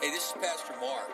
Hey, 0.00 0.10
this 0.10 0.26
is 0.26 0.32
Pastor 0.40 0.74
Mark. 0.80 1.08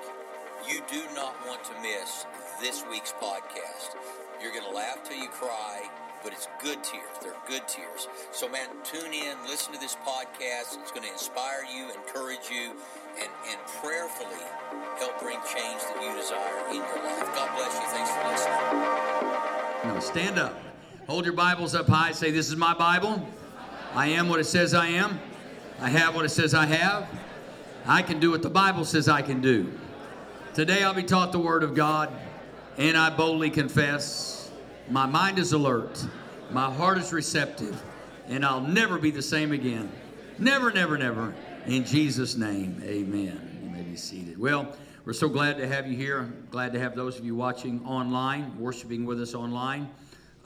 You 0.69 0.81
do 0.91 1.03
not 1.15 1.35
want 1.47 1.63
to 1.65 1.73
miss 1.81 2.27
this 2.61 2.85
week's 2.91 3.13
podcast. 3.13 3.95
You're 4.43 4.53
going 4.53 4.65
to 4.65 4.75
laugh 4.75 5.03
till 5.05 5.19
you 5.19 5.29
cry, 5.29 5.83
but 6.25 6.33
it's 6.33 6.49
good 6.63 6.83
tears. 6.83 7.05
They're 7.23 7.35
good 7.47 7.67
tears. 7.69 8.09
So, 8.33 8.49
man, 8.49 8.69
tune 8.83 9.13
in, 9.13 9.37
listen 9.47 9.73
to 9.75 9.81
this 9.81 9.97
podcast. 9.97 10.81
It's 10.81 10.91
going 10.91 11.05
to 11.07 11.13
inspire 11.13 11.65
you, 11.65 11.91
encourage 11.93 12.51
you, 12.51 12.73
and, 13.21 13.31
and 13.51 13.59
prayerfully 13.83 14.43
help 14.99 15.21
bring 15.21 15.39
change 15.55 15.81
that 15.83 15.99
you 16.03 16.15
desire 16.21 16.69
in 16.71 16.77
your 16.77 17.05
life. 17.05 17.27
God 17.35 17.57
bless 17.57 17.75
you. 17.75 17.87
Thanks 17.91 18.11
for 18.11 18.29
listening. 18.29 19.95
Now 19.95 20.01
stand 20.01 20.39
up. 20.39 20.61
Hold 21.07 21.25
your 21.25 21.35
Bibles 21.35 21.75
up 21.75 21.87
high. 21.89 22.13
Say, 22.13 22.31
This 22.31 22.49
is 22.49 22.57
my 22.57 22.75
Bible. 22.75 23.27
I 23.95 24.09
am 24.09 24.29
what 24.29 24.41
it 24.41 24.45
says 24.45 24.75
I 24.75 24.89
am. 24.89 25.21
I 25.81 25.89
have 25.91 26.15
what 26.15 26.25
it 26.25 26.31
says 26.31 26.55
I 26.55 26.67
have. 26.67 27.09
I 27.87 28.03
can 28.03 28.21
do 28.21 28.31
what 28.31 28.43
the 28.43 28.51
Bible 28.51 28.85
says 28.85 29.09
I 29.09 29.23
can 29.23 29.41
do. 29.41 29.73
Today 30.55 30.83
I'll 30.83 30.95
be 30.95 31.03
taught 31.03 31.33
the 31.33 31.39
Word 31.39 31.63
of 31.63 31.75
God, 31.75 32.13
and 32.77 32.97
I 32.97 33.11
boldly 33.11 33.51
confess 33.51 34.51
my 34.89 35.07
mind 35.07 35.39
is 35.39 35.53
alert, 35.53 36.05
my 36.51 36.71
heart 36.71 36.99
is 36.99 37.13
receptive, 37.13 37.81
and 38.27 38.45
I'll 38.45 38.61
never 38.61 38.99
be 38.99 39.11
the 39.11 39.23
same 39.23 39.53
again. 39.53 39.91
Never, 40.39 40.73
never, 40.73 40.99
never. 40.99 41.35
In 41.67 41.85
Jesus' 41.85 42.37
name, 42.37 42.83
amen. 42.85 43.61
You 43.63 43.71
may 43.71 43.83
be 43.83 43.97
seated. 43.97 44.39
Well, 44.39 44.75
we're 45.05 45.13
so 45.13 45.29
glad 45.29 45.59
to 45.59 45.69
have 45.69 45.87
you 45.87 45.97
here. 45.97 46.33
Glad 46.51 46.73
to 46.73 46.81
have 46.81 46.95
those 46.95 47.19
of 47.19 47.25
you 47.25 47.35
watching 47.35 47.85
online, 47.87 48.59
worshiping 48.59 49.05
with 49.07 49.21
us 49.21 49.35
online. 49.35 49.89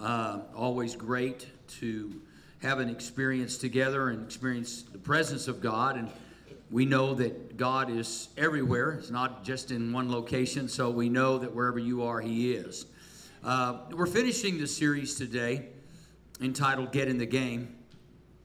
Uh, 0.00 0.40
always 0.54 0.94
great 0.94 1.46
to 1.80 2.20
have 2.62 2.78
an 2.78 2.88
experience 2.88 3.56
together 3.56 4.10
and 4.10 4.24
experience 4.24 4.82
the 4.82 4.98
presence 4.98 5.48
of 5.48 5.60
God. 5.60 5.96
And 5.96 6.10
we 6.70 6.86
know 6.86 7.14
that 7.14 7.56
God 7.56 7.90
is 7.90 8.28
everywhere. 8.36 8.92
It's 8.92 9.10
not 9.10 9.44
just 9.44 9.70
in 9.70 9.92
one 9.92 10.10
location. 10.10 10.68
So 10.68 10.90
we 10.90 11.08
know 11.08 11.38
that 11.38 11.54
wherever 11.54 11.78
you 11.78 12.02
are, 12.02 12.20
He 12.20 12.52
is. 12.52 12.86
Uh, 13.42 13.80
we're 13.90 14.06
finishing 14.06 14.58
the 14.58 14.66
series 14.66 15.16
today 15.16 15.68
entitled 16.40 16.92
Get 16.92 17.08
in 17.08 17.18
the 17.18 17.26
Game. 17.26 17.76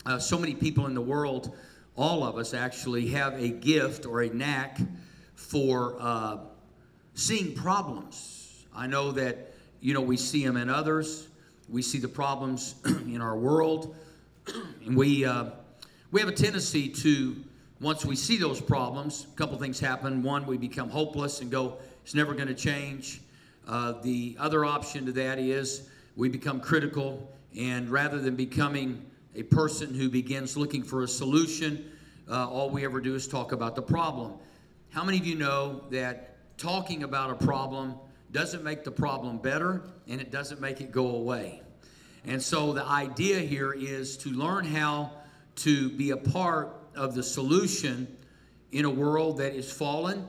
Uh, 0.05 0.19
so 0.19 0.37
many 0.37 0.53
people 0.53 0.85
in 0.85 0.93
the 0.93 1.01
world, 1.01 1.55
all 1.95 2.23
of 2.23 2.37
us 2.37 2.53
actually, 2.53 3.07
have 3.07 3.33
a 3.33 3.49
gift 3.49 4.05
or 4.05 4.21
a 4.21 4.29
knack 4.29 4.77
for 5.35 5.97
uh, 5.99 6.37
seeing 7.13 7.55
problems. 7.55 8.65
I 8.75 8.87
know 8.87 9.11
that, 9.13 9.53
you 9.81 9.93
know, 9.93 10.01
we 10.01 10.17
see 10.17 10.45
them 10.45 10.57
in 10.57 10.69
others. 10.69 11.27
We 11.67 11.81
see 11.81 11.97
the 11.97 12.07
problems 12.07 12.75
in 12.85 13.21
our 13.21 13.37
world. 13.37 13.95
and 14.85 14.95
we, 14.97 15.25
uh, 15.25 15.51
we 16.11 16.19
have 16.19 16.29
a 16.29 16.33
tendency 16.33 16.89
to, 16.89 17.35
once 17.81 18.03
we 18.03 18.15
see 18.15 18.37
those 18.37 18.59
problems, 18.59 19.25
a 19.31 19.35
couple 19.37 19.57
things 19.57 19.79
happen. 19.79 20.21
One, 20.21 20.45
we 20.45 20.57
become 20.57 20.89
hopeless 20.89 21.39
and 21.39 21.49
go, 21.49 21.77
it's 22.03 22.13
never 22.13 22.33
going 22.33 22.47
to 22.47 22.53
change. 22.53 23.21
Uh, 23.67 23.93
the 24.01 24.35
other 24.39 24.65
option 24.65 25.05
to 25.05 25.11
that 25.13 25.39
is 25.39 25.89
we 26.15 26.27
become 26.27 26.59
critical, 26.59 27.31
and 27.57 27.89
rather 27.89 28.19
than 28.19 28.35
becoming 28.35 29.05
a 29.35 29.43
person 29.43 29.93
who 29.93 30.09
begins 30.09 30.57
looking 30.57 30.83
for 30.83 31.03
a 31.03 31.07
solution, 31.07 31.89
uh, 32.29 32.49
all 32.49 32.69
we 32.69 32.83
ever 32.83 32.99
do 32.99 33.15
is 33.15 33.27
talk 33.27 33.53
about 33.53 33.75
the 33.75 33.81
problem. 33.81 34.33
How 34.89 35.03
many 35.03 35.17
of 35.17 35.25
you 35.25 35.35
know 35.35 35.83
that 35.91 36.35
talking 36.57 37.03
about 37.03 37.29
a 37.29 37.45
problem 37.45 37.95
doesn't 38.31 38.63
make 38.63 38.83
the 38.83 38.91
problem 38.91 39.37
better 39.37 39.83
and 40.07 40.19
it 40.19 40.31
doesn't 40.31 40.59
make 40.59 40.81
it 40.81 40.91
go 40.91 41.15
away? 41.15 41.61
And 42.25 42.41
so 42.41 42.73
the 42.73 42.83
idea 42.83 43.39
here 43.39 43.71
is 43.71 44.17
to 44.17 44.29
learn 44.31 44.65
how 44.65 45.11
to 45.57 45.89
be 45.89 46.09
a 46.09 46.17
part 46.17 46.78
of 46.99 47.15
the 47.15 47.23
solution 47.23 48.13
in 48.73 48.83
a 48.83 48.89
world 48.89 49.37
that 49.37 49.55
is 49.55 49.71
fallen. 49.71 50.27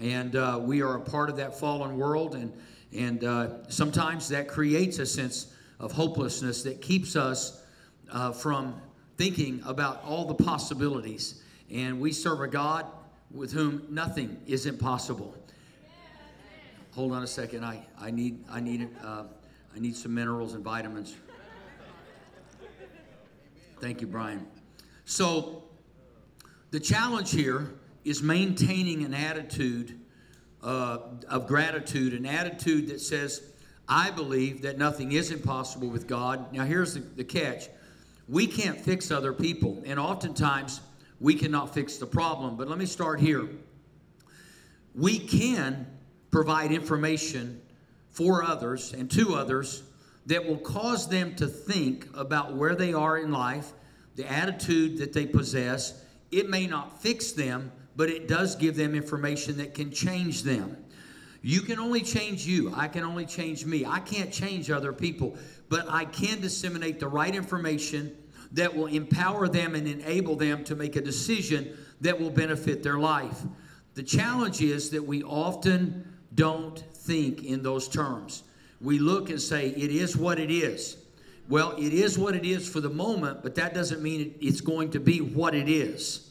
And 0.00 0.34
uh, 0.34 0.58
we 0.60 0.82
are 0.82 0.96
a 0.96 1.00
part 1.00 1.30
of 1.30 1.36
that 1.36 1.58
fallen 1.58 1.96
world. 1.96 2.34
And, 2.34 2.52
and 2.92 3.22
uh, 3.22 3.68
sometimes 3.68 4.28
that 4.30 4.48
creates 4.48 4.98
a 4.98 5.06
sense 5.06 5.54
of 5.78 5.92
hopelessness 5.92 6.64
that 6.64 6.82
keeps 6.82 7.14
us 7.14 7.62
uh, 8.10 8.32
from 8.32 8.74
thinking 9.16 9.62
about 9.64 10.02
all 10.04 10.24
the 10.24 10.34
possibilities. 10.34 11.42
And 11.70 12.00
we 12.00 12.12
serve 12.12 12.40
a 12.40 12.48
God 12.48 12.86
with 13.30 13.52
whom 13.52 13.86
nothing 13.88 14.36
is 14.48 14.66
impossible. 14.66 15.36
Hold 16.92 17.12
on 17.12 17.22
a 17.22 17.26
second. 17.26 17.64
I, 17.64 17.86
I 18.00 18.10
need 18.10 18.44
I 18.50 18.58
need 18.58 18.88
uh, 19.04 19.22
I 19.74 19.78
need 19.78 19.94
some 19.94 20.12
minerals 20.12 20.54
and 20.54 20.64
vitamins. 20.64 21.14
Thank 23.78 24.00
you, 24.00 24.08
Brian. 24.08 24.44
So 25.04 25.69
the 26.70 26.80
challenge 26.80 27.30
here 27.30 27.74
is 28.04 28.22
maintaining 28.22 29.04
an 29.04 29.14
attitude 29.14 29.98
uh, 30.62 30.98
of 31.28 31.46
gratitude, 31.46 32.14
an 32.14 32.26
attitude 32.26 32.88
that 32.88 33.00
says, 33.00 33.42
I 33.88 34.10
believe 34.10 34.62
that 34.62 34.78
nothing 34.78 35.12
is 35.12 35.30
impossible 35.30 35.88
with 35.88 36.06
God. 36.06 36.52
Now, 36.52 36.64
here's 36.64 36.94
the, 36.94 37.00
the 37.00 37.24
catch 37.24 37.68
we 38.28 38.46
can't 38.46 38.80
fix 38.80 39.10
other 39.10 39.32
people, 39.32 39.82
and 39.84 39.98
oftentimes 39.98 40.80
we 41.18 41.34
cannot 41.34 41.74
fix 41.74 41.96
the 41.96 42.06
problem. 42.06 42.56
But 42.56 42.68
let 42.68 42.78
me 42.78 42.86
start 42.86 43.18
here. 43.18 43.48
We 44.94 45.18
can 45.18 45.86
provide 46.30 46.70
information 46.70 47.60
for 48.10 48.44
others 48.44 48.92
and 48.92 49.10
to 49.10 49.34
others 49.34 49.82
that 50.26 50.46
will 50.46 50.58
cause 50.58 51.08
them 51.08 51.34
to 51.36 51.48
think 51.48 52.06
about 52.14 52.54
where 52.54 52.76
they 52.76 52.92
are 52.92 53.18
in 53.18 53.32
life, 53.32 53.72
the 54.14 54.30
attitude 54.30 54.98
that 54.98 55.12
they 55.12 55.26
possess. 55.26 56.04
It 56.30 56.48
may 56.48 56.66
not 56.66 57.02
fix 57.02 57.32
them, 57.32 57.72
but 57.96 58.08
it 58.08 58.28
does 58.28 58.56
give 58.56 58.76
them 58.76 58.94
information 58.94 59.56
that 59.58 59.74
can 59.74 59.90
change 59.90 60.42
them. 60.42 60.76
You 61.42 61.62
can 61.62 61.78
only 61.78 62.02
change 62.02 62.46
you. 62.46 62.72
I 62.76 62.88
can 62.88 63.02
only 63.02 63.26
change 63.26 63.64
me. 63.64 63.86
I 63.86 64.00
can't 64.00 64.32
change 64.32 64.70
other 64.70 64.92
people, 64.92 65.36
but 65.68 65.86
I 65.88 66.04
can 66.04 66.40
disseminate 66.40 67.00
the 67.00 67.08
right 67.08 67.34
information 67.34 68.16
that 68.52 68.74
will 68.74 68.86
empower 68.86 69.48
them 69.48 69.74
and 69.74 69.86
enable 69.86 70.36
them 70.36 70.64
to 70.64 70.74
make 70.74 70.96
a 70.96 71.00
decision 71.00 71.76
that 72.00 72.18
will 72.18 72.30
benefit 72.30 72.82
their 72.82 72.98
life. 72.98 73.42
The 73.94 74.02
challenge 74.02 74.60
is 74.60 74.90
that 74.90 75.04
we 75.04 75.22
often 75.22 76.04
don't 76.34 76.78
think 76.94 77.44
in 77.44 77.62
those 77.62 77.88
terms. 77.88 78.42
We 78.80 78.98
look 78.98 79.30
and 79.30 79.40
say, 79.40 79.68
it 79.68 79.90
is 79.90 80.16
what 80.16 80.38
it 80.38 80.50
is. 80.50 80.96
Well, 81.50 81.72
it 81.72 81.92
is 81.92 82.16
what 82.16 82.36
it 82.36 82.46
is 82.46 82.68
for 82.68 82.80
the 82.80 82.88
moment, 82.88 83.42
but 83.42 83.56
that 83.56 83.74
doesn't 83.74 84.00
mean 84.00 84.36
it's 84.40 84.60
going 84.60 84.92
to 84.92 85.00
be 85.00 85.20
what 85.20 85.52
it 85.52 85.68
is. 85.68 86.30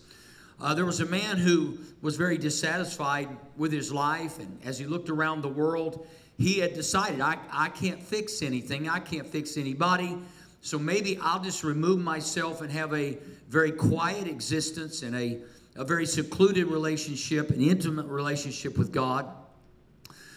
Uh, 0.61 0.73
there 0.73 0.85
was 0.85 1.01
a 1.01 1.05
man 1.05 1.35
who 1.35 1.77
was 2.01 2.15
very 2.15 2.37
dissatisfied 2.37 3.27
with 3.57 3.73
his 3.73 3.91
life, 3.91 4.39
and 4.39 4.57
as 4.63 4.79
he 4.79 4.85
looked 4.85 5.09
around 5.09 5.41
the 5.41 5.49
world, 5.49 6.07
he 6.37 6.59
had 6.59 6.73
decided, 6.73 7.19
I, 7.19 7.37
I 7.51 7.67
can't 7.67 8.01
fix 8.01 8.41
anything, 8.41 8.87
I 8.87 8.99
can't 8.99 9.27
fix 9.27 9.57
anybody, 9.57 10.17
so 10.61 10.79
maybe 10.79 11.19
I'll 11.21 11.43
just 11.43 11.65
remove 11.65 11.99
myself 11.99 12.61
and 12.61 12.71
have 12.71 12.93
a 12.93 13.17
very 13.49 13.73
quiet 13.73 14.25
existence 14.25 15.03
and 15.03 15.13
a, 15.17 15.39
a 15.75 15.83
very 15.83 16.05
secluded 16.05 16.67
relationship, 16.67 17.49
an 17.49 17.61
intimate 17.61 18.05
relationship 18.05 18.77
with 18.77 18.93
God. 18.93 19.27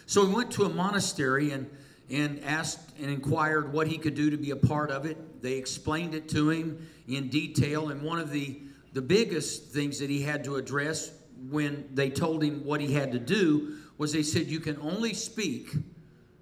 So 0.06 0.26
he 0.26 0.34
went 0.34 0.50
to 0.52 0.64
a 0.64 0.68
monastery 0.68 1.52
and, 1.52 1.70
and 2.12 2.44
asked 2.44 2.92
and 3.00 3.10
inquired 3.10 3.72
what 3.72 3.88
he 3.88 3.96
could 3.96 4.14
do 4.14 4.30
to 4.30 4.36
be 4.36 4.50
a 4.50 4.56
part 4.56 4.90
of 4.90 5.06
it. 5.06 5.42
They 5.42 5.54
explained 5.54 6.14
it 6.14 6.28
to 6.30 6.50
him 6.50 6.86
in 7.08 7.28
detail, 7.28 7.88
and 7.88 8.02
one 8.02 8.18
of 8.18 8.30
the, 8.30 8.60
the 8.92 9.02
biggest 9.02 9.70
things 9.70 9.98
that 9.98 10.10
he 10.10 10.22
had 10.22 10.44
to 10.44 10.56
address 10.56 11.10
when 11.50 11.88
they 11.94 12.10
told 12.10 12.44
him 12.44 12.64
what 12.64 12.80
he 12.80 12.92
had 12.92 13.12
to 13.12 13.18
do 13.18 13.78
was 13.98 14.12
they 14.12 14.22
said, 14.22 14.46
You 14.46 14.60
can 14.60 14.78
only 14.80 15.14
speak 15.14 15.74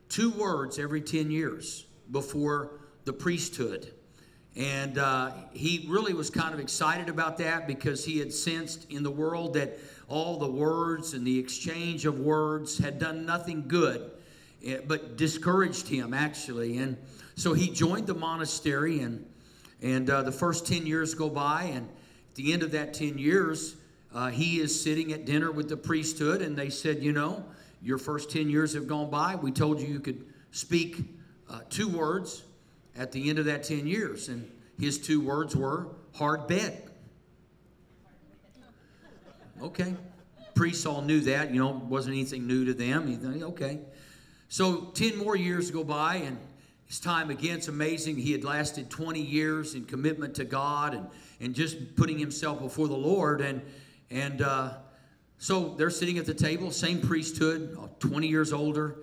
two 0.08 0.30
words 0.30 0.78
every 0.78 1.00
10 1.00 1.30
years 1.30 1.86
before 2.10 2.80
the 3.04 3.12
priesthood. 3.12 3.92
And 4.56 4.98
uh, 4.98 5.30
he 5.52 5.86
really 5.88 6.12
was 6.12 6.28
kind 6.28 6.52
of 6.52 6.60
excited 6.60 7.08
about 7.08 7.38
that 7.38 7.68
because 7.68 8.04
he 8.04 8.18
had 8.18 8.32
sensed 8.32 8.90
in 8.90 9.04
the 9.04 9.10
world 9.10 9.54
that 9.54 9.78
all 10.08 10.38
the 10.38 10.50
words 10.50 11.14
and 11.14 11.24
the 11.24 11.38
exchange 11.38 12.04
of 12.04 12.18
words 12.18 12.76
had 12.76 12.98
done 12.98 13.24
nothing 13.24 13.68
good, 13.68 14.10
but 14.86 15.16
discouraged 15.16 15.88
him 15.88 16.14
actually. 16.14 16.78
And 16.78 16.96
so 17.34 17.52
he 17.54 17.70
joined 17.70 18.06
the 18.06 18.14
monastery, 18.14 19.00
and 19.00 19.24
and 19.82 20.10
uh, 20.10 20.22
the 20.22 20.32
first 20.32 20.66
ten 20.66 20.86
years 20.86 21.14
go 21.14 21.28
by, 21.28 21.64
and 21.64 21.88
at 22.30 22.34
the 22.34 22.52
end 22.52 22.62
of 22.62 22.72
that 22.72 22.94
ten 22.94 23.18
years, 23.18 23.76
uh, 24.14 24.28
he 24.28 24.60
is 24.60 24.80
sitting 24.80 25.12
at 25.12 25.24
dinner 25.24 25.50
with 25.50 25.68
the 25.68 25.76
priesthood, 25.76 26.42
and 26.42 26.56
they 26.56 26.70
said, 26.70 27.02
you 27.02 27.12
know, 27.12 27.44
your 27.82 27.98
first 27.98 28.30
ten 28.30 28.50
years 28.50 28.74
have 28.74 28.86
gone 28.86 29.10
by. 29.10 29.36
We 29.36 29.52
told 29.52 29.80
you 29.80 29.88
you 29.88 30.00
could 30.00 30.24
speak 30.50 31.04
uh, 31.48 31.60
two 31.68 31.88
words 31.88 32.42
at 32.96 33.12
the 33.12 33.28
end 33.28 33.38
of 33.38 33.46
that 33.46 33.64
10 33.64 33.86
years. 33.86 34.28
And 34.28 34.50
his 34.78 34.98
two 34.98 35.20
words 35.20 35.56
were 35.56 35.88
hard 36.14 36.46
bet. 36.46 36.86
Okay. 39.62 39.94
Priests 40.54 40.86
all 40.86 41.02
knew 41.02 41.20
that, 41.20 41.52
you 41.52 41.60
know, 41.60 41.70
wasn't 41.88 42.14
anything 42.14 42.46
new 42.46 42.64
to 42.66 42.74
them. 42.74 43.42
Okay. 43.42 43.80
So 44.50 44.86
10 44.94 45.16
more 45.16 45.36
years 45.36 45.70
go 45.70 45.84
by, 45.84 46.16
and 46.16 46.36
his 46.86 46.98
time 46.98 47.30
again, 47.30 47.58
it's 47.58 47.68
amazing. 47.68 48.16
He 48.16 48.32
had 48.32 48.42
lasted 48.42 48.90
20 48.90 49.20
years 49.20 49.76
in 49.76 49.84
commitment 49.84 50.34
to 50.34 50.44
God 50.44 50.92
and, 50.92 51.06
and 51.38 51.54
just 51.54 51.94
putting 51.94 52.18
himself 52.18 52.58
before 52.58 52.88
the 52.88 52.96
Lord. 52.96 53.42
And, 53.42 53.62
and 54.10 54.42
uh, 54.42 54.72
So 55.38 55.76
they're 55.76 55.88
sitting 55.88 56.18
at 56.18 56.26
the 56.26 56.34
table, 56.34 56.72
same 56.72 57.00
priesthood, 57.00 57.78
uh, 57.80 57.86
20 58.00 58.26
years 58.26 58.52
older. 58.52 58.96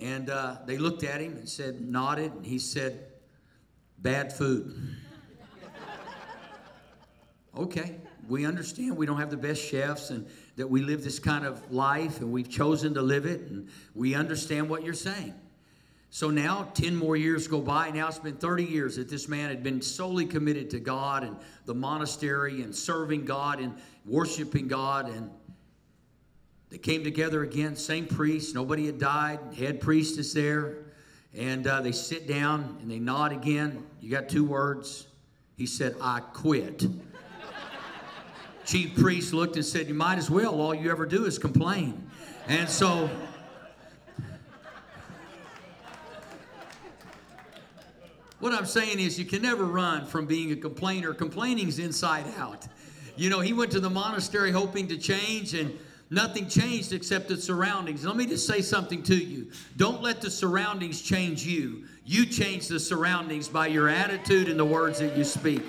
And 0.00 0.30
uh, 0.30 0.58
they 0.64 0.78
looked 0.78 1.02
at 1.02 1.20
him 1.20 1.32
and 1.32 1.48
said, 1.48 1.80
nodded, 1.80 2.32
and 2.34 2.46
he 2.46 2.60
said, 2.60 3.04
Bad 3.98 4.32
food. 4.32 4.94
okay, 7.58 7.96
we 8.28 8.44
understand 8.44 8.96
we 8.96 9.06
don't 9.06 9.18
have 9.18 9.30
the 9.30 9.36
best 9.36 9.62
chefs 9.62 10.10
and 10.10 10.26
that 10.56 10.68
we 10.68 10.82
live 10.82 11.02
this 11.02 11.18
kind 11.18 11.46
of 11.46 11.72
life 11.72 12.20
and 12.20 12.30
we've 12.30 12.48
chosen 12.48 12.94
to 12.94 13.02
live 13.02 13.26
it, 13.26 13.40
and 13.42 13.68
we 13.94 14.14
understand 14.14 14.68
what 14.68 14.84
you're 14.84 14.94
saying. 14.94 15.34
So 16.10 16.30
now, 16.30 16.70
10 16.74 16.96
more 16.96 17.16
years 17.16 17.46
go 17.46 17.60
by. 17.60 17.90
Now 17.90 18.08
it's 18.08 18.18
been 18.18 18.36
30 18.36 18.64
years 18.64 18.96
that 18.96 19.08
this 19.10 19.28
man 19.28 19.50
had 19.50 19.62
been 19.62 19.82
solely 19.82 20.24
committed 20.24 20.70
to 20.70 20.80
God 20.80 21.22
and 21.22 21.36
the 21.66 21.74
monastery 21.74 22.62
and 22.62 22.74
serving 22.74 23.24
God 23.26 23.60
and 23.60 23.74
worshiping 24.06 24.68
God. 24.68 25.10
And 25.10 25.30
they 26.70 26.78
came 26.78 27.04
together 27.04 27.42
again, 27.42 27.76
same 27.76 28.06
priest, 28.06 28.54
nobody 28.54 28.86
had 28.86 28.98
died, 28.98 29.38
head 29.56 29.80
priest 29.80 30.18
is 30.18 30.32
there. 30.32 30.78
And 31.36 31.66
uh, 31.66 31.82
they 31.82 31.92
sit 31.92 32.26
down 32.26 32.78
and 32.80 32.90
they 32.90 32.98
nod 32.98 33.32
again. 33.32 33.84
You 34.00 34.10
got 34.10 34.30
two 34.30 34.44
words. 34.44 35.06
He 35.56 35.66
said, 35.66 35.94
I 36.00 36.20
quit. 36.20 36.86
Chief 38.68 38.94
priest 38.96 39.32
looked 39.32 39.56
and 39.56 39.64
said, 39.64 39.88
You 39.88 39.94
might 39.94 40.18
as 40.18 40.30
well. 40.30 40.60
All 40.60 40.74
you 40.74 40.90
ever 40.90 41.06
do 41.06 41.24
is 41.24 41.38
complain. 41.38 42.06
And 42.48 42.68
so. 42.68 43.08
What 48.40 48.52
I'm 48.52 48.66
saying 48.66 49.00
is, 49.00 49.18
you 49.18 49.24
can 49.24 49.40
never 49.40 49.64
run 49.64 50.04
from 50.04 50.26
being 50.26 50.52
a 50.52 50.56
complainer. 50.56 51.14
Complaining's 51.14 51.78
inside 51.78 52.26
out. 52.36 52.68
You 53.16 53.30
know, 53.30 53.40
he 53.40 53.54
went 53.54 53.72
to 53.72 53.80
the 53.80 53.88
monastery 53.88 54.52
hoping 54.52 54.86
to 54.88 54.98
change, 54.98 55.54
and 55.54 55.72
Nothing 56.10 56.48
changed 56.48 56.94
except 56.94 57.28
the 57.28 57.36
surroundings. 57.36 58.04
Let 58.04 58.16
me 58.16 58.24
just 58.24 58.46
say 58.46 58.62
something 58.62 59.02
to 59.04 59.14
you. 59.14 59.50
Don't 59.76 60.02
let 60.02 60.22
the 60.22 60.30
surroundings 60.30 61.02
change 61.02 61.44
you. 61.44 61.84
You 62.06 62.24
change 62.24 62.66
the 62.68 62.80
surroundings 62.80 63.46
by 63.46 63.66
your 63.66 63.88
attitude 63.88 64.48
and 64.48 64.58
the 64.58 64.64
words 64.64 65.00
that 65.00 65.18
you 65.18 65.24
speak. 65.24 65.62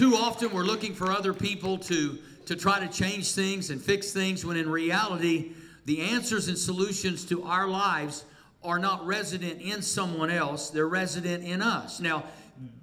Too 0.00 0.16
often 0.16 0.50
we're 0.50 0.62
looking 0.62 0.94
for 0.94 1.12
other 1.12 1.34
people 1.34 1.76
to, 1.76 2.18
to 2.46 2.56
try 2.56 2.80
to 2.80 2.88
change 2.88 3.32
things 3.32 3.68
and 3.68 3.78
fix 3.78 4.12
things 4.12 4.46
when 4.46 4.56
in 4.56 4.70
reality, 4.70 5.52
the 5.84 6.00
answers 6.00 6.48
and 6.48 6.56
solutions 6.56 7.26
to 7.26 7.42
our 7.42 7.68
lives 7.68 8.24
are 8.64 8.78
not 8.78 9.06
resident 9.06 9.60
in 9.60 9.82
someone 9.82 10.30
else, 10.30 10.70
they're 10.70 10.88
resident 10.88 11.44
in 11.44 11.60
us. 11.60 12.00
Now, 12.00 12.24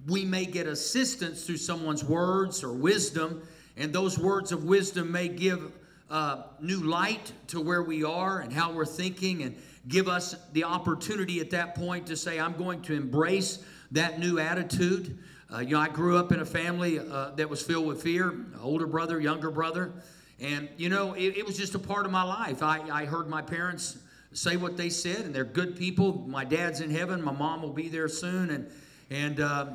we 0.05 0.25
may 0.25 0.45
get 0.45 0.67
assistance 0.67 1.43
through 1.43 1.57
someone's 1.57 2.03
words 2.03 2.63
or 2.63 2.71
wisdom, 2.71 3.41
and 3.77 3.91
those 3.91 4.19
words 4.19 4.51
of 4.51 4.65
wisdom 4.65 5.11
may 5.11 5.27
give 5.27 5.71
uh, 6.11 6.43
new 6.61 6.81
light 6.81 7.33
to 7.47 7.59
where 7.59 7.81
we 7.81 8.03
are 8.03 8.41
and 8.41 8.53
how 8.53 8.71
we're 8.71 8.85
thinking 8.85 9.41
and 9.41 9.55
give 9.87 10.07
us 10.07 10.35
the 10.53 10.65
opportunity 10.65 11.39
at 11.39 11.49
that 11.49 11.73
point 11.73 12.05
to 12.05 12.15
say, 12.15 12.39
I'm 12.39 12.53
going 12.53 12.83
to 12.83 12.93
embrace 12.93 13.65
that 13.89 14.19
new 14.19 14.37
attitude. 14.37 15.17
Uh, 15.53 15.59
you 15.59 15.75
know, 15.75 15.79
I 15.79 15.87
grew 15.87 16.17
up 16.17 16.33
in 16.33 16.41
a 16.41 16.45
family 16.45 16.99
uh, 16.99 17.31
that 17.31 17.49
was 17.49 17.61
filled 17.61 17.87
with 17.87 18.03
fear, 18.03 18.35
older 18.61 18.85
brother, 18.85 19.19
younger 19.19 19.49
brother. 19.49 19.93
And, 20.41 20.67
you 20.75 20.89
know, 20.89 21.13
it, 21.13 21.37
it 21.37 21.45
was 21.45 21.57
just 21.57 21.73
a 21.73 21.79
part 21.79 22.05
of 22.05 22.11
my 22.11 22.23
life. 22.23 22.61
I, 22.61 22.81
I 22.91 23.05
heard 23.05 23.29
my 23.29 23.41
parents 23.41 23.97
say 24.33 24.57
what 24.57 24.75
they 24.75 24.89
said, 24.89 25.21
and 25.21 25.33
they're 25.33 25.45
good 25.45 25.77
people. 25.77 26.25
My 26.27 26.43
dad's 26.43 26.81
in 26.81 26.91
heaven, 26.91 27.21
my 27.21 27.31
mom 27.31 27.61
will 27.61 27.71
be 27.71 27.87
there 27.87 28.09
soon. 28.09 28.49
And, 28.49 28.69
and 29.09 29.39
uh, 29.39 29.67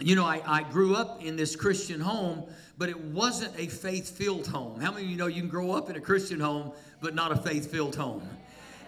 you 0.00 0.16
know, 0.16 0.24
I, 0.24 0.42
I 0.44 0.62
grew 0.64 0.96
up 0.96 1.22
in 1.22 1.36
this 1.36 1.54
Christian 1.54 2.00
home, 2.00 2.44
but 2.76 2.88
it 2.88 2.98
wasn't 2.98 3.58
a 3.58 3.68
faith 3.68 4.10
filled 4.10 4.48
home. 4.48 4.80
How 4.80 4.90
many 4.90 5.04
of 5.04 5.10
you 5.10 5.16
know 5.16 5.28
you 5.28 5.40
can 5.40 5.50
grow 5.50 5.70
up 5.70 5.88
in 5.88 5.96
a 5.96 6.00
Christian 6.00 6.40
home, 6.40 6.72
but 7.00 7.14
not 7.14 7.30
a 7.30 7.36
faith 7.36 7.70
filled 7.70 7.94
home? 7.94 8.22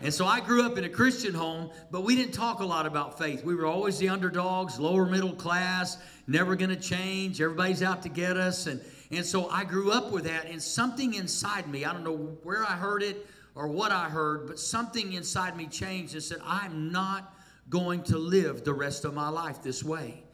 And 0.02 0.12
so 0.12 0.26
I 0.26 0.40
grew 0.40 0.64
up 0.64 0.76
in 0.76 0.82
a 0.82 0.88
Christian 0.88 1.32
home, 1.32 1.70
but 1.92 2.02
we 2.02 2.16
didn't 2.16 2.34
talk 2.34 2.58
a 2.58 2.64
lot 2.64 2.86
about 2.86 3.18
faith. 3.18 3.44
We 3.44 3.54
were 3.54 3.66
always 3.66 3.98
the 3.98 4.08
underdogs, 4.08 4.80
lower 4.80 5.06
middle 5.06 5.32
class, 5.32 5.96
never 6.26 6.56
going 6.56 6.70
to 6.70 6.76
change. 6.76 7.40
Everybody's 7.40 7.84
out 7.84 8.02
to 8.02 8.08
get 8.08 8.36
us. 8.36 8.66
And, 8.66 8.80
and 9.12 9.24
so 9.24 9.48
I 9.48 9.62
grew 9.62 9.92
up 9.92 10.10
with 10.10 10.24
that, 10.24 10.46
and 10.46 10.60
something 10.60 11.14
inside 11.14 11.68
me, 11.68 11.84
I 11.84 11.92
don't 11.92 12.02
know 12.02 12.16
where 12.42 12.64
I 12.64 12.72
heard 12.72 13.04
it 13.04 13.28
or 13.54 13.68
what 13.68 13.92
I 13.92 14.08
heard, 14.08 14.48
but 14.48 14.58
something 14.58 15.12
inside 15.12 15.56
me 15.56 15.66
changed 15.66 16.14
and 16.14 16.22
said, 16.22 16.38
I'm 16.44 16.90
not 16.90 17.36
going 17.70 18.02
to 18.04 18.18
live 18.18 18.64
the 18.64 18.74
rest 18.74 19.04
of 19.04 19.14
my 19.14 19.28
life 19.28 19.62
this 19.62 19.84
way. 19.84 20.24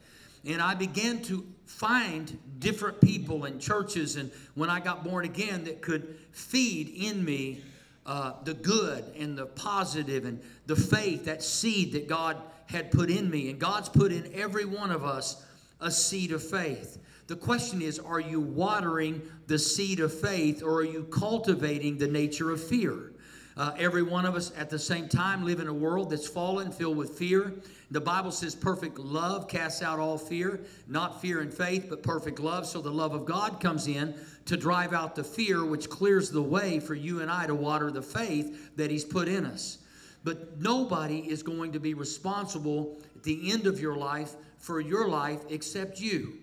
And 0.47 0.63
I 0.63 0.73
began 0.73 1.21
to 1.23 1.45
find 1.65 2.39
different 2.57 3.01
people 3.01 3.45
and 3.45 3.61
churches, 3.61 4.15
and 4.15 4.31
when 4.55 4.71
I 4.71 4.79
got 4.79 5.03
born 5.03 5.25
again, 5.25 5.65
that 5.65 5.81
could 5.81 6.17
feed 6.31 6.89
in 6.89 7.23
me 7.23 7.61
uh, 8.05 8.33
the 8.43 8.53
good 8.53 9.03
and 9.17 9.37
the 9.37 9.45
positive 9.45 10.25
and 10.25 10.41
the 10.65 10.75
faith, 10.75 11.25
that 11.25 11.43
seed 11.43 11.93
that 11.93 12.07
God 12.07 12.37
had 12.65 12.91
put 12.91 13.09
in 13.09 13.29
me. 13.29 13.49
And 13.49 13.59
God's 13.59 13.89
put 13.89 14.11
in 14.11 14.31
every 14.33 14.65
one 14.65 14.91
of 14.91 15.03
us 15.03 15.45
a 15.79 15.91
seed 15.91 16.31
of 16.31 16.43
faith. 16.43 16.97
The 17.27 17.35
question 17.35 17.81
is 17.81 17.99
are 17.99 18.19
you 18.19 18.39
watering 18.39 19.21
the 19.47 19.59
seed 19.59 19.99
of 19.99 20.13
faith 20.13 20.63
or 20.63 20.79
are 20.79 20.83
you 20.83 21.03
cultivating 21.03 21.97
the 21.97 22.07
nature 22.07 22.51
of 22.51 22.63
fear? 22.63 23.11
Uh, 23.59 23.73
every 23.77 24.03
one 24.03 24.25
of 24.25 24.35
us 24.35 24.53
at 24.55 24.69
the 24.69 24.79
same 24.79 25.09
time 25.09 25.43
live 25.43 25.59
in 25.59 25.67
a 25.67 25.73
world 25.73 26.09
that's 26.09 26.25
fallen, 26.25 26.71
filled 26.71 26.95
with 26.95 27.19
fear. 27.19 27.55
The 27.91 27.99
Bible 27.99 28.31
says 28.31 28.55
perfect 28.55 28.97
love 28.97 29.49
casts 29.49 29.81
out 29.81 29.99
all 29.99 30.17
fear, 30.17 30.61
not 30.87 31.21
fear 31.21 31.41
and 31.41 31.53
faith, 31.53 31.87
but 31.89 32.01
perfect 32.01 32.39
love. 32.39 32.65
So 32.65 32.79
the 32.79 32.89
love 32.89 33.13
of 33.13 33.25
God 33.25 33.59
comes 33.59 33.87
in 33.87 34.15
to 34.45 34.55
drive 34.55 34.93
out 34.93 35.13
the 35.13 35.25
fear, 35.25 35.65
which 35.65 35.89
clears 35.89 36.31
the 36.31 36.41
way 36.41 36.79
for 36.79 36.95
you 36.95 37.19
and 37.19 37.29
I 37.29 37.47
to 37.47 37.53
water 37.53 37.91
the 37.91 38.01
faith 38.01 38.77
that 38.77 38.89
He's 38.89 39.03
put 39.03 39.27
in 39.27 39.45
us. 39.45 39.79
But 40.23 40.61
nobody 40.61 41.29
is 41.29 41.43
going 41.43 41.73
to 41.73 41.81
be 41.81 41.93
responsible 41.93 42.97
at 43.13 43.23
the 43.23 43.51
end 43.51 43.67
of 43.67 43.81
your 43.81 43.97
life 43.97 44.35
for 44.57 44.79
your 44.79 45.09
life 45.09 45.41
except 45.49 45.99
you. 45.99 46.37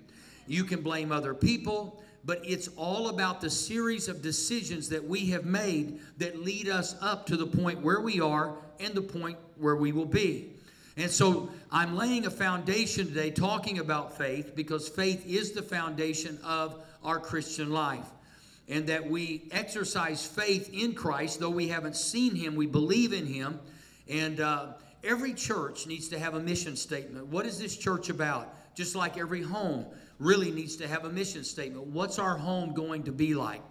You 0.47 0.65
can 0.65 0.83
blame 0.83 1.12
other 1.12 1.33
people 1.33 2.03
but 2.26 2.40
it's 2.43 2.69
all 2.76 3.08
about 3.08 3.40
the 3.40 3.49
series 3.49 4.08
of 4.08 4.20
decisions 4.20 4.88
that 4.88 5.06
we 5.06 5.31
have 5.31 5.46
made 5.46 6.00
that 6.19 6.43
lead 6.43 6.69
us 6.69 6.96
up 7.00 7.25
to 7.26 7.37
the 7.37 7.46
point 7.46 7.81
where 7.81 8.00
we 8.00 8.20
are 8.20 8.56
and 8.81 8.93
the 8.94 9.00
point 9.00 9.38
where 9.56 9.76
we 9.76 9.93
will 9.93 10.05
be. 10.05 10.50
And 10.96 11.08
so 11.08 11.49
I'm 11.70 11.94
laying 11.94 12.26
a 12.26 12.31
foundation 12.31 13.06
today 13.06 13.31
talking 13.31 13.78
about 13.78 14.19
faith 14.19 14.56
because 14.56 14.88
faith 14.88 15.25
is 15.25 15.52
the 15.52 15.62
foundation 15.62 16.38
of 16.43 16.82
our 17.05 17.20
Christian 17.20 17.70
life. 17.70 18.06
And 18.69 18.88
that 18.88 19.08
we 19.08 19.44
exercise 19.52 20.26
faith 20.26 20.71
in 20.73 20.95
Christ, 20.95 21.38
though 21.38 21.50
we 21.50 21.68
haven't 21.68 21.95
seen 21.95 22.35
Him, 22.35 22.56
we 22.56 22.66
believe 22.66 23.12
in 23.12 23.25
Him. 23.25 23.61
And 24.09 24.40
uh, 24.40 24.73
every 25.04 25.33
church 25.33 25.87
needs 25.87 26.09
to 26.09 26.18
have 26.18 26.35
a 26.35 26.40
mission 26.40 26.75
statement. 26.75 27.28
What 27.28 27.47
is 27.47 27.61
this 27.61 27.76
church 27.76 28.09
about? 28.09 28.52
Just 28.75 28.97
like 28.97 29.16
every 29.16 29.42
home 29.42 29.87
really 30.18 30.50
needs 30.50 30.76
to 30.76 30.88
have 30.88 31.04
a 31.04 31.11
mission 31.11 31.44
statement. 31.44 31.87
What's 31.87 32.18
our 32.18 32.37
home 32.37 32.75
going 32.75 33.04
to 33.04 33.12
be 33.12 33.35
like? 33.35 33.62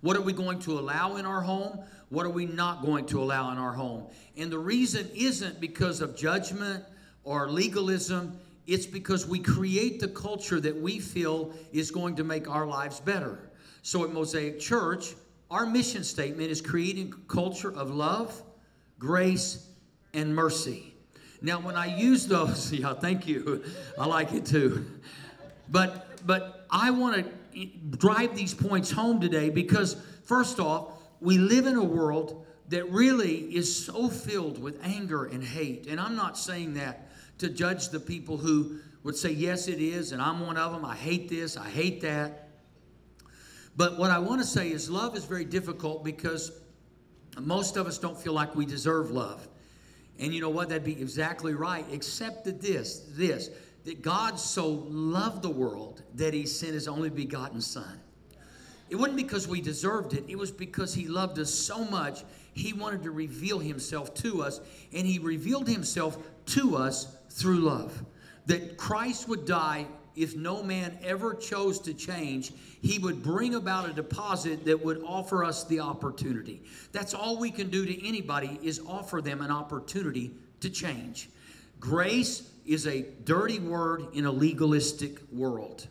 What 0.00 0.16
are 0.16 0.20
we 0.22 0.32
going 0.32 0.58
to 0.60 0.78
allow 0.78 1.16
in 1.16 1.24
our 1.24 1.40
home? 1.40 1.80
What 2.10 2.26
are 2.26 2.30
we 2.30 2.46
not 2.46 2.84
going 2.84 3.06
to 3.06 3.22
allow 3.22 3.50
in 3.52 3.58
our 3.58 3.72
home? 3.72 4.06
And 4.36 4.50
the 4.50 4.58
reason 4.58 5.08
isn't 5.14 5.60
because 5.60 6.00
of 6.00 6.16
judgment 6.16 6.84
or 7.22 7.48
legalism, 7.50 8.38
it's 8.66 8.86
because 8.86 9.26
we 9.26 9.38
create 9.38 10.00
the 10.00 10.08
culture 10.08 10.60
that 10.60 10.76
we 10.76 10.98
feel 10.98 11.54
is 11.72 11.90
going 11.90 12.16
to 12.16 12.24
make 12.24 12.48
our 12.50 12.66
lives 12.66 13.00
better. 13.00 13.50
So 13.82 14.04
at 14.04 14.12
Mosaic 14.12 14.60
Church, 14.60 15.14
our 15.50 15.66
mission 15.66 16.04
statement 16.04 16.50
is 16.50 16.60
creating 16.60 17.12
a 17.12 17.32
culture 17.32 17.72
of 17.72 17.90
love, 17.90 18.42
grace, 18.98 19.68
and 20.12 20.34
mercy. 20.34 20.94
Now, 21.42 21.60
when 21.60 21.76
I 21.76 21.94
use 21.96 22.26
those, 22.26 22.72
yeah, 22.74 22.94
thank 22.94 23.26
you. 23.26 23.64
I 23.98 24.06
like 24.06 24.32
it 24.32 24.46
too. 24.46 24.86
But 25.68 26.26
but 26.26 26.66
I 26.70 26.90
want 26.90 27.26
to 27.54 27.66
drive 27.96 28.34
these 28.34 28.54
points 28.54 28.90
home 28.90 29.20
today 29.20 29.50
because 29.50 29.96
first 30.24 30.58
off, 30.58 30.92
we 31.20 31.38
live 31.38 31.66
in 31.66 31.76
a 31.76 31.84
world 31.84 32.46
that 32.68 32.90
really 32.90 33.40
is 33.54 33.84
so 33.84 34.08
filled 34.08 34.60
with 34.60 34.80
anger 34.82 35.26
and 35.26 35.44
hate. 35.44 35.86
And 35.86 36.00
I'm 36.00 36.16
not 36.16 36.38
saying 36.38 36.74
that 36.74 37.08
to 37.38 37.48
judge 37.48 37.90
the 37.90 38.00
people 38.00 38.36
who 38.36 38.78
would 39.02 39.16
say, 39.16 39.30
yes, 39.30 39.68
it 39.68 39.80
is, 39.80 40.12
and 40.12 40.22
I'm 40.22 40.40
one 40.40 40.56
of 40.56 40.72
them. 40.72 40.84
I 40.84 40.96
hate 40.96 41.28
this, 41.28 41.56
I 41.56 41.68
hate 41.68 42.00
that. 42.00 42.48
But 43.76 43.98
what 43.98 44.10
I 44.10 44.18
want 44.18 44.40
to 44.40 44.46
say 44.46 44.70
is, 44.70 44.88
love 44.88 45.16
is 45.16 45.24
very 45.24 45.44
difficult 45.44 46.04
because 46.04 46.52
most 47.38 47.76
of 47.76 47.86
us 47.86 47.98
don't 47.98 48.18
feel 48.18 48.32
like 48.32 48.54
we 48.54 48.64
deserve 48.64 49.10
love. 49.10 49.46
And 50.18 50.32
you 50.32 50.40
know 50.40 50.48
what? 50.48 50.68
That'd 50.68 50.84
be 50.84 50.92
exactly 50.92 51.54
right, 51.54 51.84
except 51.90 52.44
that 52.44 52.62
this, 52.62 53.04
this 53.10 53.50
that 53.84 54.02
God 54.02 54.38
so 54.38 54.86
loved 54.88 55.42
the 55.42 55.50
world 55.50 56.02
that 56.14 56.34
he 56.34 56.46
sent 56.46 56.72
his 56.72 56.88
only 56.88 57.10
begotten 57.10 57.60
Son. 57.60 58.00
It 58.90 58.96
wasn't 58.96 59.16
because 59.16 59.48
we 59.48 59.60
deserved 59.60 60.14
it, 60.14 60.24
it 60.28 60.36
was 60.36 60.50
because 60.50 60.94
he 60.94 61.06
loved 61.06 61.38
us 61.38 61.52
so 61.52 61.84
much, 61.84 62.24
he 62.52 62.72
wanted 62.72 63.02
to 63.02 63.10
reveal 63.10 63.58
himself 63.58 64.14
to 64.14 64.42
us, 64.42 64.60
and 64.92 65.06
he 65.06 65.18
revealed 65.18 65.68
himself 65.68 66.18
to 66.46 66.76
us 66.76 67.16
through 67.30 67.60
love. 67.60 68.04
That 68.46 68.76
Christ 68.76 69.28
would 69.28 69.46
die 69.46 69.86
if 70.16 70.36
no 70.36 70.62
man 70.62 70.96
ever 71.02 71.34
chose 71.34 71.80
to 71.80 71.94
change, 71.94 72.52
he 72.82 72.98
would 72.98 73.22
bring 73.22 73.54
about 73.54 73.88
a 73.88 73.92
deposit 73.92 74.64
that 74.64 74.84
would 74.84 75.02
offer 75.04 75.44
us 75.44 75.64
the 75.64 75.80
opportunity. 75.80 76.62
That's 76.92 77.14
all 77.14 77.38
we 77.38 77.50
can 77.50 77.68
do 77.68 77.84
to 77.84 78.06
anybody 78.06 78.58
is 78.62 78.80
offer 78.86 79.20
them 79.20 79.40
an 79.40 79.50
opportunity 79.50 80.32
to 80.60 80.70
change. 80.70 81.30
Grace 81.80 82.48
is 82.66 82.86
a 82.86 83.02
dirty 83.24 83.58
word 83.58 84.06
in 84.14 84.26
a 84.26 84.32
legalistic 84.32 85.20
world 85.32 85.88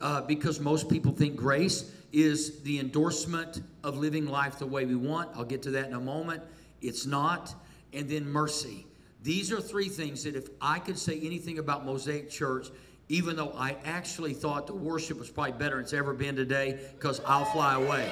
uh, 0.00 0.22
because 0.22 0.60
most 0.60 0.88
people 0.88 1.12
think 1.12 1.36
grace 1.36 1.92
is 2.12 2.60
the 2.62 2.78
endorsement 2.78 3.62
of 3.84 3.96
living 3.96 4.26
life 4.26 4.58
the 4.58 4.66
way 4.66 4.84
we 4.84 4.94
want. 4.94 5.30
I'll 5.34 5.44
get 5.44 5.62
to 5.62 5.70
that 5.72 5.86
in 5.86 5.94
a 5.94 6.00
moment. 6.00 6.42
It's 6.80 7.06
not. 7.06 7.54
And 7.92 8.08
then 8.08 8.28
mercy. 8.28 8.86
These 9.22 9.52
are 9.52 9.60
three 9.60 9.88
things 9.88 10.24
that 10.24 10.36
if 10.36 10.48
I 10.60 10.78
could 10.78 10.98
say 10.98 11.18
anything 11.20 11.58
about 11.58 11.84
Mosaic 11.84 12.30
Church, 12.30 12.68
even 13.08 13.36
though 13.36 13.52
I 13.56 13.76
actually 13.84 14.34
thought 14.34 14.66
the 14.66 14.74
worship 14.74 15.18
was 15.18 15.30
probably 15.30 15.52
better 15.52 15.76
than 15.76 15.84
it's 15.84 15.92
ever 15.92 16.12
been 16.12 16.36
today, 16.36 16.78
because 16.94 17.20
I'll 17.26 17.46
fly 17.46 17.74
away. 17.74 18.10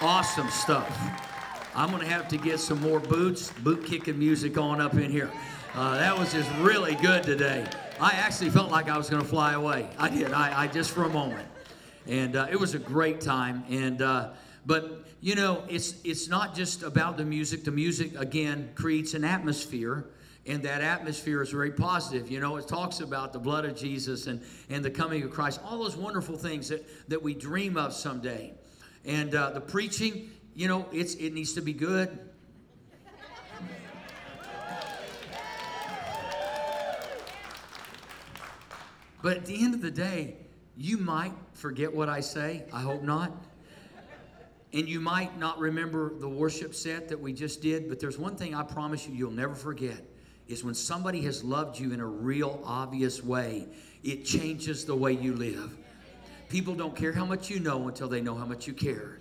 Awesome 0.00 0.48
stuff. 0.48 0.98
I'm 1.74 1.90
going 1.90 2.02
to 2.02 2.08
have 2.08 2.28
to 2.28 2.36
get 2.36 2.60
some 2.60 2.80
more 2.80 3.00
boots, 3.00 3.50
boot 3.62 3.84
kicking 3.84 4.18
music 4.18 4.56
on 4.56 4.80
up 4.80 4.94
in 4.94 5.10
here. 5.10 5.30
Uh, 5.74 5.96
that 5.96 6.16
was 6.16 6.32
just 6.32 6.48
really 6.60 6.94
good 6.94 7.24
today. 7.24 7.66
I 8.00 8.12
actually 8.12 8.50
felt 8.50 8.70
like 8.70 8.88
I 8.88 8.96
was 8.96 9.10
going 9.10 9.20
to 9.20 9.28
fly 9.28 9.54
away. 9.54 9.88
I 9.98 10.08
did. 10.08 10.32
I, 10.32 10.62
I 10.62 10.66
just 10.68 10.92
for 10.92 11.02
a 11.02 11.08
moment, 11.08 11.48
and 12.06 12.36
uh, 12.36 12.46
it 12.48 12.60
was 12.60 12.74
a 12.74 12.78
great 12.78 13.20
time. 13.20 13.64
And 13.68 14.00
uh, 14.00 14.30
but 14.64 15.04
you 15.20 15.34
know, 15.34 15.64
it's 15.68 15.96
it's 16.04 16.28
not 16.28 16.54
just 16.54 16.84
about 16.84 17.16
the 17.16 17.24
music. 17.24 17.64
The 17.64 17.72
music 17.72 18.16
again 18.16 18.70
creates 18.76 19.14
an 19.14 19.24
atmosphere 19.24 20.06
and 20.46 20.62
that 20.62 20.80
atmosphere 20.80 21.42
is 21.42 21.50
very 21.50 21.72
positive. 21.72 22.30
You 22.30 22.38
know, 22.38 22.56
it 22.56 22.68
talks 22.68 23.00
about 23.00 23.32
the 23.32 23.38
blood 23.40 23.64
of 23.64 23.74
Jesus 23.74 24.28
and, 24.28 24.42
and 24.68 24.84
the 24.84 24.90
coming 24.90 25.22
of 25.22 25.30
Christ, 25.30 25.58
all 25.64 25.78
those 25.78 25.96
wonderful 25.96 26.36
things 26.36 26.68
that, 26.68 26.86
that 27.08 27.22
we 27.22 27.34
dream 27.34 27.76
of 27.78 27.94
someday. 27.94 28.52
And 29.06 29.34
uh, 29.34 29.50
the 29.50 29.60
preaching, 29.60 30.30
you 30.54 30.68
know, 30.68 30.86
it's, 30.92 31.14
it 31.14 31.32
needs 31.32 31.54
to 31.54 31.62
be 31.62 31.72
good. 31.72 32.23
But 39.24 39.38
at 39.38 39.46
the 39.46 39.64
end 39.64 39.72
of 39.72 39.80
the 39.80 39.90
day, 39.90 40.36
you 40.76 40.98
might 40.98 41.32
forget 41.54 41.94
what 41.94 42.10
I 42.10 42.20
say. 42.20 42.64
I 42.74 42.82
hope 42.82 43.02
not. 43.02 43.32
And 44.74 44.86
you 44.86 45.00
might 45.00 45.38
not 45.38 45.58
remember 45.58 46.12
the 46.18 46.28
worship 46.28 46.74
set 46.74 47.08
that 47.08 47.18
we 47.18 47.32
just 47.32 47.62
did, 47.62 47.88
but 47.88 47.98
there's 47.98 48.18
one 48.18 48.36
thing 48.36 48.54
I 48.54 48.62
promise 48.62 49.08
you 49.08 49.14
you'll 49.14 49.30
never 49.30 49.54
forget 49.54 49.96
is 50.46 50.62
when 50.62 50.74
somebody 50.74 51.22
has 51.22 51.42
loved 51.42 51.78
you 51.78 51.94
in 51.94 52.00
a 52.00 52.06
real 52.06 52.60
obvious 52.66 53.24
way, 53.24 53.66
it 54.02 54.26
changes 54.26 54.84
the 54.84 54.94
way 54.94 55.12
you 55.12 55.34
live. 55.34 55.74
People 56.50 56.74
don't 56.74 56.94
care 56.94 57.14
how 57.14 57.24
much 57.24 57.48
you 57.48 57.60
know 57.60 57.88
until 57.88 58.08
they 58.08 58.20
know 58.20 58.34
how 58.34 58.44
much 58.44 58.66
you 58.66 58.74
care. 58.74 59.20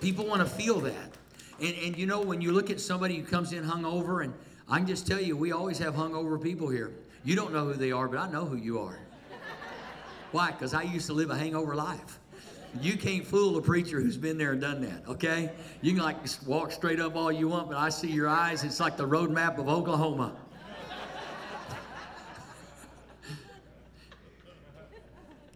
People 0.00 0.24
want 0.24 0.40
to 0.40 0.48
feel 0.48 0.80
that. 0.80 1.12
And, 1.60 1.76
and 1.84 1.98
you 1.98 2.06
know, 2.06 2.22
when 2.22 2.40
you 2.40 2.52
look 2.52 2.70
at 2.70 2.80
somebody 2.80 3.18
who 3.18 3.26
comes 3.26 3.52
in 3.52 3.62
hungover, 3.62 4.24
and 4.24 4.32
I 4.70 4.78
can 4.78 4.86
just 4.86 5.06
tell 5.06 5.20
you, 5.20 5.36
we 5.36 5.52
always 5.52 5.76
have 5.80 5.94
hungover 5.94 6.42
people 6.42 6.70
here. 6.70 6.94
You 7.24 7.36
don't 7.36 7.52
know 7.52 7.66
who 7.66 7.74
they 7.74 7.92
are, 7.92 8.08
but 8.08 8.18
I 8.18 8.30
know 8.30 8.46
who 8.46 8.56
you 8.56 8.78
are. 8.80 8.98
Why? 10.32 10.52
Because 10.52 10.74
I 10.74 10.82
used 10.82 11.06
to 11.06 11.12
live 11.12 11.30
a 11.30 11.36
hangover 11.36 11.74
life. 11.74 12.18
You 12.80 12.96
can't 12.96 13.26
fool 13.26 13.58
a 13.58 13.62
preacher 13.62 14.00
who's 14.00 14.16
been 14.16 14.38
there 14.38 14.52
and 14.52 14.60
done 14.60 14.80
that, 14.82 15.08
okay? 15.08 15.50
You 15.82 15.92
can 15.92 16.02
like 16.02 16.18
walk 16.46 16.70
straight 16.70 17.00
up 17.00 17.16
all 17.16 17.32
you 17.32 17.48
want, 17.48 17.68
but 17.68 17.76
I 17.76 17.88
see 17.88 18.08
your 18.08 18.28
eyes. 18.28 18.62
It's 18.62 18.78
like 18.78 18.96
the 18.96 19.06
road 19.06 19.30
map 19.30 19.58
of 19.58 19.68
Oklahoma. 19.68 20.36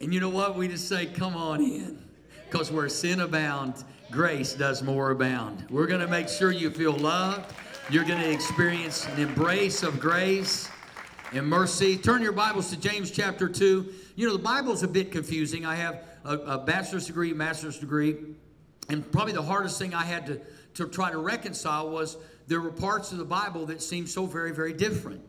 and 0.01 0.13
you 0.13 0.19
know 0.19 0.29
what? 0.29 0.57
We 0.57 0.67
just 0.67 0.89
say, 0.89 1.07
come 1.07 1.37
on 1.37 1.63
in. 1.63 2.03
Because 2.51 2.73
where 2.73 2.89
sin 2.89 3.21
abound, 3.21 3.85
grace 4.11 4.55
does 4.55 4.83
more 4.83 5.13
abound. 5.13 5.65
We're 5.71 5.87
going 5.87 6.01
to 6.01 6.09
make 6.09 6.29
sure 6.29 6.51
you 6.51 6.71
feel 6.71 6.95
loved. 6.95 7.55
You're 7.91 8.05
going 8.05 8.21
to 8.21 8.31
experience 8.31 9.07
an 9.07 9.21
embrace 9.21 9.85
of 9.85 10.01
grace 10.01 10.69
and 11.33 11.47
mercy. 11.47 11.97
Turn 11.97 12.23
your 12.23 12.33
Bibles 12.33 12.71
to 12.71 12.77
James 12.77 13.11
chapter 13.11 13.49
2. 13.49 13.93
You 14.17 14.27
know, 14.27 14.37
the 14.37 14.43
Bible's 14.43 14.83
a 14.83 14.89
bit 14.89 15.11
confusing. 15.11 15.65
I 15.65 15.75
have 15.77 16.03
a, 16.25 16.37
a 16.37 16.59
bachelor's 16.59 17.07
degree, 17.07 17.33
master's 17.33 17.79
degree, 17.79 18.17
and 18.89 19.11
probably 19.11 19.33
the 19.33 19.43
hardest 19.43 19.79
thing 19.79 19.95
I 19.95 20.05
had 20.05 20.27
to, 20.27 20.41
to 20.75 20.89
try 20.89 21.11
to 21.11 21.19
reconcile 21.19 21.91
was 21.91 22.17
there 22.47 22.61
were 22.61 22.71
parts 22.71 23.13
of 23.13 23.19
the 23.19 23.25
Bible 23.25 23.67
that 23.67 23.83
seemed 23.83 24.09
so 24.09 24.27
very, 24.27 24.53
very 24.53 24.73
different. 24.73 25.21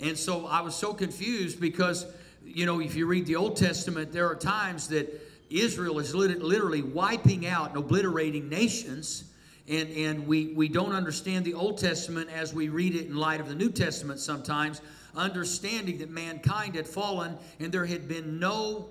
And 0.00 0.16
so 0.16 0.46
I 0.46 0.60
was 0.60 0.74
so 0.74 0.94
confused 0.94 1.60
because, 1.60 2.06
you 2.44 2.66
know, 2.66 2.80
if 2.80 2.94
you 2.94 3.06
read 3.06 3.26
the 3.26 3.36
Old 3.36 3.56
Testament, 3.56 4.12
there 4.12 4.28
are 4.28 4.36
times 4.36 4.88
that 4.88 5.20
Israel 5.50 5.98
is 5.98 6.14
literally 6.14 6.82
wiping 6.82 7.46
out 7.46 7.70
and 7.70 7.78
obliterating 7.78 8.48
nations. 8.48 9.24
And, 9.68 9.90
and 9.90 10.26
we, 10.26 10.48
we 10.54 10.68
don't 10.68 10.92
understand 10.92 11.44
the 11.44 11.54
Old 11.54 11.78
Testament 11.78 12.30
as 12.30 12.54
we 12.54 12.68
read 12.68 12.94
it 12.94 13.06
in 13.06 13.16
light 13.16 13.40
of 13.40 13.48
the 13.48 13.54
New 13.54 13.70
Testament 13.70 14.20
sometimes, 14.20 14.80
understanding 15.14 15.98
that 15.98 16.10
mankind 16.10 16.74
had 16.74 16.86
fallen 16.86 17.36
and 17.60 17.72
there 17.72 17.86
had 17.86 18.08
been 18.08 18.38
no 18.38 18.88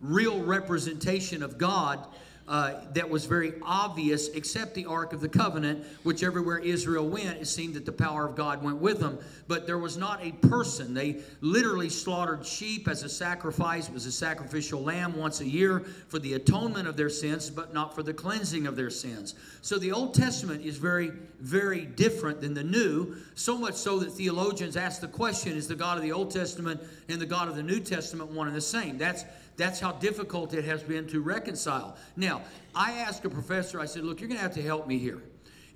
real 0.00 0.42
representation 0.42 1.42
of 1.42 1.58
God 1.58 2.06
uh, 2.48 2.74
that 2.92 3.08
was 3.10 3.26
very 3.26 3.54
obvious, 3.62 4.28
except 4.28 4.74
the 4.74 4.86
Ark 4.86 5.12
of 5.12 5.20
the 5.20 5.28
Covenant, 5.28 5.84
which 6.04 6.22
everywhere 6.22 6.58
Israel 6.58 7.08
went, 7.08 7.40
it 7.40 7.46
seemed 7.46 7.74
that 7.74 7.84
the 7.84 7.92
power 7.92 8.24
of 8.24 8.36
God 8.36 8.62
went 8.62 8.78
with 8.78 9.00
them. 9.00 9.18
But 9.48 9.66
there 9.66 9.78
was 9.78 9.96
not 9.96 10.24
a 10.24 10.30
person. 10.32 10.94
They 10.94 11.22
literally 11.40 11.88
slaughtered 11.88 12.46
sheep 12.46 12.86
as 12.86 13.02
a 13.02 13.08
sacrifice. 13.08 13.88
It 13.88 13.94
was 13.94 14.06
a 14.06 14.12
sacrificial 14.12 14.80
lamb 14.80 15.16
once 15.16 15.40
a 15.40 15.48
year 15.48 15.80
for 16.08 16.20
the 16.20 16.34
atonement 16.34 16.86
of 16.86 16.96
their 16.96 17.10
sins, 17.10 17.50
but 17.50 17.74
not 17.74 17.94
for 17.94 18.04
the 18.04 18.14
cleansing 18.14 18.66
of 18.66 18.76
their 18.76 18.90
sins. 18.90 19.34
So 19.62 19.78
the 19.78 19.90
Old 19.90 20.14
Testament 20.14 20.64
is 20.64 20.76
very, 20.76 21.10
very 21.40 21.84
different 21.84 22.40
than 22.40 22.54
the 22.54 22.64
New, 22.64 23.16
so 23.34 23.58
much 23.58 23.74
so 23.74 23.98
that 23.98 24.10
theologians 24.10 24.76
ask 24.76 25.00
the 25.00 25.08
question 25.08 25.56
is 25.56 25.66
the 25.66 25.74
God 25.74 25.96
of 25.96 26.04
the 26.04 26.12
Old 26.12 26.30
Testament 26.30 26.80
and 27.08 27.20
the 27.20 27.26
God 27.26 27.48
of 27.48 27.56
the 27.56 27.62
New 27.62 27.80
Testament 27.80 28.30
one 28.30 28.46
and 28.46 28.56
the 28.56 28.60
same? 28.60 28.98
That's 28.98 29.24
that's 29.56 29.80
how 29.80 29.92
difficult 29.92 30.54
it 30.54 30.64
has 30.64 30.82
been 30.82 31.06
to 31.08 31.20
reconcile. 31.20 31.96
Now, 32.16 32.42
I 32.74 32.92
asked 32.92 33.24
a 33.24 33.30
professor, 33.30 33.80
I 33.80 33.86
said, 33.86 34.04
Look, 34.04 34.20
you're 34.20 34.28
going 34.28 34.38
to 34.38 34.42
have 34.42 34.54
to 34.54 34.62
help 34.62 34.86
me 34.86 34.98
here. 34.98 35.22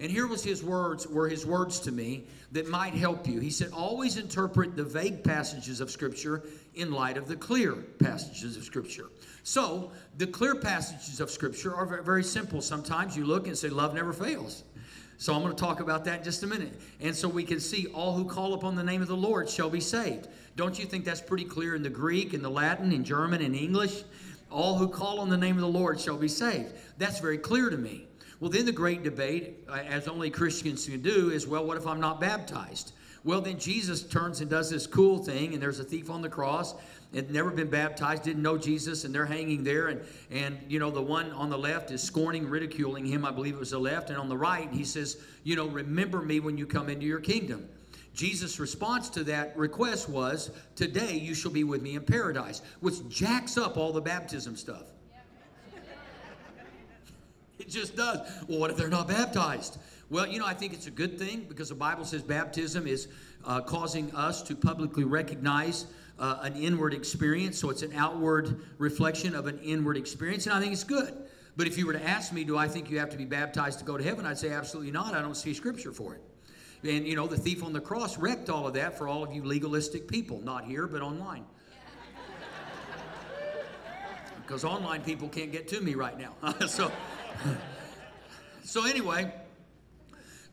And 0.00 0.10
here 0.10 0.26
was 0.26 0.42
his 0.42 0.64
words, 0.64 1.06
were 1.06 1.28
his 1.28 1.44
words 1.44 1.78
to 1.80 1.92
me 1.92 2.24
that 2.52 2.66
might 2.66 2.94
help 2.94 3.28
you. 3.28 3.38
He 3.38 3.50
said, 3.50 3.70
Always 3.72 4.16
interpret 4.16 4.74
the 4.74 4.84
vague 4.84 5.22
passages 5.22 5.80
of 5.80 5.90
Scripture 5.90 6.42
in 6.74 6.90
light 6.90 7.18
of 7.18 7.28
the 7.28 7.36
clear 7.36 7.74
passages 7.74 8.56
of 8.56 8.64
Scripture. 8.64 9.10
So, 9.42 9.92
the 10.16 10.26
clear 10.26 10.54
passages 10.54 11.20
of 11.20 11.30
Scripture 11.30 11.74
are 11.74 12.02
very 12.02 12.24
simple. 12.24 12.62
Sometimes 12.62 13.16
you 13.16 13.24
look 13.24 13.46
and 13.46 13.56
say, 13.56 13.68
Love 13.68 13.94
never 13.94 14.12
fails. 14.12 14.64
So 15.20 15.34
I'm 15.34 15.42
going 15.42 15.54
to 15.54 15.62
talk 15.62 15.80
about 15.80 16.06
that 16.06 16.20
in 16.20 16.24
just 16.24 16.42
a 16.44 16.46
minute. 16.46 16.80
And 16.98 17.14
so 17.14 17.28
we 17.28 17.44
can 17.44 17.60
see 17.60 17.88
all 17.88 18.14
who 18.14 18.24
call 18.24 18.54
upon 18.54 18.74
the 18.74 18.82
name 18.82 19.02
of 19.02 19.08
the 19.08 19.16
Lord 19.16 19.50
shall 19.50 19.68
be 19.68 19.78
saved. 19.78 20.28
Don't 20.56 20.78
you 20.78 20.86
think 20.86 21.04
that's 21.04 21.20
pretty 21.20 21.44
clear 21.44 21.74
in 21.74 21.82
the 21.82 21.90
Greek, 21.90 22.32
in 22.32 22.40
the 22.40 22.48
Latin, 22.48 22.90
in 22.90 23.04
German, 23.04 23.42
in 23.42 23.54
English? 23.54 24.02
All 24.50 24.78
who 24.78 24.88
call 24.88 25.20
on 25.20 25.28
the 25.28 25.36
name 25.36 25.56
of 25.56 25.60
the 25.60 25.68
Lord 25.68 26.00
shall 26.00 26.16
be 26.16 26.26
saved. 26.26 26.72
That's 26.96 27.20
very 27.20 27.36
clear 27.36 27.68
to 27.68 27.76
me. 27.76 28.06
Well, 28.40 28.48
then 28.48 28.64
the 28.64 28.72
great 28.72 29.02
debate, 29.02 29.58
uh, 29.68 29.72
as 29.74 30.08
only 30.08 30.30
Christians 30.30 30.86
can 30.86 31.02
do, 31.02 31.28
is 31.28 31.46
well, 31.46 31.66
what 31.66 31.76
if 31.76 31.86
I'm 31.86 32.00
not 32.00 32.18
baptized? 32.18 32.92
Well, 33.22 33.40
then 33.40 33.58
Jesus 33.58 34.02
turns 34.02 34.40
and 34.40 34.48
does 34.48 34.70
this 34.70 34.86
cool 34.86 35.18
thing, 35.18 35.52
and 35.52 35.62
there's 35.62 35.78
a 35.78 35.84
thief 35.84 36.08
on 36.10 36.22
the 36.22 36.28
cross, 36.28 36.74
had 37.14 37.30
never 37.30 37.50
been 37.50 37.68
baptized, 37.68 38.22
didn't 38.22 38.42
know 38.42 38.56
Jesus, 38.56 39.04
and 39.04 39.14
they're 39.14 39.26
hanging 39.26 39.64
there. 39.64 39.88
And, 39.88 40.00
and, 40.30 40.58
you 40.68 40.78
know, 40.78 40.90
the 40.90 41.02
one 41.02 41.30
on 41.32 41.50
the 41.50 41.58
left 41.58 41.90
is 41.90 42.02
scorning, 42.02 42.48
ridiculing 42.48 43.04
him. 43.04 43.24
I 43.24 43.30
believe 43.30 43.54
it 43.54 43.60
was 43.60 43.72
the 43.72 43.78
left. 43.78 44.10
And 44.10 44.18
on 44.18 44.28
the 44.28 44.36
right, 44.36 44.70
he 44.72 44.84
says, 44.84 45.18
you 45.42 45.56
know, 45.56 45.66
remember 45.66 46.22
me 46.22 46.40
when 46.40 46.56
you 46.56 46.66
come 46.66 46.88
into 46.88 47.06
your 47.06 47.20
kingdom. 47.20 47.68
Jesus' 48.14 48.58
response 48.58 49.08
to 49.10 49.24
that 49.24 49.56
request 49.56 50.08
was, 50.08 50.50
Today 50.76 51.16
you 51.16 51.34
shall 51.34 51.50
be 51.50 51.64
with 51.64 51.82
me 51.82 51.96
in 51.96 52.02
paradise, 52.02 52.62
which 52.80 53.06
jacks 53.08 53.56
up 53.58 53.76
all 53.76 53.92
the 53.92 54.00
baptism 54.00 54.56
stuff. 54.56 54.84
It 57.60 57.68
just 57.68 57.96
does. 57.96 58.18
Well, 58.48 58.58
what 58.58 58.70
if 58.70 58.76
they're 58.76 58.88
not 58.88 59.08
baptized? 59.08 59.78
Well, 60.10 60.26
you 60.26 60.40
know, 60.40 60.46
I 60.46 60.54
think 60.54 60.72
it's 60.72 60.86
a 60.86 60.90
good 60.90 61.18
thing 61.18 61.46
because 61.48 61.68
the 61.68 61.74
Bible 61.76 62.04
says 62.04 62.22
baptism 62.22 62.86
is 62.86 63.06
uh, 63.44 63.60
causing 63.60 64.12
us 64.14 64.42
to 64.42 64.56
publicly 64.56 65.04
recognize 65.04 65.86
uh, 66.18 66.40
an 66.42 66.56
inward 66.56 66.92
experience. 66.92 67.58
So 67.58 67.70
it's 67.70 67.82
an 67.82 67.92
outward 67.94 68.60
reflection 68.78 69.34
of 69.34 69.46
an 69.46 69.58
inward 69.60 69.96
experience, 69.96 70.46
and 70.46 70.54
I 70.54 70.60
think 70.60 70.72
it's 70.72 70.84
good. 70.84 71.14
But 71.56 71.66
if 71.66 71.78
you 71.78 71.86
were 71.86 71.92
to 71.92 72.02
ask 72.02 72.32
me, 72.32 72.44
do 72.44 72.56
I 72.56 72.68
think 72.68 72.90
you 72.90 72.98
have 72.98 73.10
to 73.10 73.16
be 73.16 73.24
baptized 73.24 73.78
to 73.80 73.84
go 73.84 73.96
to 73.96 74.02
heaven? 74.02 74.26
I'd 74.26 74.38
say 74.38 74.50
absolutely 74.50 74.92
not. 74.92 75.14
I 75.14 75.20
don't 75.20 75.36
see 75.36 75.54
scripture 75.54 75.92
for 75.92 76.14
it. 76.14 76.22
And 76.82 77.06
you 77.06 77.14
know, 77.14 77.26
the 77.26 77.36
thief 77.36 77.62
on 77.62 77.72
the 77.72 77.80
cross 77.80 78.16
wrecked 78.16 78.48
all 78.48 78.66
of 78.66 78.74
that 78.74 78.96
for 78.96 79.06
all 79.06 79.22
of 79.22 79.32
you 79.32 79.44
legalistic 79.44 80.08
people, 80.08 80.40
not 80.42 80.64
here, 80.64 80.86
but 80.86 81.02
online. 81.02 81.44
because 84.46 84.64
online 84.64 85.02
people 85.02 85.28
can't 85.28 85.52
get 85.52 85.68
to 85.68 85.80
me 85.80 85.94
right 85.94 86.18
now. 86.18 86.34
so, 86.66 86.90
so 88.64 88.84
anyway, 88.84 89.32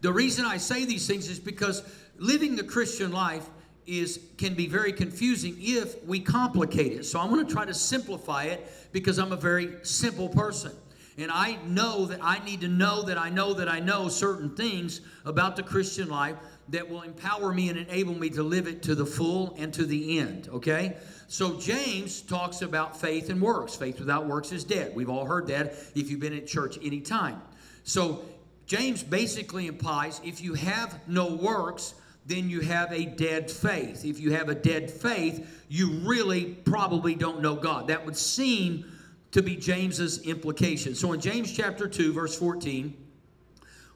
the 0.02 0.12
reason 0.12 0.46
I 0.46 0.58
say 0.58 0.86
these 0.86 1.08
things 1.08 1.30
is 1.30 1.40
because 1.40 1.84
living 2.18 2.56
the 2.56 2.64
Christian 2.64 3.12
life 3.12 3.48
is 3.86 4.20
can 4.38 4.54
be 4.54 4.68
very 4.68 4.92
confusing 4.92 5.56
if 5.60 6.04
we 6.04 6.20
complicate 6.20 6.92
it. 6.92 7.06
So 7.06 7.20
I'm 7.20 7.30
going 7.30 7.46
to 7.46 7.52
try 7.52 7.66
to 7.66 7.74
simplify 7.74 8.44
it 8.44 8.70
because 8.92 9.18
I'm 9.18 9.32
a 9.32 9.38
very 9.38 9.76
simple 9.84 10.30
person. 10.30 10.74
And 11.18 11.32
I 11.32 11.58
know 11.66 12.06
that 12.06 12.20
I 12.22 12.44
need 12.46 12.62
to 12.62 12.68
know 12.68 13.02
that 13.04 13.18
I 13.18 13.30
know 13.30 13.54
that 13.54 13.68
I 13.68 13.80
know 13.80 14.08
certain 14.08 14.56
things 14.56 15.02
about 15.26 15.56
the 15.56 15.64
Christian 15.64 16.10
life 16.10 16.36
that 16.70 16.90
will 16.90 17.02
empower 17.02 17.54
me 17.54 17.70
and 17.70 17.78
enable 17.78 18.14
me 18.14 18.30
to 18.32 18.44
live 18.44 18.68
it 18.68 18.84
to 18.84 18.96
the 18.96 19.06
full 19.06 19.56
and 19.58 19.74
to 19.74 19.86
the 19.86 20.20
end, 20.20 20.50
okay? 20.50 20.98
So 21.28 21.60
James 21.60 22.22
talks 22.22 22.62
about 22.62 23.00
faith 23.00 23.30
and 23.30 23.42
works. 23.42 23.76
Faith 23.76 24.00
without 24.00 24.28
works 24.28 24.52
is 24.52 24.64
dead. 24.64 24.96
We've 24.96 25.10
all 25.10 25.26
heard 25.26 25.48
that 25.48 25.74
if 25.96 26.10
you've 26.10 26.20
been 26.20 26.36
at 26.36 26.48
church 26.48 26.78
any 26.84 27.02
time. 27.02 27.42
So 27.84 28.24
James 28.66 29.04
basically 29.04 29.68
implies 29.68 30.20
if 30.24 30.42
you 30.42 30.54
have 30.56 31.00
no 31.08 31.36
works, 31.36 31.94
then 32.26 32.50
you 32.50 32.60
have 32.62 32.92
a 32.92 33.06
dead 33.06 33.50
faith. 33.50 34.04
If 34.04 34.20
you 34.20 34.34
have 34.34 34.50
a 34.50 34.56
dead 34.56 34.92
faith, 34.92 35.64
you 35.70 35.92
really 36.06 36.46
probably 36.46 37.16
don't 37.16 37.42
know 37.42 37.56
God. 37.56 37.88
That 37.88 38.06
would 38.06 38.18
seem 38.18 38.86
to 39.32 39.42
be 39.42 39.56
James's 39.56 40.22
implication. 40.24 40.96
So 40.96 41.14
in 41.14 41.22
James 41.22 41.52
chapter 41.52 41.88
2 41.88 42.14
verse 42.14 42.38
14, 42.38 43.07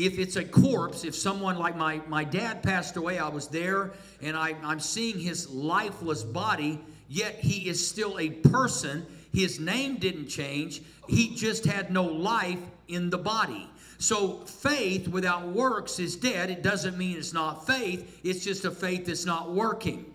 If 0.00 0.20
it's 0.20 0.36
a 0.36 0.44
corpse, 0.44 1.02
if 1.02 1.16
someone 1.16 1.58
like 1.58 1.76
my, 1.76 2.00
my 2.06 2.22
dad 2.22 2.62
passed 2.62 2.96
away, 2.96 3.18
I 3.18 3.26
was 3.26 3.48
there 3.48 3.94
and 4.22 4.36
I, 4.36 4.54
I'm 4.62 4.78
seeing 4.78 5.18
his 5.18 5.50
lifeless 5.50 6.22
body, 6.22 6.78
yet 7.08 7.34
he 7.34 7.68
is 7.68 7.84
still 7.84 8.16
a 8.16 8.30
person. 8.30 9.04
His 9.32 9.58
name 9.58 9.96
didn't 9.96 10.28
change, 10.28 10.82
he 11.08 11.34
just 11.34 11.64
had 11.64 11.90
no 11.90 12.04
life 12.04 12.60
in 12.86 13.10
the 13.10 13.18
body. 13.18 13.68
So 13.98 14.44
faith 14.44 15.08
without 15.08 15.48
works 15.48 15.98
is 15.98 16.14
dead. 16.14 16.48
It 16.48 16.62
doesn't 16.62 16.96
mean 16.96 17.16
it's 17.16 17.32
not 17.32 17.66
faith, 17.66 18.20
it's 18.22 18.44
just 18.44 18.64
a 18.64 18.70
faith 18.70 19.06
that's 19.06 19.26
not 19.26 19.50
working. 19.50 20.14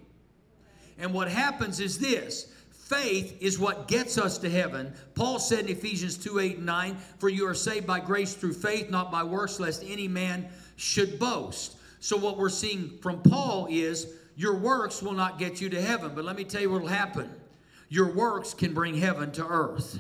And 0.98 1.14
what 1.14 1.28
happens 1.28 1.82
is 1.82 2.00
this 2.00 2.53
faith 2.94 3.38
is 3.42 3.60
what 3.60 3.88
gets 3.88 4.18
us 4.18 4.38
to 4.40 4.50
heaven. 4.50 4.94
Paul 5.16 5.40
said 5.40 5.66
in 5.66 5.70
Ephesians 5.70 6.18
2 6.18 6.40
8 6.40 6.58
and 6.58 6.66
9, 6.66 6.96
For 7.18 7.30
you 7.30 7.48
are 7.48 7.54
saved 7.54 7.88
by 7.88 8.00
grace 8.00 8.34
through 8.34 8.54
faith, 8.54 8.90
not 8.90 9.12
by 9.12 9.24
works, 9.24 9.60
lest 9.60 9.84
any 9.86 10.08
man 10.08 10.48
should 10.76 11.20
boast. 11.20 11.76
So, 12.00 12.18
what 12.18 12.38
we're 12.38 12.50
seeing 12.50 12.98
from 13.02 13.22
Paul 13.22 13.68
is 13.70 14.08
your 14.36 14.56
works 14.56 15.02
will 15.02 15.14
not 15.14 15.40
get 15.40 15.62
you 15.62 15.70
to 15.70 15.82
heaven. 15.82 16.12
But 16.16 16.26
let 16.26 16.36
me 16.36 16.44
tell 16.44 16.62
you 16.62 16.70
what 16.70 16.82
will 16.82 16.90
happen 16.90 17.30
your 17.90 18.12
works 18.12 18.54
can 18.54 18.74
bring 18.74 18.98
heaven 18.98 19.32
to 19.34 19.46
earth. 19.46 20.00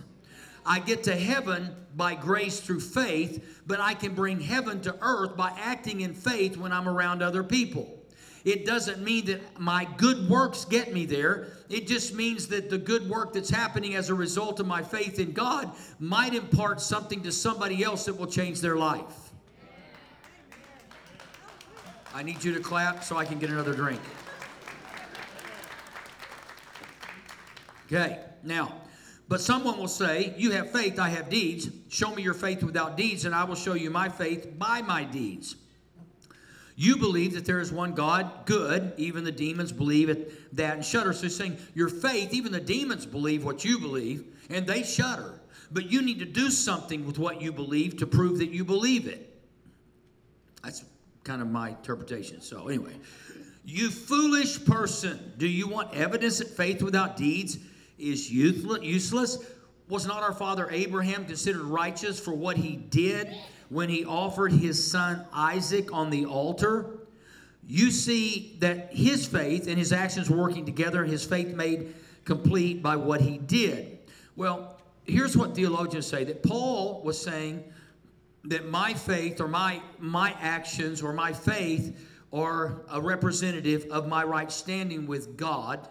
I 0.66 0.80
get 0.80 1.04
to 1.04 1.16
heaven 1.16 1.76
by 1.96 2.16
grace 2.16 2.60
through 2.60 2.80
faith, 2.80 3.62
but 3.68 3.80
I 3.80 3.94
can 3.94 4.16
bring 4.16 4.40
heaven 4.40 4.82
to 4.82 4.96
earth 5.02 5.38
by 5.38 5.52
acting 5.60 6.02
in 6.02 6.14
faith 6.14 6.58
when 6.58 6.72
I'm 6.72 6.90
around 6.90 7.22
other 7.22 7.44
people. 7.44 8.03
It 8.46 8.66
doesn't 8.66 9.02
mean 9.02 9.26
that 9.26 9.60
my 9.60 9.88
good 9.98 10.30
works 10.30 10.66
get 10.66 10.94
me 10.94 11.06
there. 11.06 11.48
It 11.70 11.88
just 11.88 12.14
means 12.14 12.48
that 12.48 12.70
the 12.70 12.78
good 12.78 13.10
work 13.10 13.34
that's 13.34 13.50
happening 13.50 13.96
as 13.96 14.10
a 14.10 14.14
result 14.14 14.60
of 14.60 14.68
my 14.68 14.84
faith 14.84 15.18
in 15.18 15.32
God 15.32 15.72
might 16.00 16.34
impart 16.34 16.82
something 16.82 17.24
to 17.24 17.32
somebody 17.32 17.84
else 17.84 18.06
that 18.06 18.18
will 18.18 18.28
change 18.28 18.60
their 18.60 18.76
life. 18.76 19.32
I 22.14 22.22
need 22.22 22.44
you 22.44 22.54
to 22.54 22.60
clap 22.60 23.04
so 23.04 23.18
I 23.18 23.26
can 23.26 23.40
get 23.40 23.50
another 23.50 23.74
drink. 23.74 24.02
Okay, 27.88 28.20
now, 28.44 28.76
but 29.28 29.40
someone 29.40 29.78
will 29.78 29.88
say, 29.88 30.34
You 30.38 30.52
have 30.52 30.72
faith, 30.72 31.00
I 31.00 31.10
have 31.10 31.30
deeds. 31.30 31.70
Show 31.90 32.14
me 32.14 32.24
your 32.24 32.34
faith 32.34 32.62
without 32.62 32.98
deeds, 32.98 33.26
and 33.26 33.34
I 33.34 33.46
will 33.46 33.56
show 33.56 33.74
you 33.74 33.90
my 33.90 34.10
faith 34.10 34.58
by 34.58 34.82
my 34.82 35.04
deeds. 35.06 35.56
You 36.76 36.98
believe 36.98 37.34
that 37.34 37.46
there 37.46 37.60
is 37.60 37.72
one 37.72 37.94
God, 37.94 38.46
good. 38.46 38.94
Even 38.98 39.24
the 39.24 39.32
demons 39.32 39.72
believe 39.72 40.10
it, 40.10 40.56
that 40.56 40.76
and 40.76 40.86
shudder. 40.86 41.14
So 41.14 41.28
saying, 41.28 41.58
Your 41.76 41.90
faith, 41.90 42.34
even 42.34 42.52
the 42.52 42.60
demons 42.60 43.06
believe 43.06 43.46
what 43.46 43.64
you 43.64 43.80
believe, 43.80 44.26
and 44.50 44.66
they 44.66 44.84
shudder. 44.84 45.40
But 45.72 45.92
you 45.92 46.02
need 46.02 46.20
to 46.20 46.26
do 46.26 46.50
something 46.50 47.06
with 47.06 47.18
what 47.18 47.42
you 47.42 47.52
believe 47.52 47.98
to 47.98 48.08
prove 48.08 48.40
that 48.40 48.52
you 48.52 48.64
believe 48.64 49.08
it. 49.08 49.30
That's 50.64 50.84
kind 51.24 51.42
of 51.42 51.50
my 51.50 51.70
interpretation. 51.70 52.42
So, 52.42 52.68
anyway, 52.68 52.94
you 53.66 53.90
foolish 53.90 54.64
person, 54.66 55.34
do 55.38 55.48
you 55.48 55.68
want 55.68 55.94
evidence 55.94 56.40
that 56.40 56.50
faith 56.50 56.82
without 56.82 57.18
deeds 57.18 57.58
is 57.98 58.32
useless? 58.32 59.38
Was 59.90 60.06
not 60.06 60.24
our 60.24 60.34
father 60.34 60.70
Abraham 60.72 61.26
considered 61.26 61.62
righteous 61.62 62.20
for 62.20 62.34
what 62.34 62.58
he 62.58 62.76
did? 62.76 63.36
When 63.74 63.90
he 63.90 64.06
offered 64.06 64.52
his 64.52 64.92
son 64.92 65.26
Isaac 65.34 65.92
on 65.92 66.12
the 66.12 66.26
altar, 66.28 67.00
you 67.68 67.90
see 67.90 68.56
that 68.60 68.94
his 68.94 69.26
faith 69.26 69.68
and 69.68 69.78
his 69.78 69.92
actions 69.92 70.30
working 70.30 70.64
together, 70.64 71.04
his 71.04 71.26
faith 71.26 71.56
made 71.56 71.94
complete 72.24 72.84
by 72.84 72.96
what 72.96 73.20
he 73.20 73.40
did. 73.40 73.98
Well, 74.36 74.80
here's 75.06 75.36
what 75.36 75.56
theologians 75.56 76.06
say 76.06 76.24
that 76.26 76.44
Paul 76.44 77.02
was 77.04 77.20
saying 77.20 77.64
that 78.46 78.68
my 78.68 78.94
faith 78.94 79.42
or 79.42 79.48
my 79.48 79.82
my 79.98 80.36
actions 80.40 81.02
or 81.02 81.12
my 81.12 81.34
faith 81.34 82.10
are 82.32 82.82
a 82.92 83.02
representative 83.02 83.88
of 83.90 84.08
my 84.08 84.24
right 84.24 84.52
standing 84.52 85.08
with 85.08 85.36
God 85.36 85.88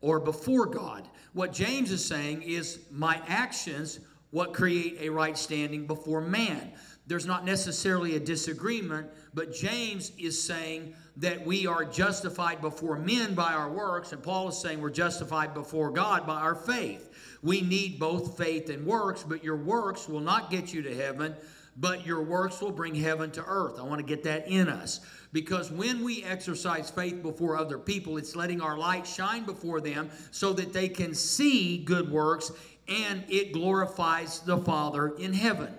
or 0.00 0.20
before 0.20 0.66
God. 0.66 1.08
What 1.32 1.52
James 1.52 1.90
is 1.90 2.04
saying 2.04 2.42
is 2.42 2.80
my 2.90 3.20
actions 3.26 4.00
what 4.30 4.52
create 4.52 4.98
a 5.00 5.08
right 5.08 5.38
standing 5.38 5.86
before 5.86 6.20
man 6.20 6.72
there's 7.06 7.26
not 7.26 7.44
necessarily 7.44 8.16
a 8.16 8.20
disagreement, 8.20 9.08
but 9.34 9.54
James 9.54 10.12
is 10.18 10.42
saying 10.42 10.94
that 11.18 11.44
we 11.44 11.66
are 11.66 11.84
justified 11.84 12.60
before 12.60 12.98
men 12.98 13.34
by 13.34 13.52
our 13.52 13.70
works, 13.70 14.12
and 14.12 14.22
Paul 14.22 14.48
is 14.48 14.58
saying 14.58 14.80
we're 14.80 14.90
justified 14.90 15.54
before 15.54 15.90
God 15.90 16.26
by 16.26 16.40
our 16.40 16.54
faith. 16.54 17.38
We 17.42 17.60
need 17.60 17.98
both 17.98 18.38
faith 18.38 18.70
and 18.70 18.86
works, 18.86 19.22
but 19.22 19.44
your 19.44 19.56
works 19.56 20.08
will 20.08 20.20
not 20.20 20.50
get 20.50 20.72
you 20.72 20.82
to 20.82 20.94
heaven, 20.94 21.36
but 21.76 22.06
your 22.06 22.22
works 22.22 22.60
will 22.60 22.72
bring 22.72 22.94
heaven 22.94 23.30
to 23.32 23.44
earth. 23.44 23.78
I 23.78 23.82
want 23.82 24.00
to 24.00 24.06
get 24.06 24.24
that 24.24 24.48
in 24.48 24.68
us. 24.68 25.00
Because 25.32 25.70
when 25.70 26.02
we 26.04 26.24
exercise 26.24 26.90
faith 26.90 27.20
before 27.20 27.58
other 27.58 27.78
people, 27.78 28.16
it's 28.16 28.36
letting 28.36 28.60
our 28.60 28.78
light 28.78 29.06
shine 29.06 29.44
before 29.44 29.80
them 29.80 30.08
so 30.30 30.52
that 30.52 30.72
they 30.72 30.88
can 30.88 31.12
see 31.12 31.78
good 31.78 32.10
works 32.10 32.52
and 32.88 33.24
it 33.28 33.52
glorifies 33.52 34.40
the 34.40 34.58
Father 34.58 35.08
in 35.16 35.32
heaven. 35.32 35.74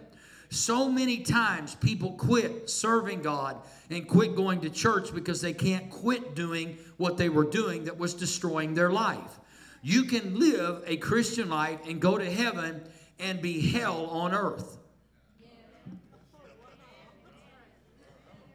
So 0.49 0.89
many 0.89 1.19
times 1.19 1.75
people 1.75 2.13
quit 2.13 2.69
serving 2.69 3.21
God 3.21 3.57
and 3.89 4.07
quit 4.07 4.35
going 4.35 4.61
to 4.61 4.69
church 4.69 5.13
because 5.13 5.41
they 5.41 5.53
can't 5.53 5.89
quit 5.89 6.35
doing 6.35 6.77
what 6.97 7.17
they 7.17 7.29
were 7.29 7.45
doing 7.45 7.85
that 7.85 7.97
was 7.97 8.13
destroying 8.13 8.73
their 8.73 8.91
life. 8.91 9.39
You 9.81 10.03
can 10.03 10.39
live 10.39 10.83
a 10.87 10.97
Christian 10.97 11.49
life 11.49 11.79
and 11.87 11.99
go 11.99 12.17
to 12.17 12.29
heaven 12.29 12.81
and 13.19 13.41
be 13.41 13.69
hell 13.71 14.07
on 14.07 14.33
earth. 14.33 14.77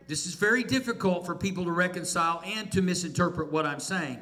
This 0.08 0.26
is 0.26 0.34
very 0.34 0.64
difficult 0.64 1.24
for 1.24 1.36
people 1.36 1.64
to 1.66 1.70
reconcile 1.70 2.42
and 2.44 2.70
to 2.72 2.82
misinterpret 2.82 3.52
what 3.52 3.64
I'm 3.64 3.78
saying. 3.78 4.18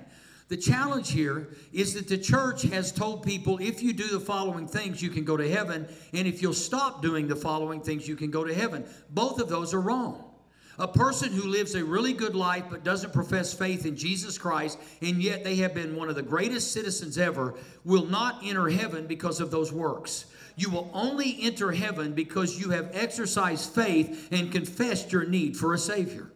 The 0.49 0.57
challenge 0.57 1.11
here 1.13 1.49
is 1.73 1.93
that 1.95 2.09
the 2.09 2.17
church 2.17 2.63
has 2.63 2.91
told 2.91 3.23
people 3.23 3.59
if 3.59 3.83
you 3.83 3.93
do 3.93 4.09
the 4.09 4.21
following 4.21 4.67
things, 4.67 5.03
you 5.03 5.11
can 5.11 5.25
go 5.25 5.37
to 5.37 5.49
heaven, 5.49 5.87
and 6.15 6.27
if 6.27 6.41
you'll 6.41 6.55
stop 6.55 7.03
doing 7.03 7.29
the 7.29 7.37
following 7.37 7.83
things, 7.83 8.09
you 8.09 8.17
can 8.17 8.31
go 8.31 8.45
to 8.45 8.55
heaven. 8.55 8.87
Both 9.11 9.41
of 9.41 9.51
those 9.51 9.75
are 9.75 9.81
wrong. 9.81 10.25
A 10.79 10.89
person 10.89 11.33
who 11.33 11.49
lives 11.49 11.75
a 11.75 11.85
really 11.85 12.13
good 12.13 12.35
life 12.35 12.65
but 12.71 12.85
doesn't 12.85 13.13
profess 13.13 13.53
faith 13.53 13.85
in 13.85 13.97
Jesus 13.97 14.39
Christ, 14.39 14.79
and 15.03 15.23
yet 15.23 15.45
they 15.45 15.57
have 15.57 15.75
been 15.75 15.97
one 15.97 16.09
of 16.09 16.15
the 16.15 16.23
greatest 16.23 16.73
citizens 16.73 17.19
ever, 17.19 17.55
will 17.85 18.07
not 18.07 18.41
enter 18.45 18.71
heaven 18.71 19.07
because 19.07 19.41
of 19.41 19.51
those 19.51 19.73
works. 19.73 20.27
You 20.57 20.71
will 20.71 20.91
only 20.95 21.37
enter 21.43 21.73
heaven 21.73 22.15
because 22.15 22.59
you 22.59 22.71
have 22.71 22.91
exercised 22.95 23.75
faith 23.75 24.29
and 24.31 24.51
confessed 24.51 25.13
your 25.13 25.27
need 25.27 25.57
for 25.57 25.75
a 25.75 25.79
Savior. 25.79 26.31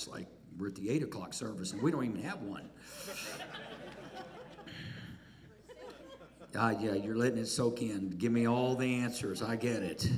It's 0.00 0.08
like 0.08 0.28
we're 0.58 0.68
at 0.68 0.76
the 0.76 0.88
8 0.88 1.02
o'clock 1.02 1.34
service 1.34 1.72
and 1.72 1.82
we 1.82 1.90
don't 1.90 2.02
even 2.06 2.22
have 2.22 2.40
one. 2.40 2.70
Ah, 6.56 6.70
yeah, 6.80 6.94
you're 6.94 7.18
letting 7.18 7.36
it 7.36 7.46
soak 7.46 7.82
in. 7.82 8.08
Give 8.16 8.32
me 8.32 8.48
all 8.48 8.74
the 8.74 8.94
answers. 8.94 9.42
I 9.42 9.56
get 9.56 9.82
it. 9.82 10.10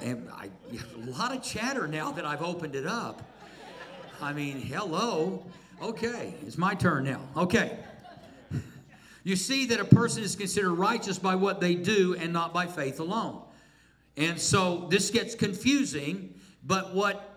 And 0.00 0.30
I, 0.30 0.50
a 0.72 1.10
lot 1.10 1.36
of 1.36 1.42
chatter 1.42 1.88
now 1.88 2.12
that 2.12 2.24
I've 2.24 2.42
opened 2.42 2.76
it 2.76 2.86
up. 2.86 3.28
I 4.20 4.32
mean, 4.32 4.58
hello. 4.58 5.44
Okay, 5.82 6.34
it's 6.46 6.56
my 6.56 6.74
turn 6.74 7.02
now. 7.02 7.22
Okay. 7.36 7.76
You 9.24 9.34
see 9.34 9.66
that 9.66 9.80
a 9.80 9.84
person 9.84 10.22
is 10.22 10.36
considered 10.36 10.74
righteous 10.74 11.18
by 11.18 11.34
what 11.34 11.60
they 11.60 11.74
do 11.74 12.14
and 12.14 12.32
not 12.32 12.54
by 12.54 12.66
faith 12.66 13.00
alone. 13.00 13.42
And 14.16 14.40
so 14.40 14.86
this 14.90 15.10
gets 15.10 15.34
confusing, 15.34 16.34
but 16.64 16.94
what, 16.94 17.31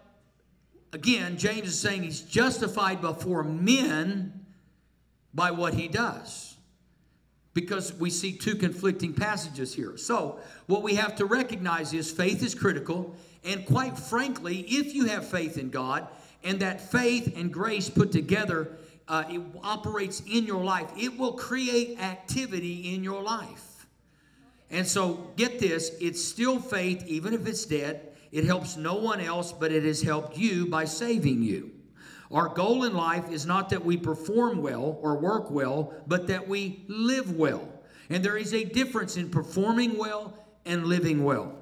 again, 0.95 1.38
James 1.38 1.67
is 1.67 1.79
saying 1.79 2.03
he's 2.03 2.21
justified 2.21 3.01
before 3.01 3.43
men 3.43 4.45
by 5.34 5.51
what 5.51 5.73
he 5.73 5.89
does. 5.89 6.55
Because 7.53 7.93
we 7.93 8.10
see 8.10 8.34
two 8.34 8.55
conflicting 8.55 9.13
passages 9.13 9.73
here. 9.73 9.97
So, 9.97 10.39
what 10.67 10.84
we 10.84 10.95
have 10.95 11.15
to 11.17 11.25
recognize 11.25 11.93
is 11.93 12.12
faith 12.12 12.41
is 12.41 12.55
critical, 12.55 13.15
and 13.43 13.65
quite 13.65 13.97
frankly, 13.97 14.62
if 14.67 14.95
you 14.95 15.05
have 15.05 15.27
faith 15.27 15.58
in 15.58 15.69
God, 15.69 16.08
and 16.43 16.60
that 16.60 16.79
faith 16.79 17.38
and 17.38 17.51
grace 17.51 17.89
put 17.89 18.12
together 18.12 18.77
uh, 19.08 19.23
it 19.29 19.41
operates 19.63 20.21
in 20.21 20.45
your 20.45 20.63
life, 20.63 20.89
it 20.97 21.17
will 21.17 21.34
create 21.34 21.99
activity 21.99 22.95
in 22.95 23.03
your 23.03 23.21
life. 23.21 23.88
And 24.71 24.88
so, 24.88 25.31
get 25.36 25.60
this 25.60 25.91
it's 25.99 26.23
still 26.23 26.60
faith, 26.60 27.03
even 27.05 27.34
if 27.34 27.45
it's 27.47 27.65
dead. 27.65 28.14
It 28.36 28.43
helps 28.43 28.76
no 28.76 28.95
one 28.95 29.21
else, 29.21 29.54
but 29.54 29.71
it 29.71 29.86
has 29.86 30.02
helped 30.02 30.38
you 30.38 30.65
by 30.65 30.84
saving 30.84 31.41
you. 31.41 31.71
Our 32.30 32.50
goal 32.50 32.84
in 32.84 32.93
life 32.93 33.32
is 33.32 33.45
not 33.45 33.69
that 33.69 33.86
we 33.86 33.95
perform 33.95 34.62
well 34.62 35.00
or 35.02 35.17
work 35.17 35.50
well, 35.50 35.93
but 36.06 36.28
that 36.28 36.45
we 36.45 36.84
live 36.89 37.32
well. 37.32 37.65
And 38.10 38.21
there 38.21 38.36
is 38.36 38.54
a 38.54 38.65
difference 38.65 39.15
in 39.15 39.30
performing 39.30 39.98
well 39.98 40.38
and 40.65 40.86
living 40.86 41.24
well. 41.24 41.56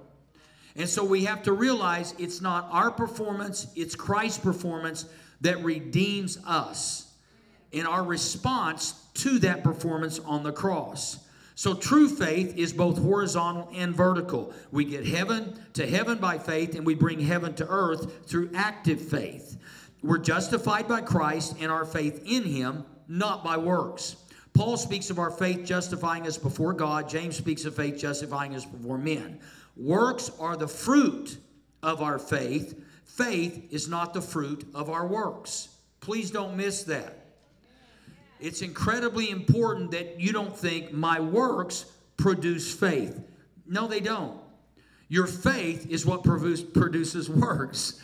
And 0.75 0.89
so 0.89 1.03
we 1.03 1.25
have 1.25 1.43
to 1.43 1.53
realize 1.53 2.15
it's 2.17 2.41
not 2.41 2.67
our 2.71 2.89
performance, 2.89 3.67
it's 3.75 3.95
Christ's 3.95 4.39
performance 4.39 5.05
that 5.41 5.63
redeems 5.63 6.39
us 6.43 7.13
in 7.71 7.85
our 7.85 8.03
response 8.03 8.95
to 9.13 9.37
that 9.39 9.63
performance 9.63 10.17
on 10.17 10.41
the 10.41 10.51
cross. 10.51 11.19
So 11.55 11.75
true 11.75 12.09
faith 12.09 12.57
is 12.57 12.73
both 12.73 12.97
horizontal 12.97 13.69
and 13.73 13.95
vertical. 13.95 14.53
We 14.71 14.85
get 14.85 15.05
heaven 15.05 15.59
to 15.73 15.85
heaven 15.87 16.17
by 16.17 16.37
faith, 16.37 16.75
and 16.75 16.85
we 16.85 16.95
bring 16.95 17.19
heaven 17.19 17.53
to 17.55 17.67
earth 17.67 18.27
through 18.27 18.51
active 18.55 18.99
faith. 19.01 19.57
We're 20.01 20.17
justified 20.17 20.87
by 20.87 21.01
Christ 21.01 21.55
and 21.59 21.71
our 21.71 21.85
faith 21.85 22.23
in 22.25 22.43
Him, 22.43 22.85
not 23.07 23.43
by 23.43 23.57
works. 23.57 24.17
Paul 24.53 24.77
speaks 24.77 25.09
of 25.09 25.19
our 25.19 25.31
faith 25.31 25.65
justifying 25.65 26.27
us 26.27 26.37
before 26.37 26.73
God. 26.73 27.09
James 27.09 27.37
speaks 27.37 27.65
of 27.65 27.75
faith 27.75 27.97
justifying 27.97 28.55
us 28.55 28.65
before 28.65 28.97
men. 28.97 29.39
Works 29.75 30.31
are 30.39 30.55
the 30.55 30.67
fruit 30.67 31.37
of 31.81 32.01
our 32.01 32.19
faith. 32.19 32.83
Faith 33.05 33.67
is 33.71 33.87
not 33.87 34.13
the 34.13 34.21
fruit 34.21 34.65
of 34.75 34.89
our 34.89 35.07
works. 35.07 35.69
Please 36.01 36.31
don't 36.31 36.57
miss 36.57 36.83
that. 36.83 37.22
It's 38.43 38.61
incredibly 38.61 39.29
important 39.29 39.91
that 39.91 40.19
you 40.19 40.33
don't 40.33 40.53
think 40.53 40.91
my 40.91 41.17
works 41.17 41.85
produce 42.17 42.73
faith. 42.73 43.17
No, 43.65 43.87
they 43.87 44.01
don't. 44.01 44.37
Your 45.07 45.27
faith 45.27 45.89
is 45.89 46.05
what 46.05 46.25
produces 46.25 47.29
works. 47.29 48.01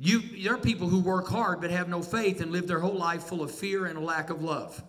You, 0.00 0.22
there 0.42 0.54
are 0.54 0.58
people 0.58 0.88
who 0.88 1.00
work 1.00 1.28
hard 1.28 1.60
but 1.60 1.70
have 1.70 1.90
no 1.90 2.00
faith 2.00 2.40
and 2.40 2.52
live 2.52 2.66
their 2.66 2.80
whole 2.80 2.96
life 2.96 3.24
full 3.24 3.42
of 3.42 3.50
fear 3.50 3.84
and 3.84 3.98
a 3.98 4.00
lack 4.00 4.30
of 4.30 4.42
love. 4.42 4.82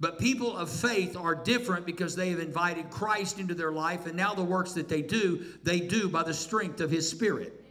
But 0.00 0.18
people 0.18 0.56
of 0.56 0.68
faith 0.68 1.16
are 1.16 1.36
different 1.36 1.86
because 1.86 2.16
they 2.16 2.30
have 2.30 2.40
invited 2.40 2.90
Christ 2.90 3.38
into 3.38 3.54
their 3.54 3.70
life, 3.70 4.06
and 4.06 4.16
now 4.16 4.34
the 4.34 4.42
works 4.42 4.72
that 4.72 4.88
they 4.88 5.02
do, 5.02 5.44
they 5.62 5.78
do 5.78 6.08
by 6.08 6.24
the 6.24 6.34
strength 6.34 6.80
of 6.80 6.90
His 6.90 7.08
Spirit. 7.08 7.64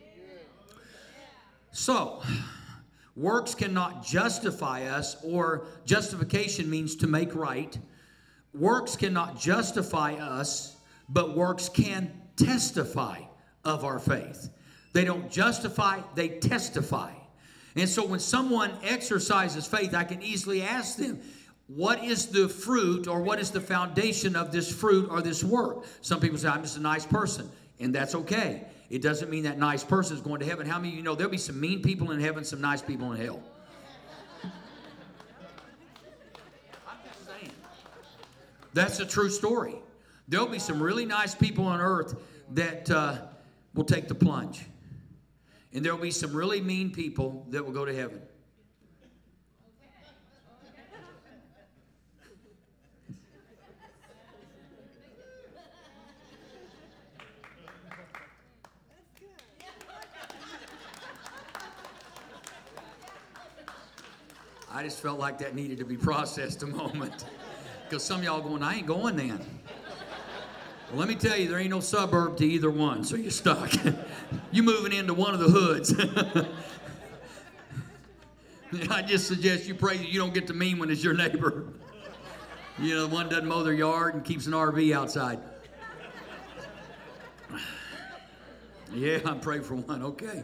So, 1.72 2.24
works 3.20 3.54
cannot 3.54 4.06
justify 4.06 4.84
us, 4.86 5.18
or 5.24 5.66
justification 5.86 6.70
means 6.70 6.96
to 6.96 7.08
make 7.08 7.36
right. 7.36 7.78
Works 8.54 8.96
cannot 8.96 9.38
justify 9.38 10.14
us, 10.14 10.78
but 11.10 11.36
works 11.36 11.68
can 11.68 12.14
testify 12.38 13.20
of 13.66 13.84
our 13.84 14.00
faith. 14.00 14.50
They 14.94 15.04
don't 15.04 15.30
justify, 15.30 16.00
they 16.16 16.30
testify. 16.30 17.12
And 17.76 17.90
so 17.90 18.06
when 18.06 18.22
someone 18.22 18.72
exercises 18.84 19.68
faith, 19.68 19.94
I 19.94 20.06
can 20.06 20.24
easily 20.24 20.62
ask 20.62 20.98
them, 20.98 21.20
what 21.68 22.04
is 22.04 22.28
the 22.28 22.48
fruit 22.48 23.08
or 23.08 23.22
what 23.22 23.40
is 23.40 23.52
the 23.52 23.62
foundation 23.62 24.36
of 24.36 24.52
this 24.52 24.74
fruit 24.74 25.10
or 25.12 25.22
this 25.22 25.44
work? 25.44 25.86
Some 26.02 26.22
people 26.22 26.38
say, 26.38 26.48
I'm 26.48 26.64
just 26.64 26.78
a 26.78 26.82
nice 26.82 27.06
person, 27.06 27.52
and 27.80 27.94
that's 27.94 28.16
okay. 28.16 28.64
It 28.90 29.02
doesn't 29.02 29.30
mean 29.30 29.44
that 29.44 29.60
nice 29.60 29.84
person 29.84 30.16
is 30.16 30.22
going 30.22 30.40
to 30.40 30.46
heaven. 30.46 30.66
How 30.66 30.80
many 30.80 30.94
you 30.94 31.04
know 31.04 31.14
there'll 31.14 31.32
be 31.32 31.38
some 31.38 31.60
mean 31.60 31.82
people 31.82 32.12
in 32.12 32.20
heaven, 32.20 32.44
some 32.44 32.60
nice 32.60 32.82
people 32.82 33.12
in 33.14 33.22
hell? 33.24 33.44
I'm 36.88 36.98
just 37.06 37.28
saying. 37.28 37.52
That's 38.74 39.00
a 39.00 39.06
true 39.06 39.30
story. 39.30 39.76
There'll 40.28 40.48
be 40.48 40.60
some 40.60 40.82
really 40.82 41.06
nice 41.06 41.36
people 41.36 41.66
on 41.66 41.82
earth 41.82 42.16
that 42.52 42.90
uh, 42.90 43.18
will 43.76 43.84
take 43.84 44.08
the 44.08 44.16
plunge. 44.16 44.66
And 45.72 45.86
there'll 45.86 46.00
be 46.00 46.12
some 46.12 46.34
really 46.34 46.62
mean 46.62 46.92
people 46.92 47.46
that 47.50 47.64
will 47.64 47.74
go 47.74 47.86
to 47.86 47.94
heaven. 47.96 48.22
I 64.80 64.84
just 64.84 65.02
felt 65.02 65.20
like 65.20 65.40
that 65.40 65.56
needed 65.56 65.78
to 65.80 65.84
be 65.84 65.98
processed 65.98 66.64
a 66.64 66.68
moment. 66.68 67.26
Because 67.90 68.04
some 68.04 68.22
y'all 68.22 68.40
going, 68.40 68.62
I 68.62 68.76
ain't 68.76 68.86
going 68.86 69.16
then. 69.16 69.44
Well, 70.92 71.00
let 71.00 71.08
me 71.08 71.16
tell 71.16 71.36
you, 71.36 71.48
there 71.48 71.58
ain't 71.58 71.72
no 71.72 71.80
suburb 71.80 72.38
to 72.38 72.46
either 72.46 72.70
one, 72.70 73.04
so 73.04 73.16
you're 73.16 73.32
stuck. 73.32 73.74
you're 74.52 74.64
moving 74.64 74.94
into 74.94 75.16
one 75.16 75.34
of 75.34 75.40
the 75.40 75.50
hoods. 75.50 75.96
I 78.92 79.02
just 79.02 79.26
suggest 79.26 79.66
you 79.66 79.74
pray 79.74 79.98
that 79.98 80.08
you 80.08 80.20
don't 80.20 80.36
get 80.36 80.46
the 80.46 80.54
mean 80.54 80.78
one 80.78 80.92
as 80.92 81.04
your 81.04 81.16
neighbor. 81.16 81.66
You 82.78 82.94
know, 82.94 83.08
the 83.08 83.16
one 83.16 83.28
doesn't 83.28 83.48
mow 83.48 83.64
their 83.64 83.74
yard 83.74 84.14
and 84.14 84.24
keeps 84.24 84.46
an 84.46 84.54
RV 84.54 84.96
outside. 84.96 85.40
Yeah, 88.94 89.20
I'm 89.26 89.40
praying 89.40 89.64
for 89.64 89.76
one. 89.76 90.04
Okay. 90.04 90.44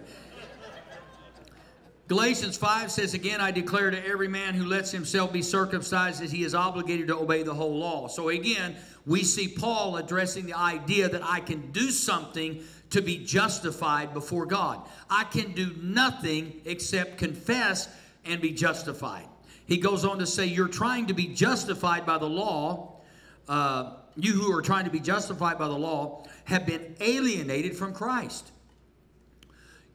Galatians 2.08 2.56
5 2.56 2.92
says, 2.92 3.16
Again, 3.16 3.42
I 3.42 3.50
declare 3.50 3.90
to 3.90 4.08
every 4.08 4.28
man 4.28 4.54
who 4.54 4.66
lets 4.66 4.92
himself 4.92 5.34
be 5.34 5.42
circumcised 5.42 6.22
that 6.22 6.32
he 6.32 6.44
is 6.44 6.54
obligated 6.54 7.08
to 7.08 7.18
obey 7.18 7.42
the 7.42 7.54
whole 7.54 7.78
law. 7.78 8.08
So 8.08 8.30
again, 8.30 8.76
we 9.08 9.24
see 9.24 9.48
Paul 9.48 9.98
addressing 9.98 10.46
the 10.46 10.54
idea 10.54 11.10
that 11.10 11.24
I 11.24 11.40
can 11.40 11.72
do 11.72 11.90
something 11.90 12.64
to 12.92 13.02
be 13.02 13.26
justified 13.26 14.14
before 14.14 14.46
God. 14.46 14.82
I 15.10 15.24
can 15.24 15.54
do 15.54 15.76
nothing 15.82 16.62
except 16.66 17.18
confess 17.18 17.90
and 18.24 18.40
be 18.40 18.52
justified. 18.52 19.26
He 19.66 19.78
goes 19.78 20.06
on 20.06 20.20
to 20.20 20.28
say, 20.28 20.46
You're 20.46 20.68
trying 20.68 21.08
to 21.08 21.16
be 21.16 21.28
justified 21.28 22.06
by 22.06 22.20
the 22.20 22.30
law. 22.30 23.02
Uh, 23.48 23.94
you 24.16 24.34
who 24.34 24.56
are 24.56 24.62
trying 24.62 24.86
to 24.86 24.92
be 24.92 25.00
justified 25.00 25.58
by 25.58 25.68
the 25.68 25.78
law 25.78 26.24
have 26.46 26.68
been 26.68 26.96
alienated 27.00 27.76
from 27.76 27.94
Christ. 27.94 28.52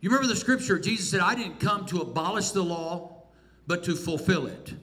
You 0.00 0.08
remember 0.08 0.28
the 0.28 0.36
scripture, 0.36 0.78
Jesus 0.78 1.10
said, 1.10 1.20
I 1.20 1.34
didn't 1.34 1.60
come 1.60 1.84
to 1.86 2.00
abolish 2.00 2.50
the 2.50 2.62
law, 2.62 3.24
but 3.66 3.84
to 3.84 3.94
fulfill 3.94 4.46
it. 4.46 4.74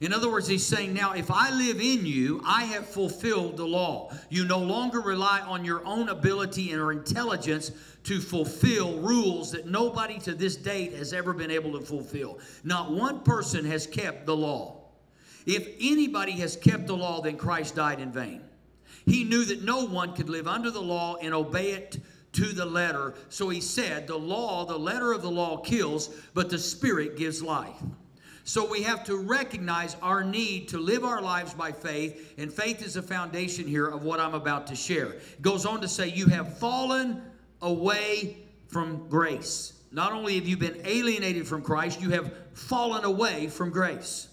In 0.00 0.12
other 0.12 0.30
words, 0.30 0.46
he's 0.46 0.66
saying, 0.66 0.92
now 0.92 1.12
if 1.12 1.30
I 1.30 1.50
live 1.50 1.80
in 1.80 2.04
you, 2.04 2.42
I 2.44 2.64
have 2.64 2.86
fulfilled 2.86 3.56
the 3.56 3.66
law. 3.66 4.12
You 4.28 4.44
no 4.44 4.58
longer 4.58 5.00
rely 5.00 5.40
on 5.40 5.64
your 5.64 5.86
own 5.86 6.10
ability 6.10 6.72
and 6.72 6.82
or 6.82 6.92
intelligence 6.92 7.70
to 8.04 8.20
fulfill 8.20 8.98
rules 8.98 9.52
that 9.52 9.66
nobody 9.66 10.18
to 10.20 10.34
this 10.34 10.56
date 10.56 10.92
has 10.94 11.12
ever 11.12 11.32
been 11.32 11.50
able 11.50 11.78
to 11.78 11.80
fulfill. 11.80 12.38
Not 12.62 12.92
one 12.92 13.20
person 13.20 13.64
has 13.64 13.86
kept 13.86 14.26
the 14.26 14.36
law. 14.36 14.82
If 15.46 15.66
anybody 15.80 16.32
has 16.32 16.56
kept 16.56 16.88
the 16.88 16.96
law, 16.96 17.22
then 17.22 17.38
Christ 17.38 17.76
died 17.76 18.00
in 18.00 18.12
vain. 18.12 18.42
He 19.06 19.24
knew 19.24 19.44
that 19.46 19.62
no 19.62 19.86
one 19.86 20.12
could 20.12 20.28
live 20.28 20.48
under 20.48 20.70
the 20.70 20.82
law 20.82 21.16
and 21.16 21.32
obey 21.32 21.70
it 21.70 21.98
to 22.36 22.52
the 22.52 22.66
letter. 22.66 23.14
So 23.28 23.48
he 23.48 23.60
said, 23.60 24.06
The 24.06 24.18
law, 24.18 24.64
the 24.64 24.78
letter 24.78 25.12
of 25.12 25.22
the 25.22 25.30
law 25.30 25.58
kills, 25.58 26.08
but 26.34 26.50
the 26.50 26.58
Spirit 26.58 27.16
gives 27.16 27.42
life. 27.42 27.82
So 28.44 28.70
we 28.70 28.82
have 28.82 29.02
to 29.04 29.16
recognize 29.16 29.96
our 30.02 30.22
need 30.22 30.68
to 30.68 30.78
live 30.78 31.04
our 31.04 31.20
lives 31.20 31.52
by 31.52 31.72
faith, 31.72 32.34
and 32.38 32.52
faith 32.52 32.80
is 32.80 32.94
the 32.94 33.02
foundation 33.02 33.66
here 33.66 33.86
of 33.86 34.04
what 34.04 34.20
I'm 34.20 34.34
about 34.34 34.68
to 34.68 34.76
share. 34.76 35.14
It 35.14 35.42
goes 35.42 35.66
on 35.66 35.80
to 35.80 35.88
say, 35.88 36.08
You 36.08 36.26
have 36.26 36.58
fallen 36.58 37.22
away 37.62 38.36
from 38.68 39.08
grace. 39.08 39.72
Not 39.90 40.12
only 40.12 40.34
have 40.34 40.46
you 40.46 40.56
been 40.56 40.80
alienated 40.84 41.48
from 41.48 41.62
Christ, 41.62 42.00
you 42.00 42.10
have 42.10 42.32
fallen 42.52 43.04
away 43.04 43.48
from 43.48 43.70
grace. 43.70 44.28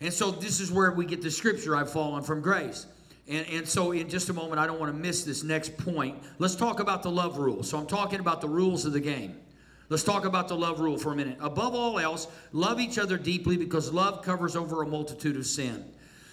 And 0.00 0.12
so 0.12 0.30
this 0.30 0.60
is 0.60 0.70
where 0.70 0.92
we 0.92 1.06
get 1.06 1.22
the 1.22 1.30
scripture, 1.30 1.74
I've 1.74 1.90
fallen 1.90 2.22
from 2.22 2.40
grace. 2.40 2.86
And, 3.26 3.46
and 3.48 3.68
so, 3.68 3.92
in 3.92 4.08
just 4.08 4.28
a 4.28 4.32
moment, 4.32 4.58
I 4.58 4.66
don't 4.66 4.78
want 4.78 4.92
to 4.92 4.98
miss 4.98 5.24
this 5.24 5.42
next 5.42 5.76
point. 5.78 6.22
Let's 6.38 6.54
talk 6.54 6.80
about 6.80 7.02
the 7.02 7.10
love 7.10 7.38
rule. 7.38 7.62
So, 7.62 7.78
I'm 7.78 7.86
talking 7.86 8.20
about 8.20 8.40
the 8.40 8.48
rules 8.48 8.84
of 8.84 8.92
the 8.92 9.00
game. 9.00 9.40
Let's 9.88 10.02
talk 10.02 10.24
about 10.24 10.48
the 10.48 10.56
love 10.56 10.80
rule 10.80 10.98
for 10.98 11.12
a 11.12 11.16
minute. 11.16 11.38
Above 11.40 11.74
all 11.74 11.98
else, 11.98 12.26
love 12.52 12.80
each 12.80 12.98
other 12.98 13.18
deeply 13.18 13.56
because 13.56 13.92
love 13.92 14.22
covers 14.22 14.56
over 14.56 14.82
a 14.82 14.86
multitude 14.86 15.36
of 15.36 15.46
sin. 15.46 15.84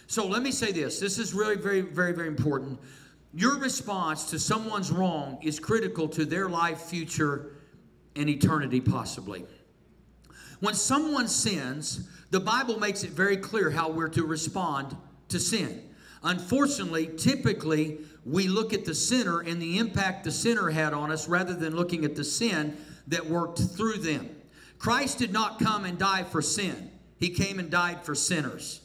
So 0.08 0.26
let 0.26 0.42
me 0.42 0.52
say 0.52 0.72
this 0.72 1.00
this 1.00 1.18
is 1.18 1.34
really 1.34 1.56
very, 1.56 1.82
very, 1.82 2.14
very 2.14 2.28
important. 2.28 2.80
Your 3.34 3.58
response 3.58 4.30
to 4.32 4.40
someone's 4.40 4.92
wrong 4.92 5.38
is 5.42 5.60
critical 5.60 6.10
to 6.10 6.26
their 6.26 6.50
life, 6.50 6.82
future, 6.82 7.54
and 8.16 8.30
eternity, 8.30 8.82
possibly. 8.82 9.46
When 10.60 10.74
someone 10.74 11.28
sins, 11.28 12.10
the 12.30 12.40
Bible 12.40 12.78
makes 12.78 13.04
it 13.04 13.12
very 13.12 13.38
clear 13.38 13.70
how 13.70 13.90
we're 13.90 14.10
to 14.10 14.26
respond 14.26 14.96
to 15.30 15.40
sin. 15.40 15.82
Unfortunately, 16.24 17.10
typically, 17.18 18.00
we 18.26 18.48
look 18.48 18.74
at 18.74 18.86
the 18.86 18.94
sinner 18.94 19.40
and 19.40 19.62
the 19.62 19.80
impact 19.80 20.24
the 20.24 20.32
sinner 20.32 20.70
had 20.70 20.94
on 20.94 21.12
us 21.12 21.28
rather 21.28 21.54
than 21.54 21.76
looking 21.76 22.06
at 22.06 22.16
the 22.16 22.24
sin 22.24 22.78
that 23.08 23.26
worked 23.26 23.60
through 23.60 23.98
them. 23.98 24.30
Christ 24.78 25.18
did 25.18 25.34
not 25.34 25.60
come 25.60 25.86
and 25.86 25.98
die 25.98 26.24
for 26.24 26.42
sin, 26.42 26.92
He 27.18 27.30
came 27.30 27.60
and 27.60 27.70
died 27.70 28.04
for 28.04 28.16
sinners. 28.16 28.82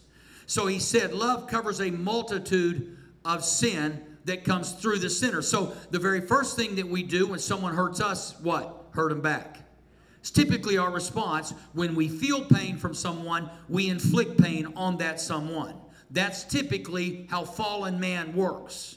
So 0.46 0.66
He 0.66 0.78
said, 0.78 1.12
Love 1.12 1.46
covers 1.46 1.80
a 1.80 1.90
multitude 1.90 2.96
of 3.24 3.44
sin 3.44 4.02
that 4.24 4.44
comes 4.44 4.72
through 4.72 4.98
the 4.98 5.10
sinner. 5.10 5.42
So 5.42 5.76
the 5.90 5.98
very 5.98 6.20
first 6.20 6.56
thing 6.56 6.76
that 6.76 6.88
we 6.88 7.02
do 7.02 7.26
when 7.28 7.38
someone 7.38 7.74
hurts 7.74 8.00
us, 8.00 8.38
what? 8.40 8.88
Hurt 8.90 9.10
them 9.10 9.20
back. 9.20 9.60
It's 10.20 10.30
typically 10.30 10.76
our 10.76 10.90
response 10.90 11.54
when 11.72 11.94
we 11.94 12.08
feel 12.08 12.44
pain 12.44 12.76
from 12.76 12.94
someone, 12.94 13.48
we 13.68 13.88
inflict 13.88 14.42
pain 14.42 14.72
on 14.74 14.96
that 14.98 15.20
someone. 15.20 15.74
That's 16.10 16.44
typically 16.44 17.26
how 17.30 17.44
fallen 17.44 17.98
man 18.00 18.34
works. 18.34 18.96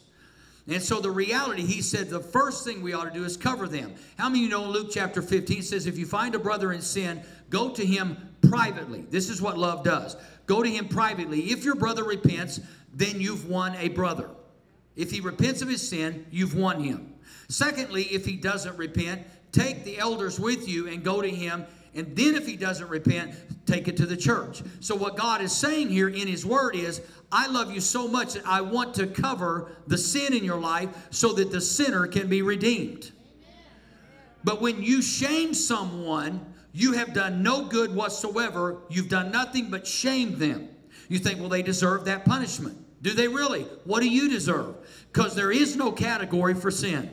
And 0.68 0.82
so 0.82 1.00
the 1.00 1.10
reality, 1.10 1.64
he 1.64 1.82
said, 1.82 2.10
the 2.10 2.20
first 2.20 2.64
thing 2.64 2.84
we 2.84 2.94
ought 2.94 3.06
to 3.06 3.12
do 3.12 3.26
is 3.26 3.36
cover 3.36 3.68
them. 3.68 3.96
How 4.18 4.30
many 4.30 4.42
of 4.42 4.44
you 4.44 4.50
know 4.50 4.66
Luke 4.66 4.90
chapter 4.92 5.22
15 5.22 5.64
says, 5.64 5.88
if 5.88 5.98
you 5.98 6.06
find 6.06 6.36
a 6.36 6.40
brother 6.40 6.72
in 6.72 6.82
sin, 6.82 7.24
go 7.50 7.72
to 7.72 7.84
him 7.84 8.18
privately. 8.48 9.06
This 9.10 9.30
is 9.30 9.42
what 9.42 9.58
love 9.58 9.84
does. 9.84 10.16
Go 10.46 10.62
to 10.62 10.70
him 10.70 10.88
privately. 10.88 11.52
If 11.52 11.64
your 11.64 11.76
brother 11.76 12.04
repents, 12.04 12.60
then 12.94 13.20
you've 13.20 13.50
won 13.50 13.76
a 13.78 13.90
brother. 13.90 14.30
If 14.96 15.12
he 15.12 15.22
repents 15.22 15.62
of 15.62 15.70
his 15.70 15.88
sin, 15.88 16.26
you've 16.30 16.56
won 16.56 16.84
him. 16.84 17.14
Secondly, 17.48 18.04
if 18.04 18.26
he 18.26 18.36
doesn't 18.36 18.78
repent, 18.78 19.26
take 19.52 19.84
the 19.86 19.98
elders 19.98 20.40
with 20.40 20.68
you 20.68 20.88
and 20.88 21.04
go 21.04 21.22
to 21.22 21.30
him. 21.30 21.66
And 21.96 22.16
then, 22.16 22.36
if 22.36 22.46
he 22.46 22.56
doesn't 22.56 22.88
repent, 22.88 23.36
take 23.66 23.88
it 23.88 23.98
to 23.98 24.06
the 24.06 24.18
church. 24.18 24.62
So, 24.80 24.96
what 24.96 25.18
God 25.18 25.42
is 25.42 25.52
saying 25.52 25.90
here 25.90 26.08
in 26.08 26.28
his 26.28 26.46
word 26.46 26.76
is, 26.76 27.02
I 27.32 27.48
love 27.48 27.72
you 27.72 27.82
so 27.82 28.08
much 28.08 28.34
that 28.34 28.46
I 28.46 28.62
want 28.62 28.94
to 28.96 29.08
cover 29.08 29.72
the 29.88 29.98
sin 29.98 30.34
in 30.34 30.44
your 30.44 30.60
life 30.60 30.90
so 31.10 31.34
that 31.34 31.52
the 31.52 31.62
sinner 31.62 32.08
can 32.08 32.28
be 32.28 32.42
redeemed. 32.42 33.12
But 34.44 34.62
when 34.62 34.82
you 34.82 35.02
shame 35.02 35.54
someone, 35.54 36.46
you 36.72 36.94
have 36.94 37.14
done 37.14 37.44
no 37.44 37.66
good 37.66 37.94
whatsoever. 37.94 38.78
You've 38.90 39.10
done 39.10 39.32
nothing 39.32 39.70
but 39.70 39.86
shame 39.86 40.38
them. 40.38 40.70
You 41.08 41.20
think, 41.20 41.40
well, 41.40 41.50
they 41.50 41.64
deserve 41.64 42.06
that 42.06 42.26
punishment. 42.26 42.78
Do 43.02 43.14
they 43.14 43.28
really? 43.28 43.64
What 43.86 44.02
do 44.02 44.10
you 44.10 44.30
deserve? 44.30 44.76
Because 45.12 45.36
there 45.36 45.52
is 45.52 45.76
no 45.76 45.92
category 45.92 46.54
for 46.54 46.70
sin. 46.70 47.12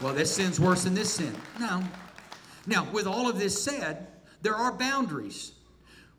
Well, 0.00 0.12
this 0.12 0.34
sin's 0.34 0.60
worse 0.60 0.84
than 0.84 0.94
this 0.94 1.14
sin. 1.14 1.34
No. 1.58 1.82
Now, 2.66 2.86
with 2.92 3.06
all 3.06 3.28
of 3.28 3.38
this 3.38 3.62
said, 3.62 4.08
there 4.42 4.54
are 4.54 4.72
boundaries. 4.72 5.52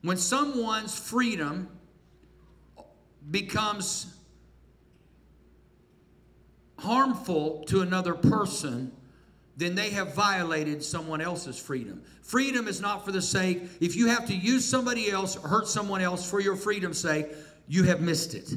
When 0.01 0.17
someone's 0.17 0.97
freedom 0.97 1.69
becomes 3.29 4.15
harmful 6.79 7.63
to 7.65 7.81
another 7.81 8.13
person, 8.13 8.91
then 9.57 9.75
they 9.75 9.89
have 9.89 10.13
violated 10.13 10.83
someone 10.83 11.21
else's 11.21 11.59
freedom. 11.59 12.01
Freedom 12.21 12.67
is 12.67 12.79
not 12.79 13.03
for 13.05 13.11
the 13.11 13.21
sake, 13.21 13.63
if 13.79 13.95
you 13.95 14.07
have 14.07 14.27
to 14.27 14.35
use 14.35 14.63
somebody 14.63 15.09
else 15.09 15.35
or 15.35 15.47
hurt 15.47 15.67
someone 15.67 16.01
else 16.01 16.29
for 16.29 16.39
your 16.39 16.55
freedom's 16.55 16.99
sake, 16.99 17.27
you 17.67 17.83
have 17.83 18.01
missed 18.01 18.33
it. 18.33 18.53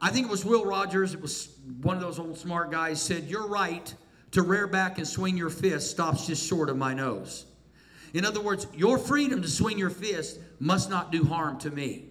I 0.00 0.10
think 0.10 0.26
it 0.26 0.30
was 0.30 0.44
Will 0.44 0.64
Rogers, 0.64 1.14
it 1.14 1.20
was 1.22 1.50
one 1.82 1.96
of 1.96 2.02
those 2.02 2.18
old 2.18 2.36
smart 2.36 2.70
guys, 2.70 3.00
said, 3.00 3.24
You're 3.24 3.46
right 3.46 3.94
to 4.34 4.42
rear 4.42 4.66
back 4.66 4.98
and 4.98 5.06
swing 5.06 5.36
your 5.36 5.50
fist 5.50 5.90
stops 5.90 6.26
just 6.26 6.46
short 6.46 6.68
of 6.68 6.76
my 6.76 6.92
nose. 6.92 7.46
In 8.12 8.24
other 8.24 8.40
words, 8.40 8.66
your 8.74 8.98
freedom 8.98 9.42
to 9.42 9.48
swing 9.48 9.78
your 9.78 9.90
fist 9.90 10.38
must 10.58 10.90
not 10.90 11.12
do 11.12 11.24
harm 11.24 11.58
to 11.60 11.70
me. 11.70 12.06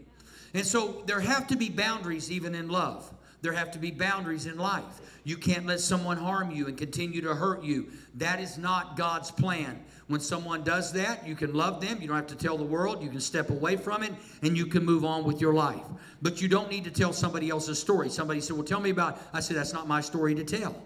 And 0.53 0.65
so 0.65 1.03
there 1.05 1.19
have 1.19 1.47
to 1.47 1.57
be 1.57 1.69
boundaries 1.69 2.31
even 2.31 2.55
in 2.55 2.69
love. 2.69 3.11
There 3.41 3.51
have 3.51 3.71
to 3.71 3.79
be 3.79 3.91
boundaries 3.91 4.45
in 4.45 4.57
life. 4.57 5.01
You 5.25 5.35
can't 5.35 5.65
let 5.65 5.81
someone 5.81 6.15
harm 6.15 6.51
you 6.51 6.67
and 6.67 6.77
continue 6.77 7.21
to 7.21 7.35
hurt 7.35 7.61
you. 7.61 7.87
That 8.15 8.39
is 8.39 8.57
not 8.57 8.95
God's 8.95 9.31
plan. 9.31 9.83
When 10.07 10.21
someone 10.21 10.63
does 10.63 10.93
that, 10.93 11.27
you 11.27 11.35
can 11.35 11.53
love 11.53 11.81
them. 11.81 12.01
You 12.01 12.07
don't 12.07 12.15
have 12.15 12.27
to 12.27 12.35
tell 12.35 12.57
the 12.57 12.63
world. 12.63 13.03
You 13.03 13.09
can 13.09 13.19
step 13.19 13.49
away 13.49 13.75
from 13.75 14.01
it 14.01 14.13
and 14.41 14.57
you 14.57 14.65
can 14.65 14.85
move 14.85 15.03
on 15.03 15.25
with 15.25 15.41
your 15.41 15.53
life. 15.53 15.83
But 16.21 16.41
you 16.41 16.47
don't 16.47 16.69
need 16.69 16.85
to 16.85 16.91
tell 16.91 17.11
somebody 17.11 17.49
else's 17.49 17.79
story. 17.79 18.09
Somebody 18.09 18.39
said, 18.39 18.55
Well, 18.55 18.65
tell 18.65 18.79
me 18.79 18.91
about. 18.91 19.19
I 19.33 19.41
said, 19.41 19.57
That's 19.57 19.73
not 19.73 19.87
my 19.89 19.99
story 19.99 20.35
to 20.35 20.43
tell. 20.45 20.81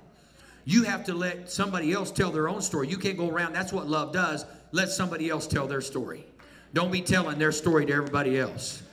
You 0.68 0.84
have 0.84 1.06
to 1.06 1.14
let 1.14 1.50
somebody 1.50 1.94
else 1.94 2.12
tell 2.12 2.30
their 2.30 2.50
own 2.50 2.62
story. 2.62 2.90
You 2.90 2.98
can't 2.98 3.18
go 3.18 3.30
around. 3.30 3.54
That's 3.54 3.72
what 3.72 3.88
love 3.88 4.12
does. 4.12 4.46
Let 4.74 4.90
somebody 4.90 5.30
else 5.30 5.48
tell 5.48 5.66
their 5.66 5.80
story. 5.80 6.26
Don't 6.74 6.92
be 6.92 7.00
telling 7.00 7.40
their 7.40 7.54
story 7.54 7.86
to 7.86 7.94
everybody 7.94 8.38
else. 8.38 8.84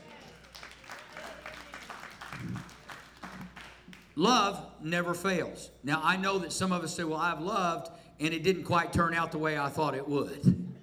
Love 4.15 4.65
never 4.85 5.15
fails. 5.15 5.73
Now, 5.83 6.01
I 6.05 6.17
know 6.17 6.39
that 6.39 6.53
some 6.53 6.71
of 6.71 6.85
us 6.85 6.95
say, 6.95 7.03
Well, 7.03 7.19
I've 7.19 7.41
loved, 7.41 7.91
and 8.21 8.33
it 8.33 8.45
didn't 8.45 8.63
quite 8.63 8.93
turn 8.93 9.13
out 9.13 9.33
the 9.33 9.39
way 9.39 9.59
I 9.59 9.69
thought 9.69 9.97
it 9.97 10.09
would. 10.09 10.77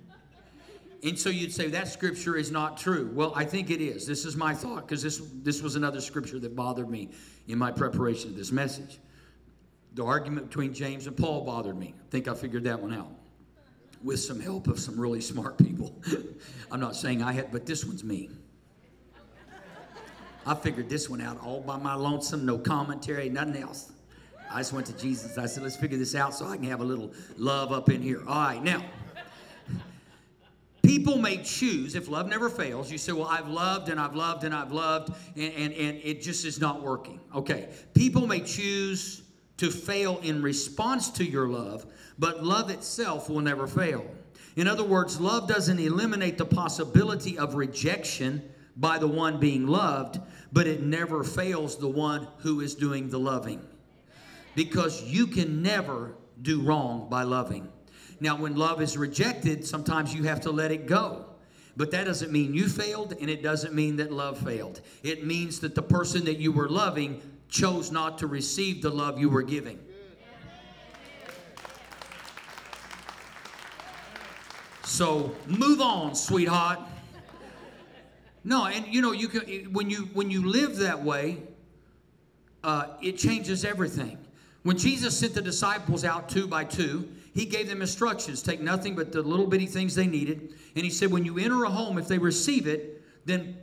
And 1.03 1.17
so 1.17 1.29
you'd 1.29 1.53
say 1.53 1.67
that 1.69 1.87
scripture 1.87 2.35
is 2.35 2.51
not 2.51 2.77
true. 2.77 3.09
Well, 3.13 3.31
I 3.33 3.45
think 3.45 3.69
it 3.69 3.79
is. 3.79 4.05
This 4.05 4.25
is 4.25 4.35
my 4.35 4.53
thought 4.53 4.89
because 4.89 5.01
this, 5.01 5.21
this 5.35 5.61
was 5.61 5.77
another 5.77 6.01
scripture 6.01 6.37
that 6.39 6.53
bothered 6.53 6.89
me 6.89 7.11
in 7.47 7.57
my 7.57 7.71
preparation 7.71 8.31
of 8.31 8.35
this 8.35 8.51
message. 8.51 8.99
The 9.93 10.05
argument 10.05 10.47
between 10.47 10.73
James 10.73 11.07
and 11.07 11.17
Paul 11.17 11.41
bothered 11.41 11.77
me. 11.77 11.93
I 11.97 12.09
think 12.09 12.27
I 12.27 12.33
figured 12.33 12.63
that 12.63 12.79
one 12.79 12.93
out 12.93 13.11
with 14.03 14.19
some 14.19 14.39
help 14.39 14.67
of 14.67 14.79
some 14.79 14.99
really 14.99 15.21
smart 15.21 15.57
people. 15.57 16.01
I'm 16.71 16.79
not 16.79 16.95
saying 16.95 17.21
I 17.21 17.33
had, 17.33 17.51
but 17.51 17.65
this 17.65 17.85
one's 17.85 18.03
me. 18.03 18.29
I 20.45 20.55
figured 20.55 20.89
this 20.89 21.09
one 21.09 21.21
out 21.21 21.39
all 21.43 21.61
by 21.61 21.77
my 21.77 21.93
lonesome, 21.93 22.45
no 22.45 22.57
commentary, 22.57 23.29
nothing 23.29 23.57
else. 23.57 23.91
I 24.51 24.59
just 24.59 24.73
went 24.73 24.87
to 24.87 24.97
Jesus. 24.97 25.37
I 25.37 25.45
said, 25.45 25.63
let's 25.63 25.75
figure 25.75 25.97
this 25.97 26.15
out 26.15 26.33
so 26.33 26.47
I 26.47 26.57
can 26.57 26.65
have 26.65 26.81
a 26.81 26.85
little 26.85 27.13
love 27.37 27.71
up 27.71 27.89
in 27.89 28.01
here. 28.01 28.21
All 28.27 28.35
right, 28.35 28.61
now, 28.61 28.83
people 30.81 31.17
may 31.17 31.37
choose, 31.43 31.95
if 31.95 32.09
love 32.09 32.27
never 32.27 32.49
fails, 32.49 32.91
you 32.91 32.97
say, 32.97 33.11
well, 33.11 33.27
I've 33.27 33.47
loved 33.47 33.89
and 33.89 33.99
I've 33.99 34.15
loved 34.15 34.43
and 34.43 34.53
I've 34.53 34.71
loved, 34.71 35.13
and, 35.35 35.53
and, 35.53 35.73
and 35.73 36.01
it 36.03 36.21
just 36.21 36.43
is 36.43 36.59
not 36.59 36.81
working. 36.81 37.19
Okay, 37.35 37.69
people 37.93 38.25
may 38.25 38.39
choose 38.39 39.21
to 39.57 39.69
fail 39.69 40.19
in 40.23 40.41
response 40.41 41.09
to 41.11 41.23
your 41.23 41.47
love, 41.47 41.85
but 42.17 42.43
love 42.43 42.69
itself 42.69 43.29
will 43.29 43.41
never 43.41 43.67
fail. 43.67 44.05
In 44.55 44.67
other 44.67 44.83
words, 44.83 45.19
love 45.19 45.47
doesn't 45.47 45.79
eliminate 45.79 46.37
the 46.37 46.45
possibility 46.45 47.37
of 47.37 47.55
rejection 47.55 48.41
by 48.75 48.97
the 48.97 49.07
one 49.07 49.39
being 49.39 49.67
loved, 49.67 50.19
but 50.51 50.67
it 50.67 50.81
never 50.81 51.23
fails 51.23 51.77
the 51.77 51.87
one 51.87 52.27
who 52.39 52.61
is 52.61 52.75
doing 52.75 53.09
the 53.09 53.19
loving. 53.19 53.61
Because 54.55 55.03
you 55.03 55.27
can 55.27 55.61
never 55.61 56.15
do 56.41 56.61
wrong 56.61 57.07
by 57.09 57.23
loving. 57.23 57.69
Now, 58.19 58.37
when 58.37 58.55
love 58.55 58.81
is 58.81 58.97
rejected, 58.97 59.65
sometimes 59.65 60.13
you 60.13 60.23
have 60.23 60.41
to 60.41 60.51
let 60.51 60.71
it 60.71 60.85
go. 60.85 61.25
But 61.77 61.91
that 61.91 62.05
doesn't 62.05 62.31
mean 62.31 62.53
you 62.53 62.67
failed, 62.67 63.15
and 63.19 63.29
it 63.29 63.41
doesn't 63.41 63.73
mean 63.73 63.95
that 63.97 64.11
love 64.11 64.37
failed. 64.37 64.81
It 65.03 65.25
means 65.25 65.59
that 65.61 65.73
the 65.73 65.81
person 65.81 66.25
that 66.25 66.37
you 66.37 66.51
were 66.51 66.69
loving 66.69 67.21
chose 67.51 67.91
not 67.91 68.17
to 68.17 68.27
receive 68.27 68.81
the 68.81 68.89
love 68.89 69.19
you 69.19 69.29
were 69.29 69.43
giving. 69.43 69.77
So 74.83 75.35
move 75.45 75.79
on, 75.79 76.15
sweetheart. 76.15 76.79
No, 78.43 78.65
and 78.65 78.87
you 78.87 79.01
know 79.01 79.11
you 79.11 79.27
can 79.27 79.41
when 79.71 79.89
you 79.89 80.09
when 80.13 80.31
you 80.31 80.47
live 80.47 80.77
that 80.77 81.03
way, 81.03 81.43
uh, 82.63 82.87
it 83.01 83.17
changes 83.17 83.63
everything. 83.63 84.17
When 84.63 84.77
Jesus 84.77 85.17
sent 85.17 85.35
the 85.35 85.41
disciples 85.41 86.03
out 86.03 86.27
two 86.27 86.47
by 86.47 86.63
two, 86.63 87.07
he 87.33 87.45
gave 87.45 87.67
them 87.67 87.81
instructions: 87.81 88.41
take 88.41 88.61
nothing 88.61 88.95
but 88.95 89.11
the 89.11 89.21
little 89.21 89.45
bitty 89.45 89.67
things 89.67 89.93
they 89.93 90.07
needed. 90.07 90.55
And 90.75 90.83
he 90.83 90.89
said, 90.89 91.11
when 91.11 91.25
you 91.25 91.37
enter 91.37 91.63
a 91.65 91.69
home, 91.69 91.97
if 91.97 92.07
they 92.07 92.17
receive 92.17 92.65
it, 92.65 93.03
then 93.25 93.57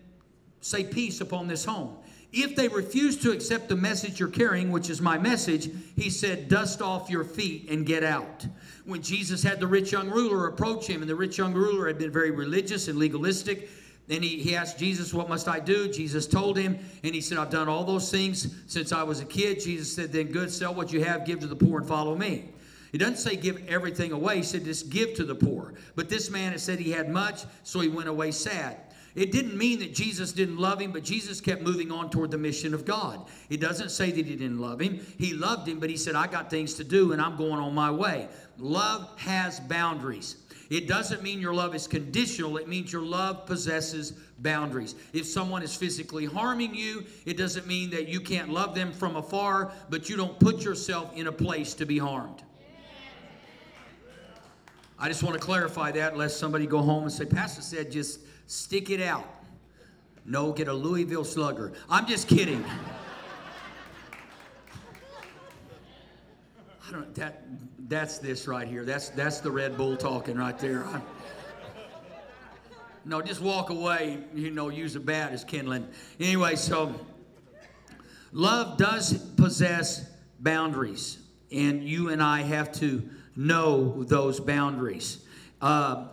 say 0.61 0.85
peace 0.85 1.21
upon 1.21 1.49
this 1.49 1.65
home. 1.65 1.97
If 2.33 2.57
they 2.57 2.69
refuse 2.69 3.17
to 3.19 3.31
accept 3.33 3.69
the 3.69 3.77
message 3.77 4.21
you're 4.21 4.29
carrying, 4.29 4.71
which 4.71 4.91
is 4.91 5.01
my 5.01 5.17
message, 5.17 5.71
he 5.97 6.11
said, 6.11 6.49
Dust 6.49 6.83
off 6.83 7.09
your 7.09 7.25
feet 7.25 7.71
and 7.71 7.87
get 7.87 8.05
out. 8.05 8.47
When 8.85 9.03
Jesus 9.03 9.43
had 9.43 9.61
the 9.61 9.67
rich 9.67 9.93
young 9.93 10.11
ruler 10.11 10.47
approach 10.47 10.87
him, 10.87 11.01
and 11.01 11.11
the 11.11 11.17
rich 11.17 11.39
young 11.39 11.55
ruler 11.55 11.87
had 11.87 11.99
been 11.99 12.13
very 12.13 12.31
religious 12.31 12.89
and 12.89 12.99
legalistic, 12.99 13.71
and 14.11 14.23
he, 14.23 14.39
he 14.41 14.57
asked 14.57 14.79
Jesus, 14.79 15.15
What 15.15 15.29
must 15.29 15.49
I 15.49 15.59
do? 15.59 15.91
Jesus 15.91 16.27
told 16.27 16.59
him, 16.59 16.79
and 17.03 17.15
he 17.15 17.21
said, 17.23 17.39
I've 17.39 17.51
done 17.51 17.69
all 17.69 17.85
those 17.85 18.11
things 18.11 18.55
since 18.67 18.93
I 18.93 19.03
was 19.03 19.21
a 19.21 19.25
kid. 19.25 19.61
Jesus 19.61 19.95
said, 19.95 20.13
Then 20.13 20.27
good, 20.27 20.51
sell 20.51 20.75
what 20.75 20.93
you 20.93 21.05
have, 21.05 21.25
give 21.25 21.41
to 21.41 21.47
the 21.47 21.57
poor, 21.57 21.81
and 21.81 21.89
follow 21.89 22.15
me. 22.15 22.51
He 22.93 22.99
doesn't 22.99 23.17
say 23.17 23.37
give 23.37 23.67
everything 23.69 24.13
away. 24.13 24.39
He 24.39 24.43
said 24.43 24.65
just 24.65 24.89
give 24.91 25.15
to 25.15 25.25
the 25.25 25.35
poor. 25.35 25.75
But 25.95 26.09
this 26.09 26.31
man 26.31 26.53
had 26.53 26.61
said 26.61 26.79
he 26.79 26.91
had 26.91 27.11
much, 27.11 27.45
so 27.63 27.81
he 27.81 27.89
went 27.89 28.09
away 28.09 28.31
sad. 28.31 28.79
It 29.19 29.33
didn't 29.33 29.59
mean 29.59 29.81
that 29.81 29.93
Jesus 29.93 30.31
didn't 30.31 30.59
love 30.59 30.81
him, 30.81 30.93
but 30.93 31.03
Jesus 31.03 31.41
kept 31.41 31.61
moving 31.63 31.91
on 31.91 32.09
toward 32.09 32.31
the 32.31 32.39
mission 32.39 32.73
of 32.73 32.85
God. 32.85 33.27
It 33.51 33.61
doesn't 33.61 33.91
say 33.91 34.13
that 34.13 34.27
he 34.27 34.37
didn't 34.37 34.61
love 34.61 34.81
him. 34.81 35.05
He 35.19 35.35
loved 35.35 35.69
him, 35.69 35.81
but 35.81 35.91
he 35.91 35.97
said, 35.97 36.15
I 36.15 36.29
got 36.29 36.51
things 36.51 36.75
to 36.75 36.85
do 36.85 37.11
and 37.11 37.21
I'm 37.21 37.37
going 37.37 37.59
on 37.59 37.75
my 37.75 37.91
way. 37.91 38.29
Love 38.59 39.11
has 39.19 39.59
boundaries. 39.59 40.37
It 40.71 40.87
doesn't 40.87 41.21
mean 41.23 41.41
your 41.41 41.53
love 41.53 41.75
is 41.75 41.89
conditional, 41.89 42.59
it 42.59 42.69
means 42.69 42.93
your 42.93 43.03
love 43.03 43.45
possesses 43.47 44.13
boundaries. 44.39 44.95
If 45.13 45.27
someone 45.27 45.63
is 45.63 45.75
physically 45.75 46.27
harming 46.27 46.75
you, 46.77 47.05
it 47.27 47.37
doesn't 47.37 47.67
mean 47.67 47.91
that 47.91 48.07
you 48.07 48.21
can't 48.21 48.51
love 48.51 48.75
them 48.75 48.93
from 48.93 49.17
afar, 49.17 49.73
but 49.91 50.09
you 50.09 50.17
don't 50.17 50.39
put 50.39 50.63
yourself 50.63 51.17
in 51.17 51.27
a 51.27 51.33
place 51.33 51.75
to 51.75 51.87
be 51.87 51.99
harmed. 51.99 52.45
I 54.97 55.09
just 55.09 55.23
want 55.25 55.35
to 55.35 55.41
clarify 55.41 55.91
that, 55.93 56.17
lest 56.17 56.39
somebody 56.39 56.67
go 56.67 56.83
home 56.83 57.05
and 57.05 57.13
say, 57.13 57.25
Pastor 57.25 57.63
said 57.63 57.91
just 57.91 58.21
stick 58.49 58.91
it 58.91 59.01
out. 59.01 59.27
No, 60.25 60.53
get 60.53 60.67
a 60.67 60.73
Louisville 60.73 61.25
slugger. 61.25 61.73
I'm 61.89 62.07
just 62.07 62.27
kidding. 62.27 62.65
I 66.87 66.91
don't 66.91 67.15
that 67.15 67.45
that's 67.89 68.19
this 68.19 68.49
right 68.49 68.67
here. 68.67 68.85
That's 68.85 69.11
that's 69.11 69.41
the 69.41 69.51
Red 69.51 69.77
Bull 69.77 69.97
talking 69.97 70.37
right 70.37 70.59
there. 70.59 70.85
I, 70.87 71.01
no, 73.05 73.23
just 73.23 73.41
walk 73.41 73.71
away, 73.71 74.19
you 74.35 74.51
know, 74.51 74.69
use 74.71 74.97
a 74.97 75.01
bat 75.01 75.33
as 75.33 75.45
kindling. 75.45 75.87
Anyway, 76.19 76.57
so 76.57 76.95
love 78.33 78.77
does 78.77 79.17
possess 79.37 80.11
boundaries, 80.41 81.19
and 81.53 81.83
you 81.83 82.11
and 82.11 82.23
I 82.23 82.43
have 82.43 82.73
to 82.73 83.09
know 83.37 84.03
those 84.05 84.41
boundaries. 84.41 85.25
Uh, 85.61 86.09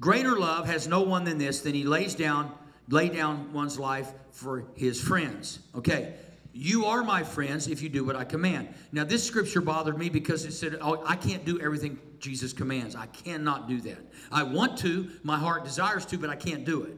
greater 0.00 0.38
love 0.38 0.66
has 0.66 0.88
no 0.88 1.02
one 1.02 1.24
than 1.24 1.38
this, 1.38 1.60
than 1.60 1.74
he 1.74 1.84
lays 1.84 2.14
down, 2.14 2.52
lay 2.88 3.08
down 3.08 3.52
one's 3.52 3.78
life 3.78 4.12
for 4.32 4.64
his 4.74 5.00
friends. 5.00 5.60
Okay, 5.74 6.14
you 6.52 6.86
are 6.86 7.04
my 7.04 7.22
friends 7.22 7.68
if 7.68 7.82
you 7.82 7.88
do 7.88 8.04
what 8.04 8.16
I 8.16 8.24
command. 8.24 8.68
Now, 8.90 9.04
this 9.04 9.22
scripture 9.24 9.60
bothered 9.60 9.98
me 9.98 10.08
because 10.08 10.44
it 10.44 10.52
said, 10.52 10.78
oh, 10.80 11.02
I 11.06 11.16
can't 11.16 11.44
do 11.44 11.60
everything 11.60 11.98
Jesus 12.18 12.52
commands. 12.52 12.96
I 12.96 13.06
cannot 13.06 13.68
do 13.68 13.80
that. 13.82 13.98
I 14.32 14.42
want 14.42 14.78
to, 14.78 15.10
my 15.22 15.38
heart 15.38 15.64
desires 15.64 16.04
to, 16.06 16.18
but 16.18 16.30
I 16.30 16.36
can't 16.36 16.64
do 16.64 16.82
it. 16.82 16.96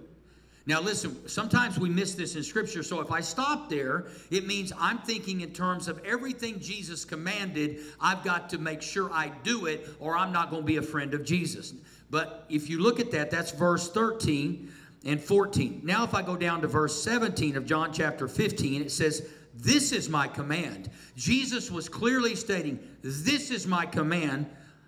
Now, 0.65 0.81
listen, 0.81 1.29
sometimes 1.29 1.79
we 1.79 1.88
miss 1.88 2.15
this 2.15 2.37
in 2.37 2.45
Scripture. 2.45 2.85
So 2.85 3.01
if 3.01 3.11
I 3.11 3.21
stop 3.21 3.69
there, 3.69 4.07
it 4.31 4.47
means 4.47 4.73
I'm 4.79 4.99
thinking 4.99 5.41
in 5.41 5.53
terms 5.53 5.88
of 5.88 6.01
everything 6.05 6.61
Jesus 6.61 7.05
commanded. 7.05 7.81
I've 8.01 8.23
got 8.23 8.49
to 8.51 8.59
make 8.59 8.81
sure 8.81 9.11
I 9.12 9.33
do 9.43 9.67
it, 9.67 9.88
or 9.99 10.17
I'm 10.17 10.33
not 10.33 10.51
going 10.51 10.62
to 10.62 10.67
be 10.67 10.77
a 10.77 10.83
friend 10.83 11.15
of 11.15 11.25
Jesus. 11.25 11.75
But 12.12 12.44
if 12.51 12.68
you 12.68 12.79
look 12.79 13.01
at 13.01 13.11
that, 13.12 13.31
that's 13.31 13.53
verse 13.53 13.90
13 13.90 14.70
and 15.07 15.18
14. 15.18 15.81
Now, 15.83 16.05
if 16.05 16.14
I 16.14 16.20
go 16.20 16.37
down 16.37 16.61
to 16.61 16.68
verse 16.68 17.03
17 17.03 17.57
of 17.57 17.64
John 17.64 17.90
chapter 17.90 18.29
15, 18.29 18.83
it 18.83 18.92
says, 18.92 19.27
This 19.55 19.92
is 19.92 20.11
my 20.11 20.29
command. 20.29 20.90
Jesus 21.16 21.70
was 21.70 21.88
clearly 21.88 22.37
stating, 22.37 22.79
This 23.03 23.51
is 23.51 23.66
my 23.66 23.87
command 23.87 24.44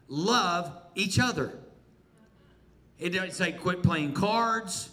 love 0.07 0.71
each 0.95 1.19
other. 1.19 1.59
It 2.99 3.11
doesn't 3.11 3.33
say 3.33 3.53
quit 3.53 3.83
playing 3.83 4.13
cards 4.13 4.91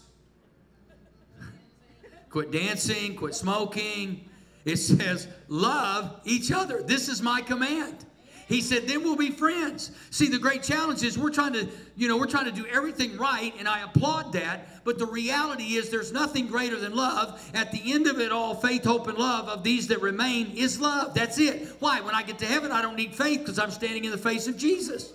quit 2.30 2.50
dancing, 2.50 3.18
quit 3.18 3.36
smoking. 3.36 4.30
It 4.64 4.78
says, 4.78 5.28
love 5.50 6.22
each 6.24 6.52
other. 6.52 6.82
This 6.82 7.10
is 7.10 7.22
my 7.22 7.42
command. 7.42 8.06
He 8.52 8.60
said, 8.60 8.86
then 8.86 9.02
we'll 9.02 9.16
be 9.16 9.30
friends. 9.30 9.92
See, 10.10 10.28
the 10.28 10.38
great 10.38 10.62
challenge 10.62 11.04
is 11.04 11.18
we're 11.18 11.32
trying 11.32 11.54
to, 11.54 11.70
you 11.96 12.10
know, 12.10 12.18
we're 12.18 12.28
trying 12.28 12.46
to 12.46 12.52
do 12.52 12.66
everything 12.66 13.16
right, 13.16 13.54
and 13.58 13.66
I 13.66 13.82
applaud 13.82 14.34
that. 14.34 14.84
But 14.84 15.00
the 15.00 15.06
reality 15.06 15.76
is 15.76 15.90
there's 15.90 16.12
nothing 16.12 16.48
greater 16.48 16.78
than 16.78 16.94
love. 16.94 17.42
At 17.54 17.72
the 17.72 17.94
end 17.94 18.08
of 18.08 18.20
it 18.20 18.34
all, 18.34 18.54
faith, 18.54 18.84
hope, 18.84 19.08
and 19.08 19.18
love 19.18 19.48
of 19.48 19.64
these 19.64 19.88
that 19.88 20.02
remain 20.02 20.52
is 20.52 20.82
love. 20.82 21.14
That's 21.14 21.40
it. 21.40 21.78
Why? 21.80 22.02
When 22.02 22.14
I 22.14 22.24
get 22.24 22.40
to 22.40 22.46
heaven, 22.46 22.74
I 22.74 22.82
don't 22.82 22.98
need 22.98 23.16
faith 23.16 23.40
because 23.40 23.58
I'm 23.58 23.72
standing 23.72 24.04
in 24.04 24.12
the 24.12 24.18
face 24.18 24.50
of 24.50 24.58
Jesus. 24.58 25.14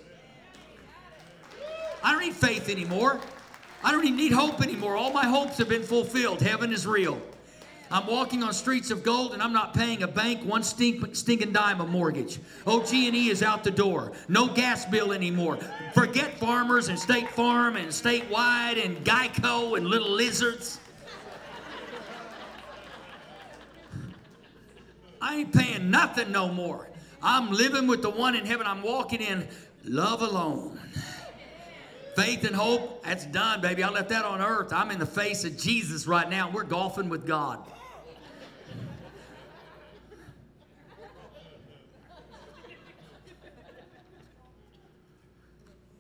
I 2.03 2.12
don't 2.12 2.22
need 2.22 2.37
faith 2.37 2.70
anymore. 2.70 3.20
I 3.85 3.92
don't 3.92 4.05
even 4.05 4.16
need 4.16 4.33
hope 4.33 4.62
anymore. 4.62 4.96
All 4.96 5.12
my 5.12 5.27
hopes 5.27 5.59
have 5.59 5.68
been 5.68 5.83
fulfilled. 5.83 6.40
Heaven 6.40 6.72
is 6.72 6.87
real. 6.87 7.20
I'm 7.90 8.07
walking 8.07 8.42
on 8.42 8.53
streets 8.53 8.90
of 8.90 9.05
gold 9.05 9.33
and 9.33 9.42
I'm 9.42 9.53
not 9.53 9.72
paying 9.72 10.03
a 10.03 10.09
bank 10.09 10.42
one 10.44 10.62
stink, 10.62 11.14
stinking 11.14 11.53
dime 11.53 11.81
of 11.81 11.88
mortgage. 11.88 12.40
OG&E 12.66 13.29
is 13.29 13.42
out 13.42 13.62
the 13.62 13.70
door. 13.70 14.12
No 14.29 14.49
gas 14.49 14.85
bill 14.85 15.12
anymore. 15.12 15.59
Forget 15.94 16.38
farmers 16.38 16.88
and 16.88 16.99
State 16.99 17.31
Farm 17.31 17.77
and 17.77 17.88
statewide 17.88 18.85
and 18.85 19.05
Geico 19.05 19.77
and 19.77 19.87
little 19.87 20.11
lizards. 20.11 20.81
I 25.20 25.37
ain't 25.37 25.53
paying 25.53 25.90
nothing 25.90 26.33
no 26.33 26.49
more. 26.49 26.88
I'm 27.22 27.51
living 27.51 27.87
with 27.87 28.03
the 28.03 28.11
one 28.11 28.35
in 28.35 28.44
heaven. 28.44 28.66
I'm 28.66 28.83
walking 28.83 29.20
in 29.20 29.49
love 29.85 30.22
alone. 30.22 30.79
Faith 32.16 32.44
and 32.44 32.57
hope, 32.57 33.05
that's 33.05 33.27
done, 33.27 33.61
baby. 33.61 33.83
I 33.83 33.90
left 33.90 34.09
that 34.09 34.25
on 34.25 34.40
earth. 34.40 34.72
I'm 34.72 34.90
in 34.90 34.99
the 34.99 35.07
face 35.07 35.44
of 35.44 35.57
Jesus 35.57 36.07
right 36.07 36.29
now. 36.29 36.51
We're 36.51 36.64
golfing 36.64 37.09
with 37.09 37.27
God. 37.27 37.61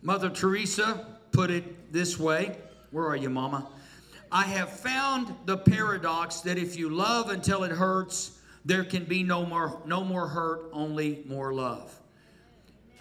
Mother 0.06 0.30
Teresa 0.30 1.04
put 1.32 1.50
it 1.50 1.92
this 1.92 2.16
way 2.16 2.56
Where 2.92 3.06
are 3.06 3.16
you, 3.16 3.28
Mama? 3.28 3.66
I 4.30 4.44
have 4.44 4.70
found 4.70 5.34
the 5.46 5.58
paradox 5.58 6.42
that 6.42 6.58
if 6.58 6.76
you 6.76 6.90
love 6.90 7.28
until 7.30 7.64
it 7.64 7.72
hurts, 7.72 8.38
there 8.64 8.84
can 8.84 9.04
be 9.04 9.24
no 9.24 9.44
more, 9.44 9.82
no 9.84 10.04
more 10.04 10.28
hurt, 10.28 10.70
only 10.72 11.24
more 11.26 11.52
love. 11.52 11.92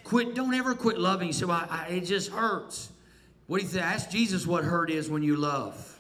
Quit, 0.04 0.34
don't 0.34 0.56
ever 0.56 0.74
quit 0.74 0.98
loving. 0.98 1.32
So 1.32 1.52
I, 1.52 1.68
I, 1.70 1.86
it 1.90 2.02
just 2.02 2.32
hurts. 2.32 2.90
What 3.46 3.60
do 3.60 3.66
you 3.66 3.70
think? 3.70 3.86
Ask 3.86 4.10
Jesus 4.10 4.48
what 4.48 4.64
hurt 4.64 4.90
is 4.90 5.08
when 5.08 5.22
you 5.22 5.36
love. 5.36 5.95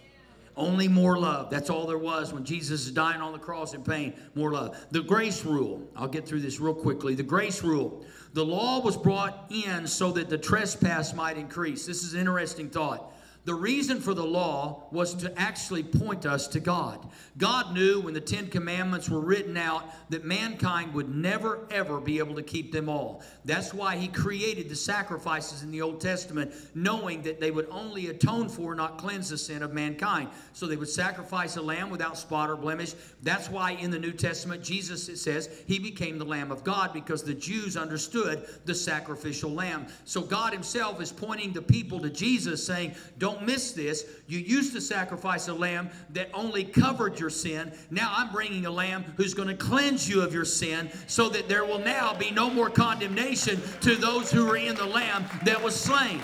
Only 0.58 0.88
more 0.88 1.18
love. 1.18 1.50
That's 1.50 1.70
all 1.70 1.86
there 1.86 1.98
was 1.98 2.32
when 2.32 2.46
Jesus 2.46 2.86
is 2.86 2.92
dying 2.92 3.22
on 3.22 3.34
the 3.34 3.40
cross 3.40 3.74
in 3.74 3.84
pain. 3.84 4.14
More 4.36 4.52
love. 4.54 4.78
The 4.92 5.02
grace 5.02 5.44
rule. 5.44 5.86
I'll 5.96 6.08
get 6.08 6.26
through 6.26 6.42
this 6.42 6.60
real 6.60 6.74
quickly. 6.74 7.14
The 7.14 7.24
grace 7.24 7.62
rule. 7.62 8.06
The 8.34 8.46
law 8.46 8.82
was 8.82 8.96
brought 8.96 9.52
in 9.52 9.86
so 9.88 10.12
that 10.14 10.30
the 10.30 10.38
trespass 10.38 11.14
might 11.14 11.38
increase. 11.38 11.86
This 11.86 12.04
is 12.04 12.14
an 12.14 12.22
interesting 12.22 12.70
thought. 12.70 13.12
The 13.46 13.54
reason 13.54 14.02
for 14.02 14.16
the 14.16 14.26
law 14.26 14.88
was 14.92 15.14
to 15.16 15.32
actually 15.40 15.84
point 15.84 16.26
us 16.26 16.48
to 16.48 16.60
God. 16.60 17.08
God 17.38 17.74
knew 17.76 18.02
when 18.02 18.16
the 18.16 18.22
Ten 18.22 18.48
Commandments 18.48 19.08
were 19.08 19.20
written 19.20 19.56
out 19.56 19.84
that 20.10 20.26
mankind 20.26 20.96
would 20.96 21.14
never, 21.14 21.68
ever 21.70 22.00
be 22.00 22.18
able 22.18 22.34
to 22.36 22.42
keep 22.42 22.72
them 22.72 22.90
all. 22.90 23.22
That's 23.44 23.72
why 23.72 23.98
He 23.98 24.08
created 24.08 24.68
the 24.68 24.76
sacrifices 24.76 25.62
in 25.62 25.70
the 25.70 25.84
Old 25.84 26.02
Testament, 26.02 26.54
knowing 26.74 27.22
that 27.22 27.40
they 27.40 27.52
would 27.52 27.68
only 27.70 28.08
atone 28.08 28.50
for, 28.50 28.74
not 28.74 28.98
cleanse 28.98 29.30
the 29.30 29.38
sin 29.38 29.62
of 29.62 29.74
mankind. 29.74 30.30
So 30.54 30.66
they 30.66 30.76
would 30.76 30.90
sacrifice 30.90 31.56
a 31.56 31.62
lamb 31.62 31.92
without 31.92 32.18
spot 32.18 32.50
or 32.50 32.56
blemish. 32.56 32.96
That's 33.22 33.50
why 33.50 33.72
in 33.72 33.92
the 33.92 34.00
New 34.00 34.14
Testament, 34.14 34.64
Jesus, 34.64 35.08
it 35.08 35.18
says, 35.18 35.50
He 35.68 35.78
became 35.78 36.18
the 36.18 36.26
Lamb 36.26 36.52
of 36.52 36.64
God 36.64 36.94
because 36.94 37.22
the 37.22 37.36
Jews 37.36 37.78
understood 37.78 38.48
the 38.66 38.74
sacrificial 38.74 39.52
lamb. 39.52 39.86
So 40.04 40.22
God 40.22 40.52
Himself 40.52 41.00
is 41.00 41.12
pointing 41.12 41.54
the 41.54 41.62
people 41.62 42.00
to 42.00 42.10
Jesus, 42.10 42.66
saying, 42.66 42.96
Don't 43.20 43.35
don't 43.36 43.46
miss 43.46 43.72
this. 43.72 44.06
You 44.28 44.40
used 44.40 44.74
to 44.74 44.82
sacrifice 44.82 45.48
a 45.48 45.54
lamb 45.54 45.90
that 46.12 46.30
only 46.34 46.64
covered 46.64 47.20
your 47.20 47.30
sin. 47.30 47.74
Now 47.90 48.14
I'm 48.16 48.32
bringing 48.32 48.66
a 48.66 48.72
lamb 48.72 49.04
who's 49.18 49.34
going 49.34 49.48
to 49.48 49.56
cleanse 49.56 50.10
you 50.10 50.22
of 50.22 50.34
your 50.34 50.46
sin 50.46 50.90
so 51.08 51.30
that 51.30 51.48
there 51.48 51.66
will 51.66 51.80
now 51.80 52.14
be 52.14 52.32
no 52.32 52.50
more 52.50 52.70
condemnation 52.70 53.62
to 53.82 53.96
those 53.96 54.32
who 54.32 54.50
are 54.50 54.58
in 54.58 54.76
the 54.76 54.86
lamb 54.86 55.26
that 55.44 55.62
was 55.62 55.76
slain. 55.76 56.22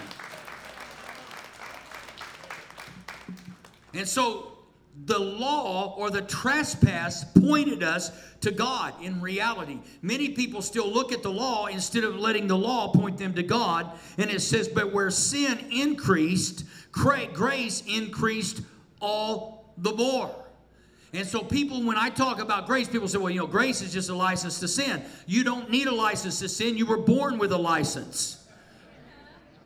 And 3.94 4.08
so 4.08 4.52
the 5.06 5.20
law 5.20 5.96
or 5.98 6.10
the 6.10 6.22
trespass 6.22 7.26
pointed 7.26 7.84
us 7.84 8.12
to 8.42 8.52
God 8.52 8.94
in 9.02 9.22
reality. 9.22 9.80
Many 10.02 10.30
people 10.30 10.62
still 10.62 10.90
look 10.90 11.12
at 11.12 11.24
the 11.24 11.32
law 11.32 11.68
instead 11.68 12.04
of 12.04 12.16
letting 12.16 12.48
the 12.48 12.58
law 12.58 12.92
point 12.92 13.18
them 13.18 13.34
to 13.36 13.44
God. 13.44 13.92
And 14.18 14.30
it 14.30 14.42
says, 14.42 14.68
But 14.68 14.92
where 14.92 15.12
sin 15.12 15.60
increased, 15.72 16.66
grace 16.92 17.84
increased 17.88 18.62
all 19.00 19.74
the 19.78 19.94
more. 19.94 20.34
And 21.14 21.28
so, 21.28 21.42
people, 21.42 21.84
when 21.84 21.98
I 21.98 22.10
talk 22.10 22.39
about 22.39 22.68
grace, 22.68 22.88
people 22.88 23.08
say, 23.08 23.18
well, 23.18 23.30
you 23.30 23.39
know, 23.39 23.48
grace 23.48 23.82
is 23.82 23.92
just 23.92 24.10
a 24.10 24.16
license 24.16 24.60
to 24.62 24.68
sin. 24.68 25.04
You 25.26 25.44
don't 25.44 25.70
need 25.70 25.88
a 25.88 25.94
license 25.94 26.39
to 26.39 26.48
sin. 26.48 26.78
You 26.78 26.86
were 26.86 26.98
born 26.98 27.38
with 27.38 27.52
a 27.52 27.58
license. 27.58 28.41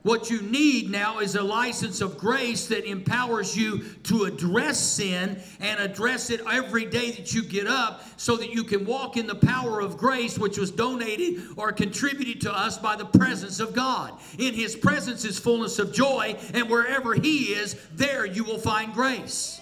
What 0.05 0.29
you 0.29 0.43
need 0.43 0.91
now 0.91 1.17
is 1.17 1.33
a 1.33 1.41
license 1.41 1.99
of 1.99 2.15
grace 2.15 2.67
that 2.67 2.85
empowers 2.85 3.57
you 3.57 3.83
to 4.03 4.25
address 4.25 4.79
sin 4.79 5.41
and 5.59 5.79
address 5.79 6.29
it 6.29 6.41
every 6.47 6.85
day 6.85 7.09
that 7.09 7.33
you 7.33 7.41
get 7.41 7.65
up 7.65 8.03
so 8.15 8.37
that 8.37 8.51
you 8.51 8.63
can 8.63 8.85
walk 8.85 9.17
in 9.17 9.25
the 9.25 9.33
power 9.33 9.81
of 9.81 9.97
grace 9.97 10.37
which 10.37 10.59
was 10.59 10.69
donated 10.69 11.47
or 11.57 11.71
contributed 11.71 12.39
to 12.41 12.55
us 12.55 12.77
by 12.77 12.95
the 12.95 13.05
presence 13.05 13.59
of 13.59 13.73
God. 13.73 14.13
In 14.37 14.53
His 14.53 14.75
presence 14.75 15.25
is 15.25 15.39
fullness 15.39 15.79
of 15.79 15.91
joy, 15.91 16.35
and 16.53 16.69
wherever 16.69 17.15
He 17.15 17.45
is, 17.45 17.75
there 17.93 18.27
you 18.27 18.43
will 18.43 18.59
find 18.59 18.93
grace. 18.93 19.59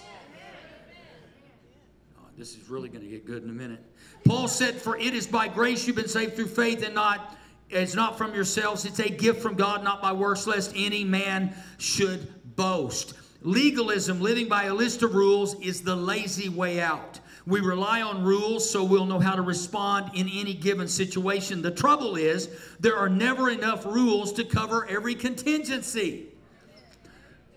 Oh, 2.18 2.28
this 2.36 2.54
is 2.54 2.68
really 2.68 2.90
going 2.90 3.02
to 3.02 3.10
get 3.10 3.24
good 3.24 3.44
in 3.44 3.48
a 3.48 3.54
minute. 3.54 3.82
Paul 4.26 4.48
said, 4.48 4.74
For 4.74 4.98
it 4.98 5.14
is 5.14 5.26
by 5.26 5.48
grace 5.48 5.86
you've 5.86 5.96
been 5.96 6.06
saved 6.06 6.36
through 6.36 6.48
faith 6.48 6.84
and 6.84 6.94
not 6.94 7.34
it's 7.70 7.94
not 7.94 8.18
from 8.18 8.34
yourselves, 8.34 8.84
it's 8.84 9.00
a 9.00 9.08
gift 9.08 9.40
from 9.42 9.54
God, 9.54 9.82
not 9.82 10.00
by 10.00 10.12
works, 10.12 10.46
lest 10.46 10.72
any 10.76 11.04
man 11.04 11.54
should 11.78 12.56
boast. 12.56 13.14
Legalism, 13.42 14.20
living 14.20 14.48
by 14.48 14.64
a 14.64 14.74
list 14.74 15.02
of 15.02 15.14
rules, 15.14 15.54
is 15.60 15.82
the 15.82 15.94
lazy 15.94 16.48
way 16.48 16.80
out. 16.80 17.20
We 17.46 17.60
rely 17.60 18.00
on 18.00 18.24
rules 18.24 18.68
so 18.68 18.82
we'll 18.82 19.04
know 19.04 19.18
how 19.18 19.36
to 19.36 19.42
respond 19.42 20.12
in 20.14 20.28
any 20.30 20.54
given 20.54 20.88
situation. 20.88 21.60
The 21.60 21.70
trouble 21.70 22.16
is, 22.16 22.48
there 22.80 22.96
are 22.96 23.08
never 23.08 23.50
enough 23.50 23.84
rules 23.84 24.32
to 24.34 24.44
cover 24.44 24.86
every 24.88 25.14
contingency. 25.14 26.28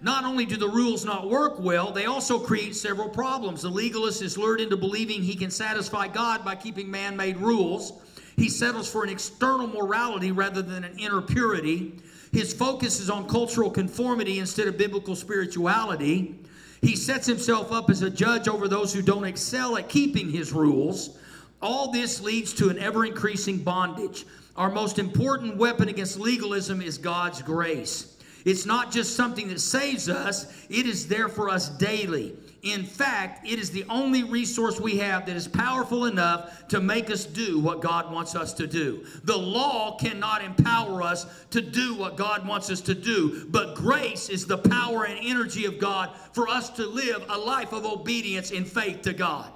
Not 0.02 0.26
only 0.26 0.46
do 0.46 0.58
the 0.58 0.68
rules 0.68 1.06
not 1.06 1.30
work 1.30 1.60
well, 1.60 1.92
they 1.92 2.06
also 2.06 2.38
create 2.38 2.76
several 2.76 3.10
problems. 3.10 3.62
The 3.62 3.70
legalist 3.70 4.22
is 4.22 4.38
lured 4.38 4.62
into 4.62 4.78
believing 4.78 5.24
he 5.24 5.36
can 5.36 5.50
satisfy 5.50 6.08
God 6.08 6.46
by 6.46 6.56
keeping 6.56 6.92
man 6.92 7.16
made 7.16 7.38
rules. 7.38 7.94
He 8.38 8.50
settles 8.50 8.90
for 8.90 9.04
an 9.04 9.10
external 9.10 9.68
morality 9.68 10.32
rather 10.32 10.62
than 10.62 10.84
an 10.84 10.98
inner 11.00 11.22
purity. 11.22 11.94
His 12.32 12.54
focus 12.54 13.00
is 13.00 13.10
on 13.10 13.28
cultural 13.28 13.72
conformity 13.72 14.38
instead 14.38 14.68
of 14.68 14.78
biblical 14.78 15.16
spirituality. 15.16 16.36
He 16.82 16.96
sets 16.96 17.26
himself 17.26 17.72
up 17.72 17.90
as 17.90 18.04
a 18.04 18.10
judge 18.12 18.48
over 18.48 18.68
those 18.68 18.94
who 18.94 19.02
don't 19.02 19.26
excel 19.26 19.76
at 19.76 19.90
keeping 19.90 20.30
his 20.30 20.54
rules. 20.54 21.18
All 21.62 21.92
this 21.92 22.22
leads 22.22 22.54
to 22.54 22.70
an 22.70 22.78
ever 22.78 23.06
increasing 23.06 23.58
bondage. 23.58 24.26
Our 24.56 24.70
most 24.70 25.00
important 25.00 25.58
weapon 25.58 25.90
against 25.90 26.20
legalism 26.20 26.82
is 26.82 27.00
God's 27.00 27.42
grace. 27.42 28.18
It's 28.46 28.68
not 28.68 28.92
just 28.92 29.16
something 29.16 29.48
that 29.50 29.60
saves 29.60 30.08
us, 30.10 30.46
it 30.70 30.86
is 30.86 31.08
there 31.08 31.28
for 31.28 31.50
us 31.50 31.70
daily. 31.70 32.36
In 32.68 32.84
fact, 32.84 33.48
it 33.48 33.60
is 33.60 33.72
the 33.72 33.86
only 33.90 34.26
resource 34.26 34.78
we 34.78 34.98
have 34.98 35.26
that 35.28 35.38
is 35.38 35.48
powerful 35.48 36.04
enough 36.04 36.68
to 36.68 36.82
make 36.82 37.10
us 37.10 37.24
do 37.24 37.60
what 37.60 37.82
God 37.82 38.12
wants 38.12 38.36
us 38.36 38.52
to 38.56 38.68
do. 38.68 39.06
The 39.24 39.38
law 39.38 39.96
cannot 39.98 40.44
empower 40.44 41.02
us 41.02 41.26
to 41.52 41.62
do 41.62 41.96
what 41.96 42.18
God 42.18 42.46
wants 42.46 42.70
us 42.70 42.82
to 42.82 42.94
do, 42.94 43.46
but 43.50 43.76
grace 43.76 44.28
is 44.28 44.46
the 44.46 44.58
power 44.58 45.06
and 45.06 45.18
energy 45.22 45.64
of 45.64 45.80
God 45.80 46.14
for 46.34 46.50
us 46.50 46.70
to 46.72 46.86
live 46.86 47.26
a 47.30 47.38
life 47.38 47.72
of 47.72 47.86
obedience 47.86 48.52
in 48.52 48.66
faith 48.66 49.02
to 49.04 49.14
God. 49.14 49.50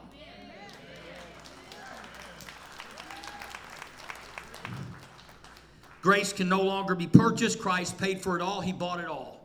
Grace 6.02 6.32
can 6.32 6.48
no 6.48 6.62
longer 6.62 6.96
be 6.96 7.08
purchased. 7.08 7.60
Christ 7.60 7.98
paid 7.98 8.22
for 8.22 8.38
it 8.38 8.42
all, 8.42 8.62
He 8.62 8.72
bought 8.72 9.02
it 9.02 9.08
all. 9.08 9.41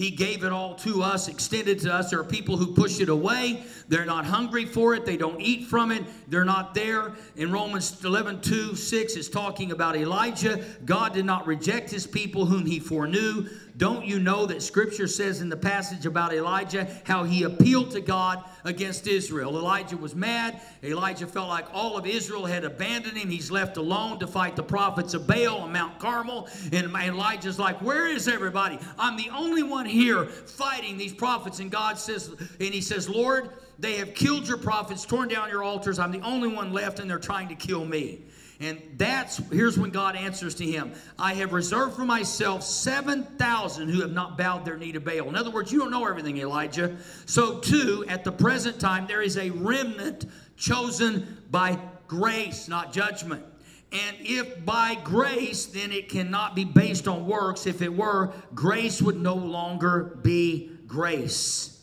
He 0.00 0.10
gave 0.10 0.44
it 0.44 0.50
all 0.50 0.76
to 0.76 1.02
us, 1.02 1.28
extended 1.28 1.78
to 1.80 1.92
us. 1.92 2.08
There 2.08 2.18
are 2.18 2.24
people 2.24 2.56
who 2.56 2.72
push 2.74 3.00
it 3.00 3.10
away. 3.10 3.64
They're 3.88 4.06
not 4.06 4.24
hungry 4.24 4.64
for 4.64 4.94
it. 4.94 5.04
They 5.04 5.18
don't 5.18 5.38
eat 5.42 5.66
from 5.66 5.92
it. 5.92 6.04
They're 6.26 6.42
not 6.42 6.72
there. 6.72 7.12
In 7.36 7.52
Romans 7.52 8.02
11, 8.02 8.40
2, 8.40 8.76
6 8.76 9.16
is 9.16 9.28
talking 9.28 9.72
about 9.72 9.96
Elijah. 9.96 10.64
God 10.86 11.12
did 11.12 11.26
not 11.26 11.46
reject 11.46 11.90
his 11.90 12.06
people 12.06 12.46
whom 12.46 12.64
he 12.64 12.80
foreknew. 12.80 13.46
Don't 13.80 14.04
you 14.04 14.18
know 14.18 14.44
that 14.44 14.62
scripture 14.62 15.08
says 15.08 15.40
in 15.40 15.48
the 15.48 15.56
passage 15.56 16.04
about 16.04 16.34
Elijah 16.34 16.86
how 17.04 17.24
he 17.24 17.44
appealed 17.44 17.92
to 17.92 18.02
God 18.02 18.44
against 18.62 19.06
Israel? 19.06 19.56
Elijah 19.56 19.96
was 19.96 20.14
mad. 20.14 20.60
Elijah 20.84 21.26
felt 21.26 21.48
like 21.48 21.64
all 21.72 21.96
of 21.96 22.06
Israel 22.06 22.44
had 22.44 22.64
abandoned 22.64 23.16
him. 23.16 23.30
He's 23.30 23.50
left 23.50 23.78
alone 23.78 24.18
to 24.18 24.26
fight 24.26 24.54
the 24.54 24.62
prophets 24.62 25.14
of 25.14 25.26
Baal 25.26 25.60
on 25.60 25.72
Mount 25.72 25.98
Carmel. 25.98 26.46
And 26.72 26.94
Elijah's 26.94 27.58
like, 27.58 27.80
Where 27.80 28.06
is 28.06 28.28
everybody? 28.28 28.78
I'm 28.98 29.16
the 29.16 29.30
only 29.30 29.62
one 29.62 29.86
here 29.86 30.26
fighting 30.26 30.98
these 30.98 31.14
prophets. 31.14 31.58
And 31.58 31.70
God 31.70 31.98
says, 31.98 32.28
and 32.28 32.74
he 32.74 32.82
says, 32.82 33.08
Lord, 33.08 33.48
they 33.78 33.96
have 33.96 34.14
killed 34.14 34.46
your 34.46 34.58
prophets, 34.58 35.06
torn 35.06 35.28
down 35.28 35.48
your 35.48 35.62
altars. 35.62 35.98
I'm 35.98 36.12
the 36.12 36.20
only 36.20 36.48
one 36.48 36.74
left, 36.74 36.98
and 36.98 37.08
they're 37.08 37.18
trying 37.18 37.48
to 37.48 37.54
kill 37.54 37.86
me. 37.86 38.20
And 38.60 38.78
that's 38.98 39.38
here's 39.50 39.78
when 39.78 39.90
God 39.90 40.16
answers 40.16 40.54
to 40.56 40.66
him 40.66 40.92
I 41.18 41.32
have 41.34 41.54
reserved 41.54 41.96
for 41.96 42.04
myself 42.04 42.62
7,000 42.62 43.88
who 43.88 44.02
have 44.02 44.12
not 44.12 44.36
bowed 44.36 44.66
their 44.66 44.76
knee 44.76 44.92
to 44.92 45.00
Baal. 45.00 45.28
In 45.28 45.34
other 45.34 45.50
words, 45.50 45.72
you 45.72 45.78
don't 45.78 45.90
know 45.90 46.06
everything, 46.06 46.36
Elijah. 46.36 46.96
So, 47.24 47.58
too, 47.58 48.04
at 48.06 48.22
the 48.22 48.32
present 48.32 48.78
time, 48.78 49.06
there 49.06 49.22
is 49.22 49.38
a 49.38 49.50
remnant 49.50 50.26
chosen 50.56 51.38
by 51.50 51.78
grace, 52.06 52.68
not 52.68 52.92
judgment. 52.92 53.44
And 53.92 54.16
if 54.20 54.64
by 54.64 54.96
grace, 55.02 55.66
then 55.66 55.90
it 55.90 56.08
cannot 56.10 56.54
be 56.54 56.64
based 56.64 57.08
on 57.08 57.26
works. 57.26 57.66
If 57.66 57.82
it 57.82 57.92
were, 57.92 58.32
grace 58.54 59.00
would 59.02 59.20
no 59.20 59.34
longer 59.34 60.18
be 60.22 60.70
grace. 60.86 61.80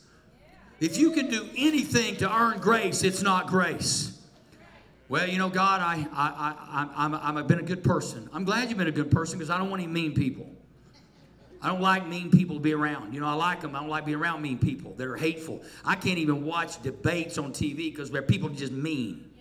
If 0.79 0.97
you 0.97 1.11
can 1.11 1.29
do 1.29 1.49
anything 1.57 2.17
to 2.17 2.33
earn 2.33 2.59
grace, 2.59 3.03
it's 3.03 3.23
not 3.23 3.47
grace. 3.47 4.16
Well, 5.09 5.27
you 5.27 5.37
know, 5.37 5.49
God, 5.49 5.79
I, 5.79 6.05
I, 6.11 6.27
I, 6.49 7.05
I'm, 7.05 7.15
I'm, 7.15 7.37
I've 7.37 7.47
been 7.47 7.59
a 7.59 7.63
good 7.63 7.83
person. 7.83 8.29
I'm 8.33 8.43
glad 8.43 8.67
you've 8.67 8.77
been 8.77 8.87
a 8.87 8.91
good 8.91 9.09
person 9.09 9.39
because 9.39 9.49
I 9.49 9.57
don't 9.57 9.69
want 9.69 9.81
any 9.81 9.91
mean 9.91 10.13
people. 10.13 10.49
I 11.61 11.69
don't 11.69 11.81
like 11.81 12.07
mean 12.07 12.29
people 12.29 12.57
to 12.57 12.61
be 12.61 12.73
around. 12.73 13.13
You 13.13 13.21
know, 13.21 13.27
I 13.27 13.33
like 13.33 13.61
them. 13.61 13.75
I 13.75 13.79
don't 13.79 13.89
like 13.89 14.05
being 14.05 14.17
around 14.17 14.41
mean 14.41 14.59
people 14.59 14.93
that 14.95 15.07
are 15.07 15.15
hateful. 15.15 15.63
I 15.85 15.95
can't 15.95 16.17
even 16.17 16.45
watch 16.45 16.81
debates 16.83 17.37
on 17.37 17.51
TV 17.51 17.77
because 17.77 18.11
where 18.11 18.21
people 18.21 18.49
are 18.49 18.53
just 18.53 18.73
mean. 18.73 19.31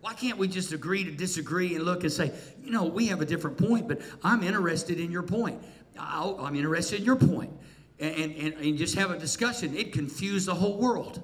Why 0.00 0.14
can't 0.14 0.38
we 0.38 0.48
just 0.48 0.72
agree 0.72 1.04
to 1.04 1.10
disagree 1.10 1.76
and 1.76 1.84
look 1.84 2.02
and 2.02 2.12
say, 2.12 2.32
you 2.62 2.70
know, 2.70 2.84
we 2.84 3.06
have 3.06 3.20
a 3.20 3.26
different 3.26 3.56
point, 3.56 3.86
but 3.86 4.00
I'm 4.22 4.42
interested 4.42 4.98
in 4.98 5.10
your 5.10 5.22
point. 5.22 5.62
i 5.98 6.46
am 6.46 6.56
interested 6.56 6.98
in 6.98 7.04
your 7.04 7.16
point. 7.16 7.52
And, 8.00 8.34
and, 8.34 8.54
and 8.54 8.76
just 8.76 8.96
have 8.96 9.12
a 9.12 9.18
discussion. 9.18 9.74
It 9.76 9.92
confused 9.92 10.48
the 10.48 10.54
whole 10.54 10.76
world. 10.78 11.22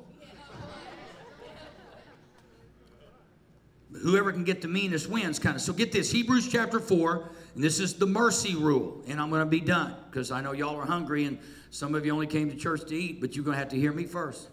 Whoever 4.03 4.33
can 4.33 4.45
get 4.45 4.63
the 4.63 4.69
meanest 4.69 5.09
wins 5.09 5.39
kind 5.39 5.57
of 5.57 5.63
so 5.63 5.73
get 5.73 5.91
this 5.93 6.11
hebrews 6.11 6.49
chapter 6.49 6.79
4 6.79 7.29
and 7.55 7.65
this 7.65 7.81
is 7.81 7.95
the 7.95 8.07
mercy 8.07 8.55
rule 8.55 9.03
and 9.09 9.21
i'm 9.21 9.31
going 9.31 9.41
to 9.41 9.47
be 9.47 9.61
done 9.61 9.95
because 10.11 10.31
i 10.31 10.41
know 10.41 10.53
y'all 10.53 10.77
are 10.77 10.87
hungry 10.87 11.25
and 11.25 11.39
some 11.71 11.95
of 11.95 12.05
you 12.05 12.13
only 12.13 12.27
came 12.27 12.51
to 12.51 12.57
church 12.57 12.85
to 12.87 12.97
eat 12.97 13.21
but 13.21 13.35
you're 13.35 13.45
going 13.45 13.55
to 13.55 13.59
have 13.59 13.69
to 13.69 13.77
hear 13.77 13.93
me 13.93 14.05
first. 14.05 14.49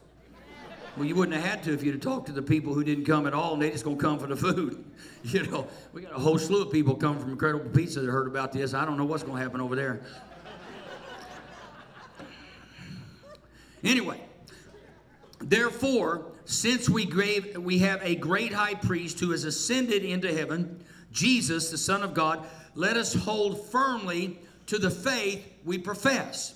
Well 0.95 1.05
you 1.05 1.15
wouldn't 1.15 1.35
have 1.35 1.45
had 1.45 1.63
to 1.63 1.73
if 1.73 1.83
you'd 1.83 1.93
have 1.93 2.01
talked 2.01 2.27
to 2.27 2.31
the 2.31 2.41
people 2.41 2.73
who 2.73 2.83
didn't 2.83 3.05
come 3.05 3.27
at 3.27 3.33
all 3.33 3.53
and 3.53 3.61
they 3.61 3.69
just 3.71 3.83
going 3.83 3.97
to 3.97 4.01
come 4.01 4.19
for 4.19 4.27
the 4.27 4.35
food 4.35 4.83
you 5.23 5.43
know? 5.43 5.67
We 5.93 6.01
got 6.01 6.13
a 6.13 6.19
whole 6.19 6.37
slew 6.37 6.61
of 6.61 6.71
people 6.71 6.95
coming 6.95 7.19
from 7.19 7.31
incredible 7.31 7.69
pizza 7.69 7.99
that 7.99 8.09
heard 8.09 8.27
about 8.27 8.51
this. 8.51 8.73
I 8.73 8.85
don't 8.85 8.97
know 8.97 9.05
what's 9.05 9.23
going 9.23 9.37
to 9.37 9.43
happen 9.43 9.61
over 9.61 9.75
there. 9.75 10.01
Anyway 13.83 14.21
therefore 15.39 16.31
since 16.47 16.89
we, 16.89 17.05
grave, 17.05 17.57
we 17.57 17.79
have 17.79 18.01
a 18.01 18.15
great 18.15 18.53
high 18.53 18.73
priest 18.73 19.19
who 19.19 19.31
has 19.31 19.43
ascended 19.43 20.05
into 20.05 20.33
heaven, 20.33 20.81
Jesus, 21.11 21.69
the 21.69 21.77
Son 21.77 22.03
of 22.03 22.13
God, 22.13 22.47
let 22.73 22.95
us 22.95 23.13
hold 23.13 23.67
firmly 23.67 24.39
to 24.67 24.77
the 24.77 24.89
faith 24.89 25.45
we 25.65 25.77
profess. 25.77 26.55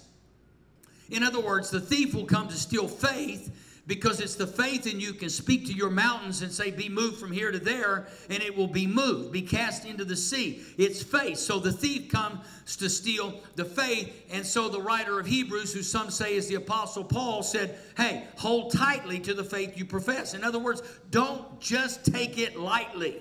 In 1.10 1.24
other 1.24 1.42
words, 1.42 1.70
the 1.70 1.82
thief 1.82 2.14
will 2.14 2.26
come 2.26 2.48
to 2.48 2.56
steal 2.56 2.88
faith 2.88 3.71
because 3.88 4.20
it's 4.20 4.36
the 4.36 4.46
faith 4.46 4.86
in 4.86 5.00
you 5.00 5.14
can 5.14 5.30
speak 5.30 5.66
to 5.66 5.74
your 5.74 5.90
mountains 5.90 6.44
and 6.44 6.52
say, 6.52 6.70
Be 6.70 6.88
moved 6.88 7.18
from 7.18 7.32
here 7.32 7.52
to 7.52 7.60
there, 7.60 8.08
and 8.30 8.42
it 8.44 8.56
will 8.56 8.68
be 8.68 8.86
moved, 8.86 9.32
be 9.32 9.42
cast 9.42 9.86
into 9.86 10.06
the 10.06 10.16
sea. 10.16 10.64
It's 10.78 11.02
faith. 11.02 11.40
So 11.40 11.60
the 11.60 11.72
thief 11.72 12.10
comes 12.10 12.40
to 12.78 12.90
steal 12.90 13.42
the 13.56 13.66
faith. 13.66 14.28
And 14.32 14.46
so 14.46 14.70
the 14.70 14.82
writer 14.82 15.20
of 15.20 15.26
Hebrews, 15.26 15.74
who 15.74 15.82
some 15.82 16.12
say 16.12 16.36
is 16.36 16.48
the 16.48 16.56
Apostle 16.56 17.04
Paul, 17.04 17.42
said, 17.42 17.78
Hey, 17.98 18.28
hold 18.38 18.72
tightly 18.72 19.20
to 19.22 19.34
the 19.34 19.44
faith 19.44 19.78
you 19.78 19.86
profess. 19.86 20.36
In 20.36 20.44
other 20.44 20.60
words, 20.60 20.84
don't 21.10 21.60
just 21.60 22.06
take 22.06 22.38
it 22.38 22.58
lightly. 22.58 23.18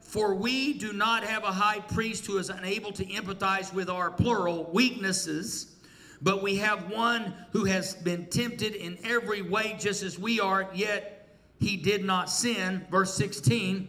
For 0.00 0.34
we 0.34 0.74
do 0.74 0.92
not 0.92 1.24
have 1.24 1.42
a 1.42 1.52
high 1.52 1.80
priest 1.80 2.24
who 2.24 2.38
is 2.38 2.48
unable 2.48 2.92
to 2.92 3.04
empathize 3.04 3.72
with 3.74 3.90
our 3.90 4.10
plural 4.10 4.70
weaknesses 4.72 5.73
but 6.22 6.42
we 6.42 6.56
have 6.56 6.90
one 6.90 7.34
who 7.52 7.64
has 7.64 7.94
been 7.94 8.26
tempted 8.26 8.74
in 8.74 8.98
every 9.04 9.42
way, 9.42 9.76
just 9.78 10.02
as 10.02 10.18
we 10.18 10.40
are, 10.40 10.68
yet 10.74 11.28
he 11.58 11.76
did 11.76 12.04
not 12.04 12.30
sin. 12.30 12.86
Verse 12.90 13.14
16. 13.14 13.88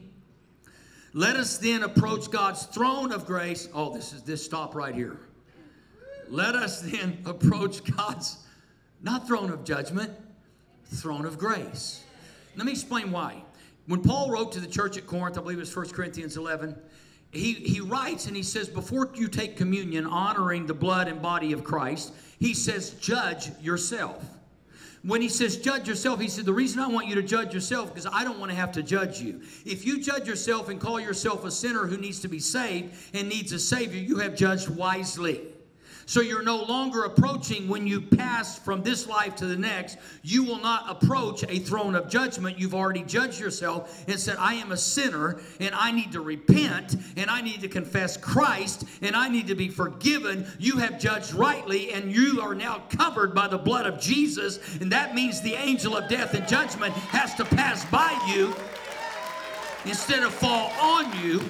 Let 1.13 1.37
us 1.37 1.57
then 1.57 1.83
approach 1.83 2.29
God's 2.29 2.65
throne 2.65 3.13
of 3.13 3.25
grace. 3.25 3.69
Oh, 3.73 3.93
this 3.93 4.11
is 4.11 4.23
this 4.23 4.43
stop 4.43 4.75
right 4.75 4.93
here. 4.93 5.17
Let 6.29 6.55
us 6.55 6.81
then 6.81 7.19
approach 7.25 7.83
God's 7.95 8.37
not 9.01 9.27
throne 9.27 9.51
of 9.51 9.63
judgment, 9.63 10.11
throne 10.85 11.25
of 11.25 11.37
grace. 11.37 12.03
Let 12.55 12.65
me 12.65 12.71
explain 12.71 13.11
why. 13.11 13.43
When 13.87 14.01
Paul 14.01 14.31
wrote 14.31 14.51
to 14.53 14.59
the 14.59 14.67
church 14.67 14.97
at 14.97 15.05
Corinth, 15.05 15.37
I 15.37 15.41
believe 15.41 15.57
it 15.57 15.61
was 15.61 15.75
1 15.75 15.89
Corinthians 15.89 16.37
11, 16.37 16.75
he, 17.35 17.53
he 17.53 17.81
writes 17.81 18.27
and 18.27 18.35
he 18.35 18.43
says, 18.43 18.67
Before 18.67 19.09
you 19.13 19.27
take 19.27 19.57
communion, 19.57 20.05
honoring 20.05 20.65
the 20.65 20.73
blood 20.73 21.07
and 21.07 21.21
body 21.21 21.53
of 21.53 21.63
Christ, 21.63 22.13
he 22.39 22.53
says, 22.53 22.91
Judge 22.91 23.51
yourself. 23.61 24.23
When 25.05 25.21
he 25.21 25.29
says 25.29 25.57
judge 25.57 25.87
yourself, 25.87 26.19
he 26.19 26.27
said, 26.27 26.45
The 26.45 26.53
reason 26.53 26.79
I 26.79 26.87
want 26.87 27.07
you 27.07 27.13
to 27.15 27.21
judge 27.21 27.53
yourself 27.53 27.93
because 27.93 28.07
I 28.11 28.23
don't 28.23 28.39
want 28.39 28.49
to 28.49 28.57
have 28.57 28.71
to 28.71 28.81
judge 28.81 29.21
you. 29.21 29.41
If 29.63 29.85
you 29.85 30.01
judge 30.01 30.27
yourself 30.27 30.67
and 30.67 30.79
call 30.79 30.99
yourself 30.99 31.45
a 31.45 31.51
sinner 31.51 31.85
who 31.85 31.97
needs 31.97 32.19
to 32.21 32.27
be 32.27 32.39
saved 32.39 32.95
and 33.13 33.29
needs 33.29 33.51
a 33.51 33.59
Savior, 33.59 34.01
you 34.01 34.17
have 34.17 34.35
judged 34.35 34.67
wisely. 34.67 35.41
So 36.07 36.21
you're 36.21 36.43
no 36.43 36.63
longer 36.63 37.03
approaching 37.03 37.67
when 37.67 37.87
you 37.87 37.99
pass 37.99 38.59
from 38.59 38.83
this 38.83 39.07
life 39.07 39.35
to 39.37 39.47
the 39.47 39.55
next. 39.55 39.97
You 40.21 40.43
will 40.43 40.59
not 40.59 40.85
approach 40.87 41.43
a 41.49 41.59
throne 41.59 41.95
of 41.95 42.09
judgment. 42.09 42.59
You've 42.59 42.75
already 42.75 43.03
judged 43.03 43.39
yourself 43.39 44.03
and 44.07 44.19
said, 44.19 44.37
I 44.37 44.53
am 44.55 44.71
a 44.71 44.77
sinner 44.77 45.39
and 45.59 45.73
I 45.73 45.91
need 45.91 46.11
to 46.11 46.21
repent 46.21 46.95
and 47.17 47.29
I 47.29 47.41
need 47.41 47.61
to 47.61 47.67
confess 47.67 48.17
Christ 48.17 48.85
and 49.01 49.15
I 49.15 49.29
need 49.29 49.47
to 49.47 49.55
be 49.55 49.67
forgiven. 49.67 50.45
You 50.59 50.77
have 50.77 50.99
judged 50.99 51.33
rightly 51.33 51.91
and 51.91 52.11
you 52.11 52.39
are 52.41 52.53
now 52.53 52.83
covered 52.89 53.33
by 53.33 53.47
the 53.47 53.57
blood 53.57 53.87
of 53.87 53.99
Jesus. 53.99 54.59
And 54.79 54.91
that 54.91 55.15
means 55.15 55.41
the 55.41 55.55
angel 55.55 55.97
of 55.97 56.07
death 56.07 56.35
and 56.35 56.47
judgment 56.47 56.93
has 56.93 57.33
to 57.35 57.45
pass 57.45 57.83
by 57.85 58.11
you 58.27 58.55
instead 59.85 60.23
of 60.23 60.33
fall 60.33 60.71
on 60.79 61.19
you. 61.19 61.41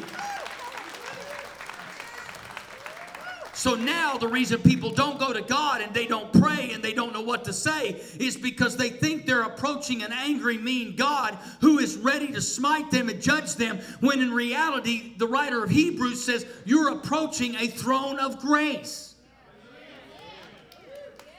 So 3.66 3.74
now 3.74 4.16
the 4.16 4.28
reason 4.28 4.62
people 4.62 4.92
don't 4.92 5.18
go 5.18 5.34
to 5.34 5.42
God 5.42 5.82
and 5.82 5.92
they 5.92 6.06
don't 6.06 6.32
pray 6.32 6.70
and 6.74 6.84
they 6.84 6.94
don't 6.94 7.14
know 7.14 7.22
what 7.22 7.46
to 7.46 7.52
say 7.52 8.00
is 8.20 8.38
because 8.38 8.78
they 8.78 8.92
think 8.92 9.26
they're 9.26 9.42
approaching 9.42 10.04
an 10.04 10.14
angry, 10.14 10.60
mean 10.60 10.96
God 10.96 11.36
who 11.62 11.80
is 11.80 11.98
ready 11.98 12.32
to 12.34 12.42
smite 12.42 12.92
them 12.92 13.10
and 13.10 13.20
judge 13.20 13.56
them, 13.56 13.80
when 14.02 14.22
in 14.22 14.32
reality, 14.32 15.16
the 15.18 15.26
writer 15.26 15.64
of 15.64 15.72
Hebrews 15.72 16.24
says 16.24 16.46
you're 16.64 16.90
approaching 16.90 17.56
a 17.56 17.66
throne 17.66 18.20
of 18.20 18.38
grace. 18.38 19.15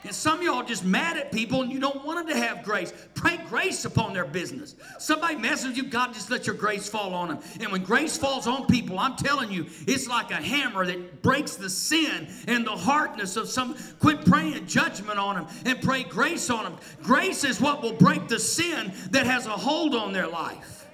And 0.07 0.15
some 0.15 0.37
of 0.37 0.43
y'all 0.45 0.63
just 0.63 0.85
mad 0.85 1.17
at 1.17 1.33
people 1.33 1.63
and 1.63 1.69
you 1.69 1.81
don't 1.81 2.05
want 2.05 2.25
them 2.25 2.33
to 2.33 2.41
have 2.41 2.63
grace. 2.63 2.93
Pray 3.13 3.41
grace 3.49 3.83
upon 3.83 4.13
their 4.13 4.23
business. 4.23 4.73
Somebody 4.99 5.35
messes 5.35 5.67
with 5.67 5.75
you, 5.75 5.83
God 5.83 6.13
just 6.13 6.31
let 6.31 6.47
your 6.47 6.55
grace 6.55 6.87
fall 6.87 7.13
on 7.13 7.27
them. 7.27 7.39
And 7.59 7.73
when 7.73 7.83
grace 7.83 8.17
falls 8.17 8.47
on 8.47 8.67
people, 8.67 8.99
I'm 8.99 9.17
telling 9.17 9.51
you, 9.51 9.65
it's 9.85 10.07
like 10.07 10.31
a 10.31 10.35
hammer 10.35 10.85
that 10.85 11.21
breaks 11.21 11.57
the 11.57 11.69
sin 11.69 12.29
and 12.47 12.65
the 12.65 12.71
hardness 12.71 13.35
of 13.35 13.49
some. 13.49 13.75
Quit 13.99 14.23
praying 14.23 14.65
judgment 14.65 15.19
on 15.19 15.35
them 15.35 15.47
and 15.65 15.81
pray 15.81 16.03
grace 16.03 16.49
on 16.49 16.63
them. 16.63 16.77
Grace 17.03 17.43
is 17.43 17.59
what 17.59 17.81
will 17.81 17.91
break 17.91 18.29
the 18.29 18.39
sin 18.39 18.93
that 19.11 19.25
has 19.25 19.45
a 19.45 19.49
hold 19.49 19.93
on 19.93 20.13
their 20.13 20.27
life. 20.27 20.85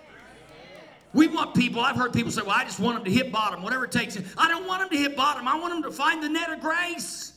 We 1.13 1.27
want 1.27 1.53
people, 1.53 1.81
I've 1.81 1.97
heard 1.97 2.13
people 2.13 2.31
say, 2.31 2.41
well, 2.41 2.55
I 2.57 2.63
just 2.63 2.79
want 2.79 2.97
them 2.97 3.05
to 3.05 3.11
hit 3.11 3.31
bottom, 3.31 3.61
whatever 3.61 3.85
it 3.85 3.91
takes. 3.91 4.17
I 4.35 4.47
don't 4.47 4.65
want 4.65 4.81
them 4.81 4.89
to 4.89 4.97
hit 4.97 5.15
bottom. 5.15 5.47
I 5.47 5.55
want 5.55 5.71
them 5.71 5.83
to 5.83 5.95
find 5.95 6.23
the 6.23 6.29
net 6.29 6.51
of 6.51 6.61
grace. 6.61 7.32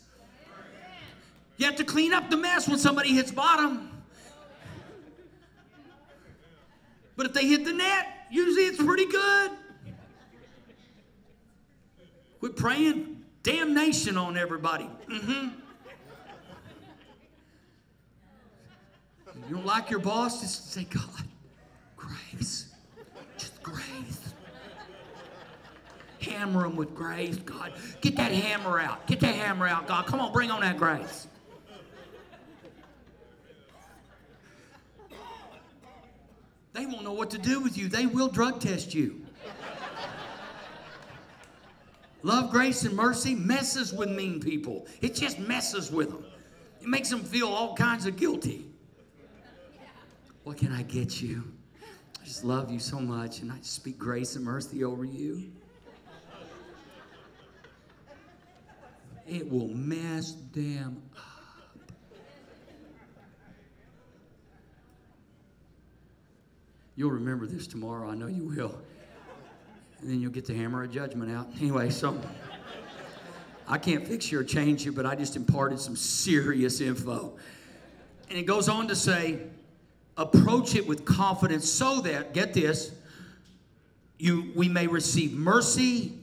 You 1.56 1.66
have 1.66 1.76
to 1.76 1.84
clean 1.84 2.12
up 2.12 2.30
the 2.30 2.36
mess 2.36 2.68
when 2.68 2.78
somebody 2.78 3.14
hits 3.14 3.30
bottom. 3.30 3.90
But 7.16 7.26
if 7.26 7.32
they 7.32 7.46
hit 7.46 7.64
the 7.64 7.72
net, 7.72 8.06
usually 8.30 8.64
it's 8.66 8.82
pretty 8.82 9.06
good. 9.06 9.50
Quit 12.40 12.56
praying 12.56 13.24
damnation 13.42 14.18
on 14.18 14.36
everybody. 14.36 14.88
Mm-hmm. 15.08 15.48
You 19.48 19.54
don't 19.54 19.66
like 19.66 19.90
your 19.90 20.00
boss? 20.00 20.40
Just 20.40 20.72
say, 20.72 20.84
God, 20.84 21.24
grace. 21.96 22.74
Just 23.38 23.62
grace. 23.62 24.34
Hammer 26.20 26.62
them 26.62 26.76
with 26.76 26.94
grace, 26.94 27.36
God. 27.36 27.72
Get 28.00 28.16
that 28.16 28.32
hammer 28.32 28.80
out. 28.80 29.06
Get 29.06 29.20
that 29.20 29.34
hammer 29.34 29.68
out, 29.68 29.86
God. 29.86 30.06
Come 30.06 30.20
on, 30.20 30.32
bring 30.32 30.50
on 30.50 30.60
that 30.62 30.76
grace. 30.76 31.28
They 36.76 36.84
won't 36.84 37.04
know 37.04 37.12
what 37.14 37.30
to 37.30 37.38
do 37.38 37.60
with 37.60 37.78
you. 37.78 37.88
They 37.88 38.04
will 38.04 38.28
drug 38.28 38.60
test 38.60 38.92
you. 38.92 39.24
Love, 42.22 42.50
grace, 42.50 42.82
and 42.82 42.94
mercy 42.94 43.34
messes 43.34 43.94
with 43.94 44.10
mean 44.10 44.40
people. 44.40 44.86
It 45.00 45.14
just 45.14 45.38
messes 45.38 45.90
with 45.90 46.10
them. 46.10 46.24
It 46.82 46.88
makes 46.88 47.08
them 47.08 47.20
feel 47.20 47.48
all 47.48 47.74
kinds 47.74 48.04
of 48.04 48.16
guilty. 48.16 48.66
What 50.44 50.58
can 50.58 50.70
I 50.70 50.82
get 50.82 51.22
you? 51.22 51.44
I 52.20 52.24
just 52.24 52.44
love 52.44 52.70
you 52.70 52.78
so 52.78 53.00
much, 53.00 53.40
and 53.40 53.50
I 53.50 53.56
speak 53.62 53.96
grace 53.96 54.36
and 54.36 54.44
mercy 54.44 54.84
over 54.84 55.04
you. 55.04 55.50
It 59.26 59.50
will 59.50 59.68
mess 59.68 60.36
them 60.52 61.02
up. 61.16 61.35
You'll 66.96 67.10
remember 67.10 67.46
this 67.46 67.66
tomorrow. 67.66 68.08
I 68.10 68.14
know 68.14 68.26
you 68.26 68.44
will. 68.44 68.74
And 70.00 70.10
then 70.10 70.20
you'll 70.20 70.32
get 70.32 70.46
the 70.46 70.54
hammer 70.54 70.82
of 70.82 70.90
judgment 70.90 71.30
out. 71.30 71.48
Anyway, 71.60 71.90
so 71.90 72.18
I 73.68 73.76
can't 73.76 74.06
fix 74.06 74.32
you 74.32 74.40
or 74.40 74.44
change 74.44 74.84
you, 74.84 74.92
but 74.92 75.04
I 75.04 75.14
just 75.14 75.36
imparted 75.36 75.78
some 75.78 75.94
serious 75.94 76.80
info. 76.80 77.36
And 78.30 78.38
it 78.38 78.46
goes 78.46 78.68
on 78.70 78.88
to 78.88 78.96
say, 78.96 79.40
approach 80.16 80.74
it 80.74 80.86
with 80.86 81.04
confidence 81.04 81.70
so 81.70 82.00
that, 82.00 82.32
get 82.32 82.54
this, 82.54 82.92
you, 84.18 84.52
we 84.56 84.68
may 84.68 84.86
receive 84.86 85.32
mercy 85.32 86.14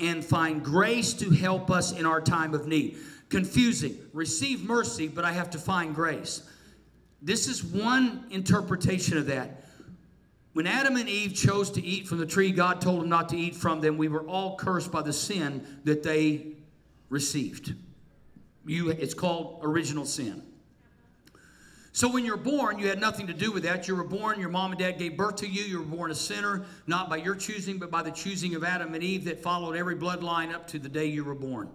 and 0.00 0.24
find 0.24 0.64
grace 0.64 1.12
to 1.14 1.30
help 1.30 1.70
us 1.70 1.92
in 1.92 2.06
our 2.06 2.20
time 2.20 2.54
of 2.54 2.66
need. 2.66 2.96
Confusing. 3.28 3.98
Receive 4.14 4.64
mercy, 4.64 5.06
but 5.06 5.26
I 5.26 5.32
have 5.32 5.50
to 5.50 5.58
find 5.58 5.94
grace. 5.94 6.48
This 7.20 7.46
is 7.46 7.62
one 7.62 8.24
interpretation 8.30 9.18
of 9.18 9.26
that. 9.26 9.63
When 10.54 10.68
Adam 10.68 10.96
and 10.96 11.08
Eve 11.08 11.34
chose 11.34 11.68
to 11.72 11.84
eat 11.84 12.06
from 12.06 12.18
the 12.18 12.26
tree 12.26 12.52
God 12.52 12.80
told 12.80 13.02
them 13.02 13.08
not 13.08 13.28
to 13.30 13.36
eat 13.36 13.56
from, 13.56 13.80
then 13.80 13.98
we 13.98 14.08
were 14.08 14.22
all 14.22 14.56
cursed 14.56 14.90
by 14.90 15.02
the 15.02 15.12
sin 15.12 15.66
that 15.82 16.04
they 16.04 16.54
received. 17.10 17.74
You, 18.64 18.90
it's 18.90 19.14
called 19.14 19.60
original 19.62 20.06
sin. 20.06 20.42
So 21.90 22.08
when 22.08 22.24
you're 22.24 22.36
born, 22.36 22.78
you 22.78 22.88
had 22.88 23.00
nothing 23.00 23.26
to 23.26 23.32
do 23.32 23.50
with 23.50 23.64
that. 23.64 23.86
You 23.88 23.96
were 23.96 24.04
born, 24.04 24.40
your 24.40 24.48
mom 24.48 24.70
and 24.70 24.80
dad 24.80 24.98
gave 24.98 25.16
birth 25.16 25.36
to 25.36 25.48
you. 25.48 25.62
You 25.64 25.78
were 25.80 25.84
born 25.84 26.10
a 26.12 26.14
sinner, 26.14 26.64
not 26.86 27.08
by 27.08 27.16
your 27.16 27.34
choosing, 27.34 27.78
but 27.78 27.90
by 27.90 28.02
the 28.02 28.10
choosing 28.10 28.54
of 28.54 28.64
Adam 28.64 28.94
and 28.94 29.02
Eve 29.02 29.24
that 29.24 29.42
followed 29.42 29.76
every 29.76 29.96
bloodline 29.96 30.52
up 30.52 30.68
to 30.68 30.78
the 30.78 30.88
day 30.88 31.06
you 31.06 31.24
were 31.24 31.34
born. 31.34 31.68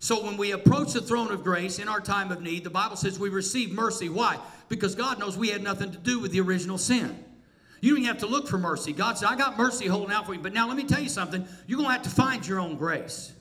So 0.00 0.24
when 0.24 0.36
we 0.36 0.52
approach 0.52 0.94
the 0.94 1.00
throne 1.00 1.30
of 1.30 1.44
grace 1.44 1.78
in 1.78 1.88
our 1.88 2.00
time 2.00 2.32
of 2.32 2.42
need, 2.42 2.64
the 2.64 2.70
Bible 2.70 2.96
says 2.96 3.18
we 3.18 3.28
receive 3.28 3.70
mercy. 3.70 4.08
Why? 4.08 4.38
Because 4.68 4.94
God 4.94 5.18
knows 5.20 5.36
we 5.36 5.48
had 5.48 5.62
nothing 5.62 5.92
to 5.92 5.98
do 5.98 6.18
with 6.18 6.32
the 6.32 6.40
original 6.40 6.78
sin. 6.78 7.24
You 7.80 7.90
don't 7.90 8.00
even 8.00 8.08
have 8.08 8.18
to 8.18 8.26
look 8.26 8.46
for 8.46 8.58
mercy. 8.58 8.92
God 8.92 9.16
said, 9.16 9.28
I 9.28 9.36
got 9.36 9.56
mercy 9.56 9.86
holding 9.86 10.14
out 10.14 10.26
for 10.26 10.34
you. 10.34 10.40
But 10.40 10.52
now 10.52 10.68
let 10.68 10.76
me 10.76 10.84
tell 10.84 11.00
you 11.00 11.08
something. 11.08 11.46
You're 11.66 11.78
going 11.78 11.88
to 11.88 11.92
have 11.92 12.02
to 12.02 12.10
find 12.10 12.46
your 12.46 12.60
own 12.60 12.76
grace. 12.76 13.32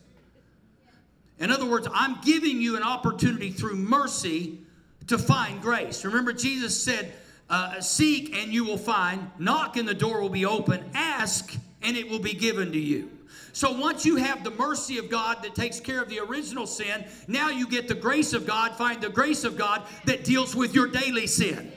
In 1.40 1.52
other 1.52 1.66
words, 1.66 1.88
I'm 1.94 2.20
giving 2.22 2.62
you 2.62 2.78
an 2.78 2.84
opportunity 2.84 3.52
through 3.52 3.76
mercy 3.76 4.60
to 5.08 5.18
find 5.18 5.62
grace. 5.62 6.06
Remember, 6.06 6.34
Jesus 6.34 6.82
said, 6.82 7.14
uh, 7.50 7.82
Seek 7.82 8.36
and 8.36 8.54
you 8.54 8.64
will 8.64 8.78
find, 8.78 9.30
knock 9.40 9.76
and 9.76 9.88
the 9.88 9.94
door 9.94 10.22
will 10.22 10.30
be 10.30 10.46
open, 10.46 10.90
ask 10.94 11.56
and 11.82 11.98
it 11.98 12.10
will 12.10 12.20
be 12.20 12.34
given 12.34 12.72
to 12.72 12.80
you. 12.80 13.10
So 13.52 13.72
once 13.72 14.06
you 14.06 14.18
have 14.18 14.44
the 14.44 14.52
mercy 14.52 14.98
of 15.00 15.10
God 15.10 15.42
that 15.44 15.56
takes 15.56 15.80
care 15.80 16.02
of 16.02 16.10
the 16.10 16.20
original 16.20 16.68
sin, 16.68 17.06
now 17.28 17.50
you 17.50 17.68
get 17.68 17.88
the 17.88 17.96
grace 17.96 18.34
of 18.34 18.46
God, 18.46 18.76
find 18.76 19.02
the 19.02 19.10
grace 19.10 19.44
of 19.44 19.58
God 19.58 19.84
that 20.06 20.24
deals 20.24 20.56
with 20.56 20.74
your 20.74 20.88
daily 20.88 21.26
sin 21.28 21.72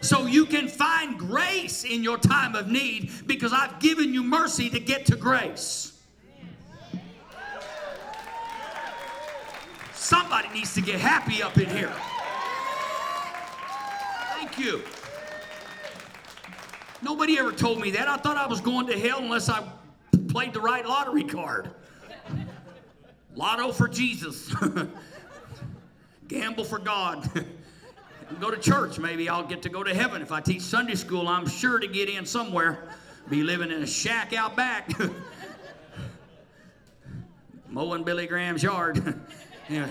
so 0.00 0.26
you 0.26 0.46
can 0.46 0.68
find 0.68 1.18
grace 1.18 1.84
in 1.84 2.02
your 2.02 2.18
time 2.18 2.54
of 2.54 2.68
need 2.68 3.10
because 3.26 3.52
I've 3.52 3.78
given 3.80 4.14
you 4.14 4.22
mercy 4.22 4.70
to 4.70 4.80
get 4.80 5.06
to 5.06 5.16
grace. 5.16 5.92
Somebody 9.92 10.48
needs 10.54 10.74
to 10.74 10.80
get 10.80 11.00
happy 11.00 11.42
up 11.42 11.58
in 11.58 11.68
here. 11.68 11.92
Thank 14.34 14.58
you. 14.58 14.82
Nobody 17.02 17.38
ever 17.38 17.52
told 17.52 17.80
me 17.80 17.90
that. 17.92 18.08
I 18.08 18.16
thought 18.16 18.36
I 18.36 18.46
was 18.46 18.60
going 18.60 18.86
to 18.86 18.98
hell 18.98 19.18
unless 19.18 19.48
I 19.48 19.68
played 20.28 20.52
the 20.52 20.60
right 20.60 20.86
lottery 20.86 21.24
card. 21.24 21.70
Lotto 23.34 23.72
for 23.72 23.86
Jesus. 23.86 24.54
Gamble 26.28 26.64
for 26.64 26.78
God. 26.78 27.28
and 28.30 28.40
go 28.40 28.50
to 28.50 28.58
church. 28.58 28.98
Maybe 28.98 29.28
I'll 29.28 29.46
get 29.46 29.62
to 29.62 29.68
go 29.68 29.82
to 29.82 29.94
heaven. 29.94 30.22
If 30.22 30.32
I 30.32 30.40
teach 30.40 30.62
Sunday 30.62 30.94
school, 30.94 31.28
I'm 31.28 31.48
sure 31.48 31.78
to 31.78 31.88
get 31.88 32.08
in 32.08 32.26
somewhere. 32.26 32.88
Be 33.28 33.42
living 33.42 33.70
in 33.70 33.82
a 33.82 33.86
shack 33.86 34.32
out 34.32 34.56
back, 34.56 34.90
mowing 37.68 38.02
Billy 38.02 38.26
Graham's 38.26 38.62
yard. 38.62 39.20
anyway, 39.68 39.90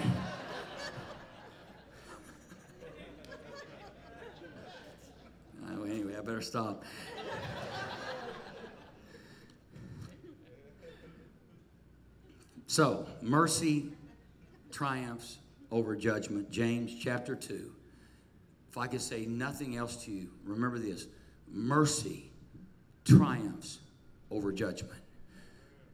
I 6.17 6.21
better 6.21 6.41
stop. 6.41 6.83
So, 12.65 13.07
mercy 13.21 13.91
triumphs 14.71 15.37
over 15.71 15.95
judgment. 15.95 16.51
James 16.51 16.93
chapter 16.99 17.35
2, 17.35 17.71
if 18.77 18.83
I 18.83 18.85
could 18.85 19.01
say 19.01 19.25
nothing 19.25 19.75
else 19.75 19.95
to 20.05 20.11
you, 20.11 20.29
remember 20.45 20.77
this 20.77 21.07
mercy 21.51 22.29
triumphs 23.05 23.79
over 24.29 24.51
judgment. 24.51 25.01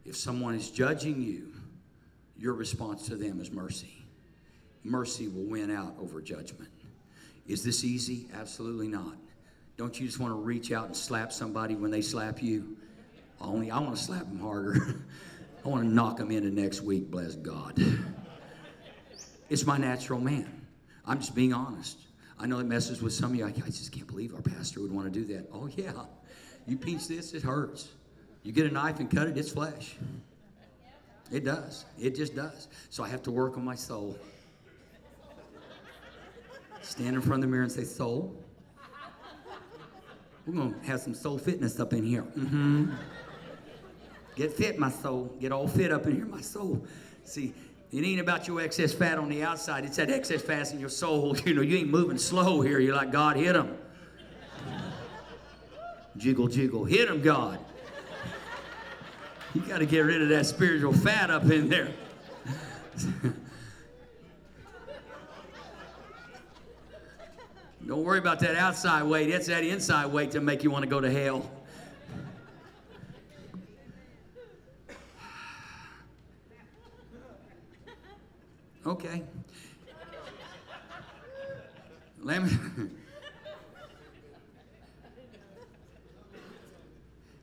If 0.04 0.16
someone 0.16 0.54
is 0.54 0.70
judging 0.70 1.22
you, 1.22 1.54
your 2.36 2.52
response 2.52 3.06
to 3.06 3.16
them 3.16 3.40
is 3.40 3.50
mercy. 3.50 4.04
Mercy 4.82 5.28
will 5.28 5.46
win 5.46 5.74
out 5.74 5.94
over 5.98 6.20
judgment. 6.20 6.68
Is 7.46 7.64
this 7.64 7.84
easy? 7.84 8.28
Absolutely 8.34 8.88
not. 8.88 9.16
Don't 9.78 9.98
you 9.98 10.04
just 10.04 10.20
want 10.20 10.32
to 10.32 10.38
reach 10.38 10.70
out 10.70 10.84
and 10.84 10.94
slap 10.94 11.32
somebody 11.32 11.76
when 11.76 11.90
they 11.90 12.02
slap 12.02 12.42
you? 12.42 12.76
Only 13.40 13.70
I 13.70 13.78
want 13.78 13.96
to 13.96 14.02
slap 14.02 14.26
them 14.26 14.40
harder. 14.40 15.02
I 15.64 15.68
want 15.68 15.84
to 15.84 15.88
knock 15.88 16.18
them 16.18 16.30
into 16.30 16.50
next 16.50 16.82
week, 16.82 17.10
bless 17.10 17.34
God. 17.34 17.82
It's 19.48 19.64
my 19.64 19.78
natural 19.78 20.20
man. 20.20 20.66
I'm 21.06 21.20
just 21.20 21.34
being 21.34 21.54
honest. 21.54 21.96
I 22.38 22.46
know 22.46 22.58
it 22.58 22.66
messes 22.66 23.00
with 23.00 23.12
some 23.12 23.32
of 23.32 23.36
you. 23.36 23.44
I, 23.44 23.48
I 23.48 23.66
just 23.66 23.92
can't 23.92 24.06
believe 24.06 24.34
our 24.34 24.42
pastor 24.42 24.80
would 24.80 24.92
want 24.92 25.12
to 25.12 25.20
do 25.20 25.24
that. 25.34 25.48
Oh, 25.52 25.68
yeah. 25.76 25.92
You 26.66 26.76
pinch 26.76 27.08
this, 27.08 27.32
it 27.34 27.42
hurts. 27.42 27.88
You 28.42 28.52
get 28.52 28.66
a 28.66 28.70
knife 28.70 29.00
and 29.00 29.10
cut 29.10 29.28
it, 29.28 29.38
it's 29.38 29.52
flesh. 29.52 29.96
It 31.30 31.44
does. 31.44 31.84
It 31.98 32.14
just 32.14 32.34
does. 32.34 32.68
So 32.90 33.02
I 33.02 33.08
have 33.08 33.22
to 33.24 33.30
work 33.30 33.56
on 33.56 33.64
my 33.64 33.74
soul. 33.74 34.18
Stand 36.82 37.16
in 37.16 37.22
front 37.22 37.42
of 37.42 37.48
the 37.48 37.52
mirror 37.52 37.62
and 37.62 37.72
say, 37.72 37.84
Soul, 37.84 38.36
we're 40.46 40.54
going 40.54 40.74
to 40.74 40.86
have 40.86 41.00
some 41.00 41.14
soul 41.14 41.38
fitness 41.38 41.80
up 41.80 41.94
in 41.94 42.04
here. 42.04 42.22
Mm-hmm. 42.22 42.92
Get 44.36 44.52
fit, 44.52 44.78
my 44.78 44.90
soul. 44.90 45.34
Get 45.40 45.52
all 45.52 45.66
fit 45.66 45.90
up 45.90 46.06
in 46.06 46.16
here, 46.16 46.26
my 46.26 46.42
soul. 46.42 46.84
See, 47.24 47.54
it 47.94 48.04
ain't 48.04 48.18
about 48.20 48.48
your 48.48 48.60
excess 48.60 48.92
fat 48.92 49.18
on 49.18 49.28
the 49.28 49.44
outside. 49.44 49.84
It's 49.84 49.98
that 49.98 50.10
excess 50.10 50.42
fat 50.42 50.72
in 50.72 50.80
your 50.80 50.88
soul. 50.88 51.36
You 51.44 51.54
know, 51.54 51.62
you 51.62 51.76
ain't 51.76 51.90
moving 51.90 52.18
slow 52.18 52.60
here. 52.60 52.80
You're 52.80 52.96
like, 52.96 53.12
God, 53.12 53.36
hit 53.36 53.54
him. 53.54 53.78
jiggle, 56.16 56.48
jiggle. 56.48 56.84
Hit 56.84 57.08
him, 57.08 57.22
God. 57.22 57.60
You 59.54 59.60
got 59.60 59.78
to 59.78 59.86
get 59.86 60.00
rid 60.00 60.20
of 60.22 60.28
that 60.30 60.44
spiritual 60.46 60.92
fat 60.92 61.30
up 61.30 61.44
in 61.44 61.68
there. 61.68 61.92
Don't 67.86 68.02
worry 68.02 68.18
about 68.18 68.40
that 68.40 68.56
outside 68.56 69.04
weight. 69.04 69.28
It's 69.28 69.46
that 69.46 69.62
inside 69.62 70.06
weight 70.06 70.32
to 70.32 70.40
make 70.40 70.64
you 70.64 70.72
want 70.72 70.82
to 70.82 70.88
go 70.88 71.00
to 71.00 71.10
hell. 71.10 71.48
Okay. 78.86 79.22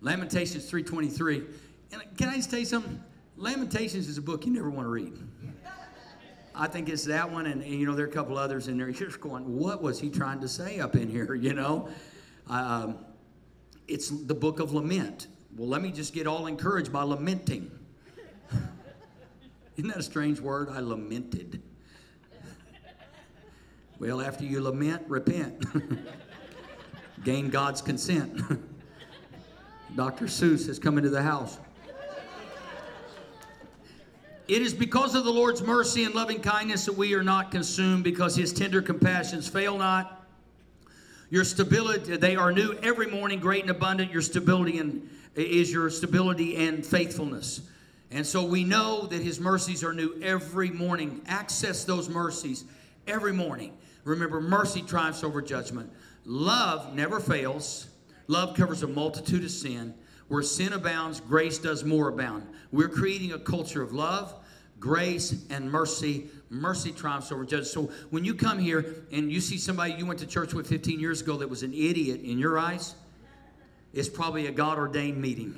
Lamentations 0.01 0.69
3:23. 0.69 1.43
And 1.91 2.01
can 2.17 2.29
I 2.29 2.35
just 2.35 2.49
tell 2.49 2.59
you 2.59 2.65
something? 2.65 3.01
Lamentations 3.37 4.07
is 4.07 4.17
a 4.17 4.21
book 4.21 4.45
you 4.45 4.53
never 4.53 4.69
want 4.69 4.85
to 4.85 4.89
read. 4.89 5.13
I 6.53 6.67
think 6.67 6.89
it's 6.89 7.05
that 7.05 7.31
one, 7.31 7.45
and, 7.45 7.61
and, 7.61 7.71
you 7.71 7.85
know 7.85 7.95
there 7.95 8.05
are 8.05 8.09
a 8.09 8.11
couple 8.11 8.37
others 8.37 8.67
in 8.67 8.77
there. 8.77 8.89
You're 8.89 9.07
just 9.07 9.21
going, 9.21 9.57
what 9.57 9.81
was 9.81 9.99
he 9.99 10.09
trying 10.09 10.41
to 10.41 10.47
say 10.47 10.79
up 10.79 10.95
in 10.95 11.09
here? 11.09 11.33
You 11.41 11.53
know, 11.53 11.89
um, 12.47 12.97
it's 13.87 14.09
the 14.09 14.35
book 14.35 14.59
of 14.59 14.73
lament. 14.73 15.27
Well, 15.55 15.69
let 15.69 15.81
me 15.81 15.91
just 15.91 16.13
get 16.13 16.27
all 16.27 16.47
encouraged 16.47 16.91
by 16.91 17.03
lamenting. 17.03 17.71
Isn't 19.81 19.89
that 19.89 19.97
a 19.97 20.03
strange 20.03 20.39
word? 20.39 20.69
I 20.69 20.79
lamented. 20.79 21.59
Well, 23.97 24.21
after 24.21 24.43
you 24.43 24.61
lament, 24.61 25.01
repent. 25.07 25.65
Gain 27.23 27.49
God's 27.49 27.81
consent. 27.81 28.39
Dr. 29.95 30.25
Seuss 30.25 30.67
has 30.67 30.77
come 30.77 30.99
into 30.99 31.09
the 31.09 31.23
house. 31.23 31.57
It 34.47 34.61
is 34.61 34.71
because 34.71 35.15
of 35.15 35.23
the 35.23 35.31
Lord's 35.31 35.63
mercy 35.63 36.03
and 36.03 36.13
loving 36.13 36.41
kindness 36.41 36.85
that 36.85 36.95
we 36.95 37.15
are 37.15 37.23
not 37.23 37.49
consumed, 37.49 38.03
because 38.03 38.35
his 38.35 38.53
tender 38.53 38.83
compassions 38.83 39.47
fail 39.47 39.79
not. 39.79 40.27
Your 41.31 41.43
stability, 41.43 42.17
they 42.17 42.35
are 42.35 42.51
new 42.51 42.77
every 42.83 43.07
morning, 43.07 43.39
great 43.39 43.63
and 43.63 43.71
abundant. 43.71 44.11
Your 44.11 44.21
stability 44.21 44.77
and 44.77 45.09
is 45.33 45.71
your 45.73 45.89
stability 45.89 46.67
and 46.67 46.85
faithfulness. 46.85 47.61
And 48.11 48.27
so 48.27 48.43
we 48.43 48.63
know 48.63 49.05
that 49.07 49.21
his 49.21 49.39
mercies 49.39 49.83
are 49.83 49.93
new 49.93 50.19
every 50.21 50.69
morning. 50.69 51.21
Access 51.27 51.85
those 51.85 52.09
mercies 52.09 52.65
every 53.07 53.31
morning. 53.31 53.77
Remember, 54.03 54.41
mercy 54.41 54.81
triumphs 54.81 55.23
over 55.23 55.41
judgment. 55.41 55.89
Love 56.25 56.93
never 56.93 57.19
fails. 57.19 57.87
Love 58.27 58.55
covers 58.55 58.83
a 58.83 58.87
multitude 58.87 59.43
of 59.43 59.51
sin. 59.51 59.93
Where 60.27 60.43
sin 60.43 60.73
abounds, 60.73 61.19
grace 61.21 61.57
does 61.57 61.83
more 61.83 62.09
abound. 62.09 62.47
We're 62.71 62.89
creating 62.89 63.31
a 63.31 63.39
culture 63.39 63.81
of 63.81 63.93
love, 63.93 64.33
grace, 64.79 65.45
and 65.49 65.71
mercy. 65.71 66.29
Mercy 66.49 66.91
triumphs 66.91 67.31
over 67.31 67.45
judgment. 67.45 67.67
So 67.67 67.83
when 68.09 68.25
you 68.25 68.33
come 68.33 68.59
here 68.59 69.05
and 69.11 69.31
you 69.31 69.39
see 69.39 69.57
somebody 69.57 69.93
you 69.93 70.05
went 70.05 70.19
to 70.19 70.27
church 70.27 70.53
with 70.53 70.67
15 70.67 70.99
years 70.99 71.21
ago 71.21 71.37
that 71.37 71.49
was 71.49 71.63
an 71.63 71.73
idiot 71.73 72.21
in 72.21 72.37
your 72.37 72.57
eyes, 72.57 72.95
it's 73.93 74.09
probably 74.09 74.47
a 74.47 74.51
God 74.51 74.77
ordained 74.77 75.21
meeting. 75.21 75.57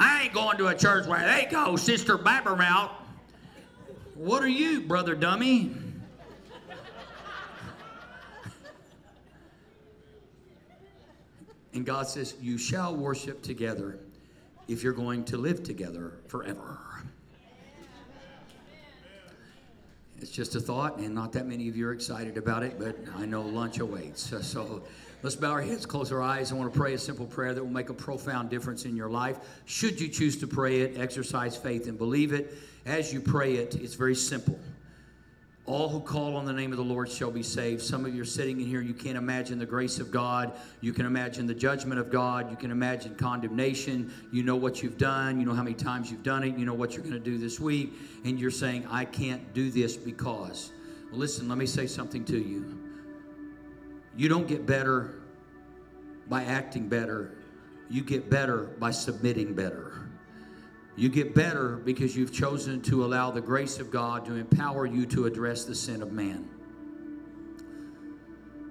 I 0.00 0.22
ain't 0.22 0.32
going 0.32 0.56
to 0.58 0.68
a 0.68 0.76
church 0.76 1.06
where 1.06 1.20
they 1.20 1.48
go, 1.50 1.74
Sister 1.74 2.16
Babbermouth. 2.16 2.90
What 4.14 4.44
are 4.44 4.48
you, 4.48 4.82
brother 4.82 5.16
dummy? 5.16 5.74
And 11.74 11.84
God 11.84 12.06
says, 12.06 12.34
You 12.40 12.58
shall 12.58 12.94
worship 12.96 13.42
together 13.42 13.98
if 14.68 14.84
you're 14.84 14.92
going 14.92 15.24
to 15.26 15.36
live 15.36 15.64
together 15.64 16.18
forever. 16.28 16.78
It's 20.20 20.30
just 20.30 20.56
a 20.56 20.60
thought, 20.60 20.98
and 20.98 21.14
not 21.14 21.32
that 21.34 21.46
many 21.46 21.68
of 21.68 21.76
you 21.76 21.86
are 21.86 21.92
excited 21.92 22.36
about 22.36 22.64
it, 22.64 22.78
but 22.78 22.96
I 23.16 23.24
know 23.24 23.42
lunch 23.42 23.78
awaits. 23.78 24.34
So 24.44 24.82
let's 25.22 25.36
bow 25.36 25.52
our 25.52 25.62
heads, 25.62 25.86
close 25.86 26.10
our 26.10 26.20
eyes. 26.20 26.50
I 26.50 26.56
want 26.56 26.72
to 26.72 26.78
pray 26.78 26.94
a 26.94 26.98
simple 26.98 27.26
prayer 27.26 27.54
that 27.54 27.62
will 27.62 27.70
make 27.70 27.88
a 27.88 27.94
profound 27.94 28.50
difference 28.50 28.84
in 28.84 28.96
your 28.96 29.08
life. 29.08 29.38
Should 29.66 30.00
you 30.00 30.08
choose 30.08 30.36
to 30.38 30.48
pray 30.48 30.80
it, 30.80 30.98
exercise 30.98 31.56
faith 31.56 31.86
and 31.86 31.96
believe 31.96 32.32
it. 32.32 32.52
As 32.84 33.12
you 33.12 33.20
pray 33.20 33.56
it, 33.56 33.76
it's 33.76 33.94
very 33.94 34.16
simple. 34.16 34.58
All 35.68 35.90
who 35.90 36.00
call 36.00 36.34
on 36.34 36.46
the 36.46 36.52
name 36.52 36.72
of 36.72 36.78
the 36.78 36.84
Lord 36.84 37.10
shall 37.10 37.30
be 37.30 37.42
saved. 37.42 37.82
Some 37.82 38.06
of 38.06 38.14
you 38.14 38.22
are 38.22 38.24
sitting 38.24 38.58
in 38.58 38.66
here, 38.66 38.80
you 38.80 38.94
can't 38.94 39.18
imagine 39.18 39.58
the 39.58 39.66
grace 39.66 39.98
of 39.98 40.10
God. 40.10 40.52
You 40.80 40.94
can 40.94 41.04
imagine 41.04 41.46
the 41.46 41.54
judgment 41.54 42.00
of 42.00 42.10
God. 42.10 42.50
You 42.50 42.56
can 42.56 42.70
imagine 42.70 43.14
condemnation. 43.16 44.10
You 44.32 44.42
know 44.42 44.56
what 44.56 44.82
you've 44.82 44.96
done. 44.96 45.38
You 45.38 45.44
know 45.44 45.52
how 45.52 45.62
many 45.62 45.76
times 45.76 46.10
you've 46.10 46.22
done 46.22 46.42
it. 46.42 46.56
You 46.56 46.64
know 46.64 46.72
what 46.72 46.94
you're 46.94 47.02
going 47.02 47.12
to 47.12 47.20
do 47.20 47.36
this 47.36 47.60
week. 47.60 47.92
And 48.24 48.40
you're 48.40 48.50
saying, 48.50 48.86
I 48.90 49.04
can't 49.04 49.52
do 49.52 49.70
this 49.70 49.94
because. 49.94 50.72
Well, 51.10 51.20
listen, 51.20 51.50
let 51.50 51.58
me 51.58 51.66
say 51.66 51.86
something 51.86 52.24
to 52.24 52.38
you. 52.38 52.78
You 54.16 54.30
don't 54.30 54.48
get 54.48 54.64
better 54.64 55.20
by 56.28 56.44
acting 56.44 56.88
better, 56.88 57.32
you 57.90 58.02
get 58.02 58.30
better 58.30 58.64
by 58.78 58.90
submitting 58.90 59.54
better. 59.54 60.07
You 60.98 61.08
get 61.08 61.32
better 61.32 61.76
because 61.76 62.16
you've 62.16 62.32
chosen 62.32 62.82
to 62.82 63.04
allow 63.04 63.30
the 63.30 63.40
grace 63.40 63.78
of 63.78 63.88
God 63.88 64.26
to 64.26 64.34
empower 64.34 64.84
you 64.84 65.06
to 65.06 65.26
address 65.26 65.64
the 65.64 65.74
sin 65.76 66.02
of 66.02 66.10
man. 66.10 66.50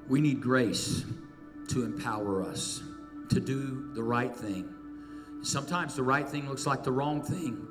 We 0.10 0.20
need 0.20 0.42
grace 0.42 1.06
to 1.70 1.86
empower 1.86 2.44
us 2.44 2.84
to 3.30 3.40
do 3.40 3.94
the 3.94 4.04
right 4.04 4.36
thing. 4.36 4.68
Sometimes 5.42 5.96
the 5.96 6.04
right 6.04 6.28
thing 6.28 6.50
looks 6.50 6.68
like 6.68 6.84
the 6.84 6.92
wrong 6.92 7.22
thing 7.22 7.66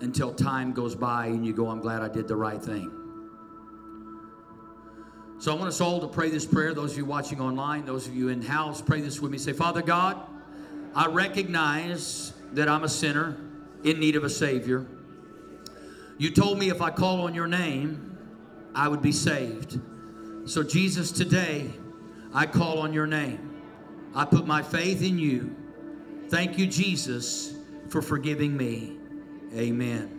until 0.00 0.32
time 0.32 0.72
goes 0.72 0.94
by 0.94 1.26
and 1.26 1.44
you 1.44 1.52
go, 1.52 1.68
I'm 1.68 1.80
glad 1.80 2.00
I 2.00 2.08
did 2.08 2.26
the 2.26 2.36
right 2.36 2.62
thing. 2.62 2.90
So 5.40 5.52
I 5.52 5.56
want 5.56 5.68
us 5.68 5.82
all 5.82 6.00
to 6.00 6.08
pray 6.08 6.30
this 6.30 6.46
prayer. 6.46 6.72
Those 6.72 6.92
of 6.92 6.96
you 6.96 7.04
watching 7.04 7.38
online, 7.38 7.84
those 7.84 8.08
of 8.08 8.14
you 8.14 8.30
in 8.30 8.40
house, 8.40 8.80
pray 8.80 9.02
this 9.02 9.20
with 9.20 9.30
me. 9.30 9.36
Say, 9.36 9.52
Father 9.52 9.82
God, 9.82 10.16
I 10.94 11.08
recognize 11.08 12.32
that 12.52 12.66
I'm 12.66 12.84
a 12.84 12.88
sinner 12.88 13.36
in 13.84 14.00
need 14.00 14.16
of 14.16 14.24
a 14.24 14.30
Savior. 14.30 14.86
You 16.18 16.30
told 16.30 16.58
me 16.58 16.70
if 16.70 16.80
I 16.80 16.90
call 16.90 17.22
on 17.22 17.34
your 17.34 17.46
name, 17.46 18.18
I 18.74 18.88
would 18.88 19.02
be 19.02 19.12
saved. 19.12 19.80
So, 20.46 20.62
Jesus, 20.62 21.12
today, 21.12 21.70
I 22.32 22.46
call 22.46 22.78
on 22.80 22.92
your 22.92 23.06
name. 23.06 23.62
I 24.14 24.24
put 24.24 24.46
my 24.46 24.62
faith 24.62 25.02
in 25.02 25.18
you. 25.18 25.54
Thank 26.28 26.58
you, 26.58 26.66
Jesus, 26.66 27.54
for 27.88 28.02
forgiving 28.02 28.56
me. 28.56 28.96
Amen. 29.54 30.13